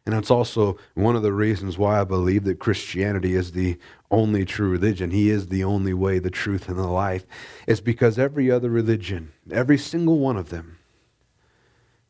and 0.08 0.16
it's 0.16 0.32
also 0.32 0.78
one 0.94 1.18
of 1.18 1.22
the 1.22 1.34
reasons 1.34 1.78
why 1.78 2.00
I 2.00 2.06
believe 2.06 2.46
that 2.46 2.60
Christianity 2.60 3.36
is 3.36 3.52
the 3.52 3.78
only 4.10 4.46
true 4.46 4.70
religion. 4.70 5.12
He 5.12 5.30
is 5.30 5.48
the 5.48 5.64
only 5.64 5.94
way, 5.94 6.20
the 6.20 6.30
truth, 6.30 6.70
and 6.70 6.78
the 6.78 6.88
life. 6.88 7.26
It's 7.68 7.82
because 7.82 8.18
every 8.18 8.50
other 8.50 8.70
religion, 8.70 9.34
every 9.52 9.78
single 9.78 10.20
one 10.20 10.38
of 10.38 10.50
them, 10.50 10.78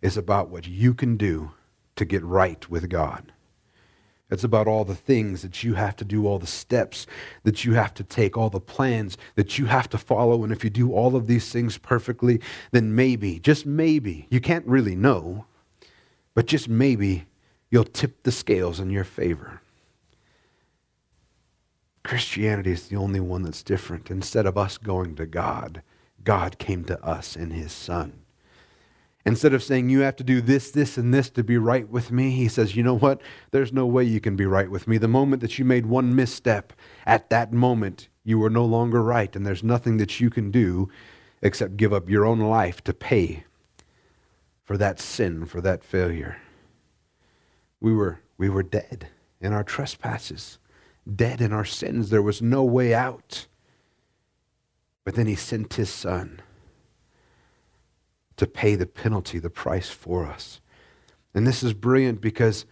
is 0.02 0.18
about 0.18 0.50
what 0.50 0.68
you 0.68 0.94
can 0.94 1.18
do 1.18 1.52
to 1.96 2.06
get 2.06 2.24
right 2.24 2.70
with 2.70 2.90
God. 2.90 3.32
It's 4.30 4.44
about 4.44 4.68
all 4.68 4.84
the 4.84 4.96
things 4.96 5.42
that 5.42 5.64
you 5.64 5.76
have 5.76 5.96
to 5.96 6.06
do, 6.06 6.28
all 6.28 6.38
the 6.38 6.46
steps 6.46 7.08
that 7.44 7.64
you 7.64 7.74
have 7.76 7.94
to 7.94 8.04
take, 8.04 8.38
all 8.38 8.50
the 8.50 8.60
plans 8.60 9.18
that 9.36 9.58
you 9.58 9.68
have 9.68 9.90
to 9.90 9.98
follow. 9.98 10.44
And 10.44 10.52
if 10.52 10.64
you 10.64 10.70
do 10.70 10.92
all 10.92 11.16
of 11.16 11.28
these 11.28 11.52
things 11.52 11.78
perfectly, 11.78 12.42
then 12.72 12.94
maybe, 12.94 13.40
just 13.40 13.66
maybe, 13.66 14.28
you 14.30 14.42
can't 14.42 14.66
really 14.66 14.96
know, 14.96 15.46
but 16.36 16.46
just 16.46 16.68
maybe 16.68 17.26
you'll 17.72 17.86
tip 17.86 18.24
the 18.24 18.32
scales 18.32 18.80
in 18.82 18.90
your 18.90 19.06
favor. 19.06 19.62
Christianity 22.08 22.72
is 22.72 22.88
the 22.88 22.96
only 22.96 23.20
one 23.20 23.44
that's 23.44 23.62
different. 23.62 24.10
Instead 24.10 24.46
of 24.46 24.58
us 24.58 24.78
going 24.78 25.16
to 25.16 25.26
God, 25.26 25.82
God 26.24 26.58
came 26.58 26.86
to 26.86 27.04
us 27.04 27.36
in 27.36 27.52
his 27.52 27.74
Son. 27.74 28.22
Instead 29.26 29.54
of 29.54 29.62
saying, 29.62 29.90
you 29.90 30.00
have 30.00 30.16
to 30.16 30.24
do 30.24 30.40
this, 30.40 30.72
this, 30.72 30.98
and 30.98 31.14
this 31.14 31.30
to 31.32 31.44
be 31.44 31.58
right 31.58 31.90
with 31.90 32.10
me, 32.10 32.32
he 32.32 32.48
says, 32.48 32.78
you 32.78 32.82
know 32.82 32.98
what? 32.98 33.22
There's 33.52 33.74
no 33.74 33.86
way 33.86 34.06
you 34.06 34.22
can 34.22 34.38
be 34.38 34.46
right 34.46 34.72
with 34.72 34.88
me. 34.88 34.98
The 34.98 35.10
moment 35.10 35.42
that 35.42 35.60
you 35.60 35.66
made 35.66 35.86
one 35.86 36.16
misstep, 36.16 36.72
at 37.06 37.30
that 37.30 37.52
moment, 37.52 38.08
you 38.24 38.40
were 38.40 38.50
no 38.50 38.64
longer 38.64 39.04
right, 39.04 39.36
and 39.36 39.46
there's 39.46 39.62
nothing 39.62 39.98
that 39.98 40.22
you 40.22 40.30
can 40.30 40.50
do 40.50 40.88
except 41.42 41.76
give 41.76 41.92
up 41.92 42.10
your 42.10 42.26
own 42.26 42.40
life 42.40 42.82
to 42.86 42.94
pay 42.94 43.44
for 44.64 44.78
that 44.78 45.02
sin, 45.02 45.46
for 45.46 45.60
that 45.60 45.84
failure. 45.84 46.38
We 47.82 47.94
were, 47.94 48.22
we 48.38 48.48
were 48.48 48.64
dead 48.64 49.10
in 49.42 49.52
our 49.52 49.66
trespasses, 49.66 50.58
dead 51.16 51.42
in 51.42 51.54
our 51.54 51.66
sins. 51.66 52.10
There 52.10 52.22
was 52.22 52.42
no 52.42 52.64
way 52.64 52.94
out. 52.94 53.48
But 55.04 55.16
then 55.16 55.28
he 55.28 55.36
sent 55.36 55.76
his 55.76 55.90
son 55.90 56.42
to 58.36 58.46
pay 58.46 58.76
the 58.76 58.86
penalty, 58.86 59.40
the 59.40 59.50
price 59.50 59.90
for 59.90 60.26
us. 60.26 60.62
And 61.34 61.46
this 61.46 61.64
is 61.64 61.74
brilliant 61.74 62.22
because 62.22 62.66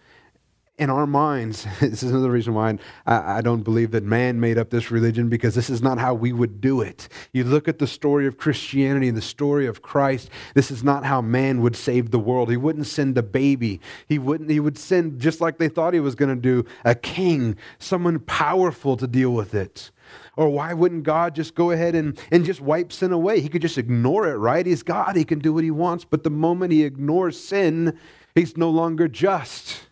in 0.78 0.90
our 0.90 1.06
minds, 1.06 1.66
this 1.80 2.02
is 2.02 2.10
another 2.10 2.30
reason 2.30 2.54
why 2.54 2.78
I, 3.06 3.38
I, 3.38 3.40
don't 3.40 3.62
believe 3.62 3.92
that 3.92 4.04
man 4.04 4.40
made 4.40 4.58
up 4.58 4.70
this 4.70 4.90
religion 4.90 5.28
because 5.28 5.54
this 5.54 5.70
is 5.70 5.80
not 5.80 5.98
how 5.98 6.12
we 6.12 6.32
would 6.32 6.60
do 6.60 6.82
it. 6.82 7.08
You 7.32 7.44
look 7.44 7.66
at 7.66 7.78
the 7.78 7.86
story 7.86 8.26
of 8.26 8.36
Christianity 8.36 9.08
and 9.08 9.16
the 9.16 9.22
story 9.22 9.66
of 9.66 9.80
Christ, 9.80 10.28
this 10.54 10.70
is 10.70 10.84
not 10.84 11.04
how 11.04 11.22
man 11.22 11.62
would 11.62 11.76
save 11.76 12.10
the 12.10 12.18
world. 12.18 12.50
He 12.50 12.58
wouldn't 12.58 12.86
send 12.86 13.16
a 13.16 13.22
baby. 13.22 13.80
He 14.06 14.18
wouldn't 14.18 14.50
he 14.50 14.60
would 14.60 14.76
send 14.76 15.18
just 15.18 15.40
like 15.40 15.58
they 15.58 15.68
thought 15.68 15.94
he 15.94 16.00
was 16.00 16.14
going 16.14 16.34
to 16.34 16.40
do, 16.40 16.68
a 16.84 16.94
king, 16.94 17.56
someone 17.78 18.18
powerful 18.20 18.96
to 18.98 19.06
deal 19.06 19.32
with 19.32 19.54
it. 19.54 19.90
Or 20.36 20.50
why 20.50 20.74
wouldn't 20.74 21.04
God 21.04 21.34
just 21.34 21.54
go 21.54 21.70
ahead 21.70 21.94
and, 21.94 22.20
and 22.30 22.44
just 22.44 22.60
wipe 22.60 22.92
sin 22.92 23.12
away? 23.12 23.40
He 23.40 23.48
could 23.48 23.62
just 23.62 23.78
ignore 23.78 24.28
it, 24.28 24.36
right? 24.36 24.66
He's 24.66 24.82
God, 24.82 25.16
he 25.16 25.24
can 25.24 25.38
do 25.38 25.54
what 25.54 25.64
he 25.64 25.70
wants, 25.70 26.04
but 26.04 26.22
the 26.22 26.30
moment 26.30 26.72
he 26.72 26.84
ignores 26.84 27.42
sin, 27.42 27.98
he's 28.34 28.56
no 28.56 28.68
longer 28.68 29.08
just. 29.08 29.85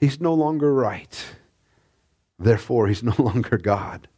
He's 0.00 0.20
no 0.20 0.32
longer 0.32 0.72
right. 0.72 1.24
Therefore, 2.38 2.88
he's 2.88 3.02
no 3.02 3.14
longer 3.18 3.58
God. 3.58 4.08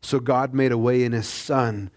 So 0.00 0.18
God 0.18 0.54
made 0.54 0.72
a 0.72 0.78
way 0.78 1.04
in 1.04 1.12
his 1.12 1.28
Son 1.28 1.90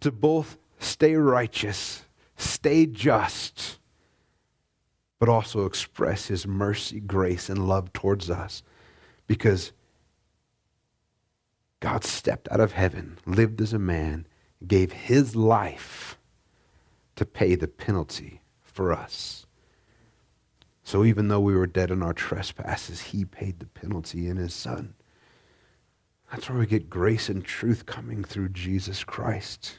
to 0.00 0.12
both 0.12 0.56
stay 0.78 1.16
righteous, 1.16 2.04
stay 2.36 2.86
just, 2.86 3.78
but 5.18 5.28
also 5.28 5.64
express 5.64 6.28
his 6.28 6.46
mercy, 6.46 7.00
grace, 7.00 7.48
and 7.48 7.66
love 7.66 7.92
towards 7.92 8.30
us 8.30 8.62
because 9.26 9.72
God 11.80 12.04
stepped 12.04 12.48
out 12.50 12.60
of 12.60 12.72
heaven, 12.72 13.18
lived 13.26 13.60
as 13.60 13.72
a 13.72 13.78
man, 13.78 14.26
gave 14.66 14.92
his 14.92 15.34
life 15.34 16.18
to 17.16 17.24
pay 17.24 17.54
the 17.54 17.68
penalty 17.68 18.42
for 18.62 18.92
us. 18.92 19.43
So 20.84 21.02
even 21.04 21.28
though 21.28 21.40
we 21.40 21.56
were 21.56 21.66
dead 21.66 21.90
in 21.90 22.02
our 22.02 22.12
trespasses, 22.12 23.00
he 23.00 23.24
paid 23.24 23.58
the 23.58 23.66
penalty 23.66 24.28
in 24.28 24.36
his 24.36 24.52
son. 24.54 24.94
That's 26.30 26.48
where 26.48 26.58
we 26.58 26.66
get 26.66 26.90
grace 26.90 27.28
and 27.28 27.42
truth 27.44 27.86
coming 27.86 28.22
through 28.22 28.50
Jesus 28.50 29.02
Christ. 29.02 29.78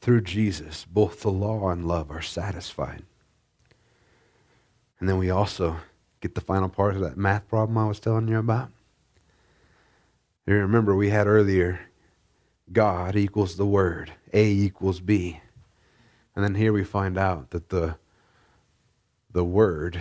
through 0.00 0.20
Jesus, 0.20 0.84
both 0.90 1.22
the 1.22 1.30
law 1.30 1.70
and 1.70 1.88
love 1.88 2.10
are 2.10 2.20
satisfied. 2.20 3.04
And 5.00 5.08
then 5.08 5.16
we 5.16 5.30
also 5.30 5.78
get 6.20 6.34
the 6.34 6.42
final 6.42 6.68
part 6.68 6.94
of 6.94 7.00
that 7.00 7.16
math 7.16 7.48
problem 7.48 7.78
I 7.78 7.86
was 7.86 8.00
telling 8.00 8.28
you 8.28 8.38
about. 8.38 8.70
You 10.46 10.54
remember 10.56 10.94
we 10.94 11.08
had 11.08 11.26
earlier 11.26 11.80
God 12.70 13.16
equals 13.16 13.56
the 13.56 13.66
Word, 13.66 14.12
A 14.32 14.46
equals 14.46 15.00
B. 15.00 15.40
And 16.34 16.44
then 16.44 16.54
here 16.54 16.72
we 16.72 16.84
find 16.84 17.16
out 17.16 17.50
that 17.50 17.68
the, 17.68 17.96
the 19.30 19.44
Word 19.44 20.00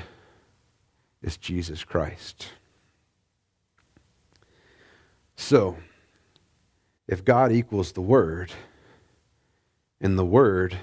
is 1.21 1.37
Jesus 1.37 1.83
Christ. 1.83 2.49
So, 5.35 5.77
if 7.07 7.23
God 7.23 7.51
equals 7.51 7.91
the 7.91 8.01
Word, 8.01 8.51
and 9.99 10.17
the 10.17 10.25
Word 10.25 10.77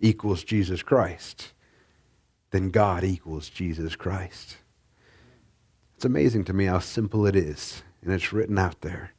equals 0.00 0.44
Jesus 0.44 0.82
Christ, 0.82 1.52
then 2.50 2.70
God 2.70 3.04
equals 3.04 3.48
Jesus 3.48 3.96
Christ. 3.96 4.56
It's 5.94 6.04
amazing 6.04 6.44
to 6.44 6.52
me 6.52 6.64
how 6.66 6.80
simple 6.80 7.26
it 7.26 7.36
is, 7.36 7.82
and 8.02 8.12
it's 8.12 8.32
written 8.32 8.58
out 8.58 8.80
there. 8.80 9.11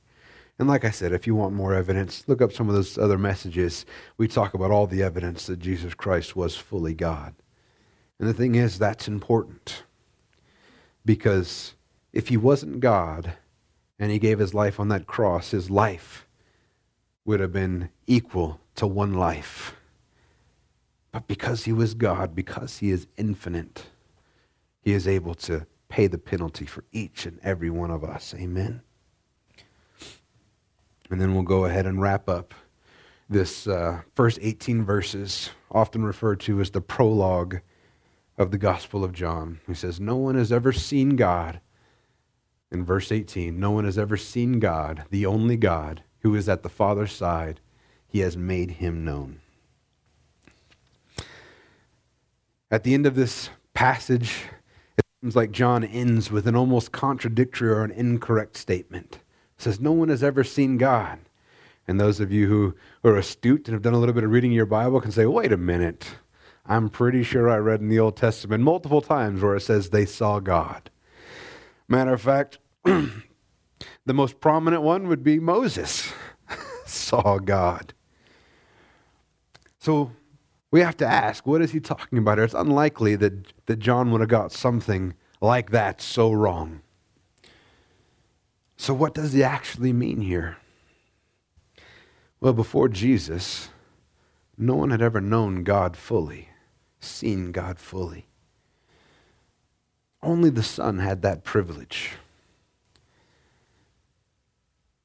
And 0.60 0.68
like 0.68 0.86
I 0.86 0.92
said, 0.92 1.14
if 1.14 1.26
you 1.26 1.36
want 1.36 1.54
more 1.54 1.74
evidence, 1.74 2.24
look 2.28 2.42
up 2.42 2.54
some 2.54 2.70
of 2.70 2.76
those 2.76 2.98
other 2.98 3.18
messages. 3.18 3.86
We 4.18 4.28
talk 4.28 4.54
about 4.54 4.72
all 4.72 4.88
the 4.88 5.02
evidence 5.02 5.48
that 5.48 5.60
Jesus 5.60 5.94
Christ 5.94 6.36
was 6.36 6.56
fully 6.56 6.94
God. 6.94 7.34
And 8.20 8.30
the 8.30 8.34
thing 8.34 8.56
is, 8.56 8.78
that's 8.78 9.08
important. 9.08 9.84
Because 11.06 11.74
if 12.14 12.28
he 12.28 12.38
wasn't 12.38 12.80
God 12.80 13.34
and 14.00 14.12
he 14.12 14.20
gave 14.20 14.40
his 14.40 14.54
life 14.54 14.80
on 14.80 14.90
that 14.90 15.08
cross, 15.08 15.52
his 15.52 15.70
life 15.70 16.28
would 17.26 17.40
have 17.40 17.52
been 17.52 17.90
equal 18.06 18.60
to 18.76 18.86
one 18.86 19.14
life. 19.14 19.76
But 21.12 21.28
because 21.28 21.66
he 21.66 21.74
was 21.74 21.94
God, 21.94 22.36
because 22.36 22.78
he 22.78 22.92
is 22.92 23.08
infinite, 23.18 23.88
he 24.82 24.94
is 24.94 25.08
able 25.08 25.36
to 25.36 25.66
pay 25.90 26.08
the 26.08 26.18
penalty 26.18 26.66
for 26.66 26.84
each 26.92 27.26
and 27.26 27.40
every 27.44 27.70
one 27.70 27.92
of 27.92 28.04
us. 28.04 28.34
Amen. 28.38 28.82
And 31.14 31.22
then 31.22 31.36
we'll 31.36 31.44
go 31.44 31.66
ahead 31.66 31.86
and 31.86 32.02
wrap 32.02 32.28
up 32.28 32.56
this 33.30 33.68
uh, 33.68 34.02
first 34.16 34.40
18 34.42 34.84
verses, 34.84 35.52
often 35.70 36.04
referred 36.04 36.40
to 36.40 36.60
as 36.60 36.72
the 36.72 36.82
prologue 36.82 37.60
of 38.36 38.50
the 38.50 38.58
Gospel 38.58 39.04
of 39.04 39.14
John. 39.14 39.60
He 39.68 39.76
says, 39.76 40.00
No 40.00 40.16
one 40.16 40.34
has 40.34 40.52
ever 40.52 40.74
seen 40.74 41.16
God. 41.16 41.60
In 42.72 42.84
verse 42.84 43.12
18, 43.12 43.60
no 43.60 43.70
one 43.70 43.86
has 43.86 43.96
ever 43.96 44.18
seen 44.18 44.60
God, 44.60 45.04
the 45.12 45.28
only 45.28 45.56
God, 45.56 46.02
who 46.22 46.34
is 46.34 46.50
at 46.50 46.64
the 46.64 46.68
Father's 46.68 47.14
side. 47.14 47.60
He 48.08 48.22
has 48.22 48.36
made 48.36 48.72
him 48.72 49.06
known. 49.06 49.40
At 52.72 52.84
the 52.84 52.96
end 52.96 53.06
of 53.06 53.14
this 53.14 53.52
passage, 53.76 54.46
it 54.98 55.06
seems 55.22 55.36
like 55.36 55.52
John 55.52 55.84
ends 55.84 56.32
with 56.32 56.48
an 56.48 56.56
almost 56.56 56.92
contradictory 56.92 57.70
or 57.70 57.84
an 57.84 57.92
incorrect 57.92 58.58
statement 58.58 59.20
says, 59.64 59.80
No 59.80 59.92
one 59.92 60.10
has 60.10 60.24
ever 60.24 60.44
seen 60.44 60.78
God. 60.78 61.20
And 61.88 62.00
those 62.00 62.20
of 62.20 62.32
you 62.32 62.48
who 62.48 62.76
are 63.04 63.18
astute 63.18 63.68
and 63.68 63.74
have 63.74 63.82
done 63.82 63.94
a 63.94 64.00
little 64.00 64.16
bit 64.16 64.24
of 64.24 64.32
reading 64.32 64.52
your 64.52 64.66
Bible 64.66 65.02
can 65.02 65.12
say, 65.12 65.26
Wait 65.26 65.52
a 65.52 65.58
minute. 65.58 66.16
I'm 66.66 66.90
pretty 66.90 67.24
sure 67.24 67.50
I 67.50 67.58
read 67.58 67.82
in 67.82 67.90
the 67.90 68.00
Old 68.00 68.16
Testament 68.16 68.64
multiple 68.64 69.02
times 69.02 69.42
where 69.42 69.56
it 69.56 69.62
says 69.62 69.90
they 69.90 70.06
saw 70.06 70.40
God. 70.40 70.90
Matter 71.90 72.14
of 72.14 72.22
fact, 72.22 72.60
the 72.86 74.14
most 74.14 74.40
prominent 74.40 74.82
one 74.82 75.08
would 75.10 75.24
be 75.24 75.40
Moses 75.40 76.14
saw 76.86 77.38
God. 77.40 77.94
So 79.78 80.12
we 80.72 80.80
have 80.80 80.96
to 80.98 81.06
ask, 81.06 81.46
what 81.46 81.62
is 81.62 81.72
he 81.72 81.82
talking 81.82 82.18
about 82.18 82.38
here? 82.38 82.46
It's 82.46 82.54
unlikely 82.54 83.18
that, 83.18 83.66
that 83.66 83.80
John 83.80 84.12
would 84.12 84.22
have 84.22 84.30
got 84.30 84.54
something 84.54 85.14
like 85.42 85.72
that 85.72 86.02
so 86.02 86.32
wrong. 86.32 86.82
So, 88.84 88.94
what 88.94 89.14
does 89.14 89.32
he 89.32 89.42
actually 89.42 89.94
mean 89.94 90.20
here? 90.20 90.58
Well, 92.42 92.52
before 92.52 92.90
Jesus, 92.90 93.70
no 94.58 94.76
one 94.76 94.90
had 94.90 95.02
ever 95.02 95.22
known 95.22 95.64
God 95.64 95.96
fully, 95.96 96.50
seen 97.00 97.54
God 97.54 97.80
fully. 97.80 98.28
Only 100.22 100.50
the 100.50 100.64
Son 100.64 101.00
had 101.00 101.22
that 101.22 101.46
privilege. 101.46 102.16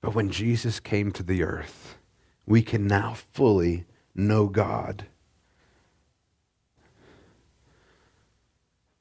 But 0.00 0.12
when 0.12 0.30
Jesus 0.30 0.80
came 0.80 1.12
to 1.12 1.22
the 1.22 1.44
earth, 1.44 1.98
we 2.46 2.62
can 2.62 2.84
now 2.84 3.14
fully 3.32 3.86
know 4.12 4.48
God 4.48 5.06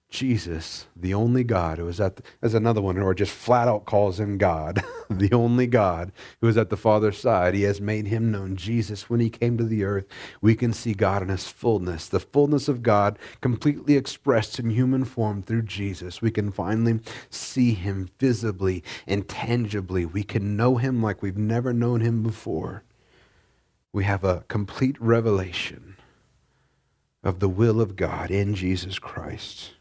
Jesus, 0.10 0.88
the 0.96 1.14
only 1.14 1.44
God 1.44 1.78
who 1.78 1.88
is 1.90 2.00
at, 2.00 2.22
there's 2.40 2.54
another 2.54 2.82
one 2.82 2.96
who 2.96 3.14
just 3.14 3.32
flat 3.32 3.68
out 3.68 3.86
calls 3.86 4.22
him 4.22 4.38
God, 4.38 4.82
the 5.10 5.34
only 5.34 5.68
God 5.68 6.14
who 6.40 6.48
is 6.48 6.56
at 6.56 6.70
the 6.70 6.78
Father's 6.78 7.20
side. 7.20 7.54
He 7.54 7.64
has 7.64 7.82
made 7.82 8.08
him 8.08 8.32
known. 8.32 8.56
Jesus, 8.56 9.10
when 9.10 9.20
he 9.20 9.30
came 9.30 9.58
to 9.58 9.66
the 9.66 9.84
earth, 9.84 10.06
we 10.42 10.56
can 10.56 10.72
see 10.72 10.94
God 10.94 11.22
in 11.22 11.28
his 11.28 11.50
fullness, 11.50 12.08
the 12.08 12.22
fullness 12.22 12.70
of 12.70 12.84
God 12.84 13.20
completely 13.42 13.98
expressed 13.98 14.60
in 14.60 14.70
human 14.70 15.04
form 15.04 15.44
through 15.44 15.64
Jesus. 15.64 16.22
We 16.22 16.32
can 16.32 16.52
finally 16.52 17.02
see 17.30 17.74
him 17.74 18.10
visibly 18.18 18.86
and 19.06 19.28
tangibly. 19.28 20.06
We 20.06 20.24
can 20.24 20.56
know 20.56 20.78
him 20.78 21.04
like 21.04 21.22
we've 21.22 21.38
never 21.38 21.74
known 21.74 22.00
him 22.00 22.24
before. 22.24 22.84
We 23.92 24.06
have 24.06 24.24
a 24.24 24.46
complete 24.48 24.96
revelation 25.02 25.98
of 27.24 27.40
the 27.40 27.50
will 27.50 27.82
of 27.82 27.98
God 27.98 28.32
in 28.32 28.56
Jesus 28.56 29.00
Christ. 29.00 29.74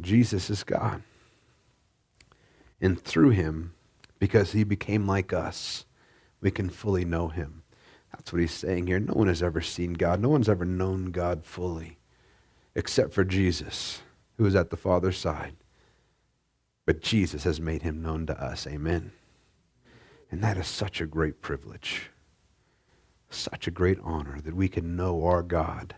Jesus 0.00 0.50
is 0.50 0.64
God. 0.64 1.02
And 2.80 3.00
through 3.00 3.30
him, 3.30 3.74
because 4.18 4.52
he 4.52 4.64
became 4.64 5.06
like 5.06 5.32
us, 5.32 5.84
we 6.40 6.50
can 6.50 6.68
fully 6.68 7.04
know 7.04 7.28
him. 7.28 7.62
That's 8.12 8.32
what 8.32 8.40
he's 8.40 8.52
saying 8.52 8.86
here. 8.86 9.00
No 9.00 9.14
one 9.14 9.28
has 9.28 9.42
ever 9.42 9.60
seen 9.60 9.94
God. 9.94 10.20
No 10.20 10.28
one's 10.28 10.48
ever 10.48 10.64
known 10.64 11.10
God 11.10 11.44
fully, 11.44 11.98
except 12.74 13.12
for 13.12 13.24
Jesus, 13.24 14.02
who 14.36 14.46
is 14.46 14.54
at 14.54 14.70
the 14.70 14.76
Father's 14.76 15.18
side. 15.18 15.54
But 16.86 17.00
Jesus 17.00 17.44
has 17.44 17.60
made 17.60 17.82
him 17.82 18.02
known 18.02 18.26
to 18.26 18.38
us. 18.38 18.66
Amen. 18.66 19.12
And 20.30 20.42
that 20.42 20.56
is 20.56 20.66
such 20.66 21.00
a 21.00 21.06
great 21.06 21.40
privilege, 21.40 22.10
such 23.30 23.66
a 23.66 23.70
great 23.70 23.98
honor 24.02 24.40
that 24.40 24.54
we 24.54 24.68
can 24.68 24.96
know 24.96 25.24
our 25.24 25.42
God, 25.42 25.94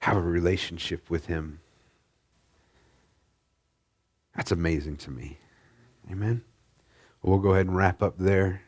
have 0.00 0.16
a 0.16 0.20
relationship 0.20 1.08
with 1.08 1.26
him 1.26 1.60
that's 4.36 4.52
amazing 4.52 4.96
to 4.98 5.10
me. 5.10 5.38
Amen. 6.10 6.44
We'll 7.22 7.38
go 7.38 7.50
ahead 7.50 7.66
and 7.66 7.76
wrap 7.76 8.02
up 8.02 8.18
there 8.18 8.62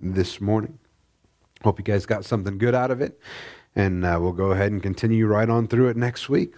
this 0.00 0.40
morning. 0.40 0.78
Hope 1.62 1.78
you 1.78 1.84
guys 1.84 2.06
got 2.06 2.24
something 2.24 2.58
good 2.58 2.74
out 2.74 2.90
of 2.90 3.00
it. 3.00 3.20
And 3.74 4.04
uh, 4.04 4.18
we'll 4.20 4.32
go 4.32 4.50
ahead 4.50 4.72
and 4.72 4.82
continue 4.82 5.26
right 5.26 5.48
on 5.48 5.68
through 5.68 5.88
it 5.88 5.96
next 5.96 6.28
week. 6.28 6.54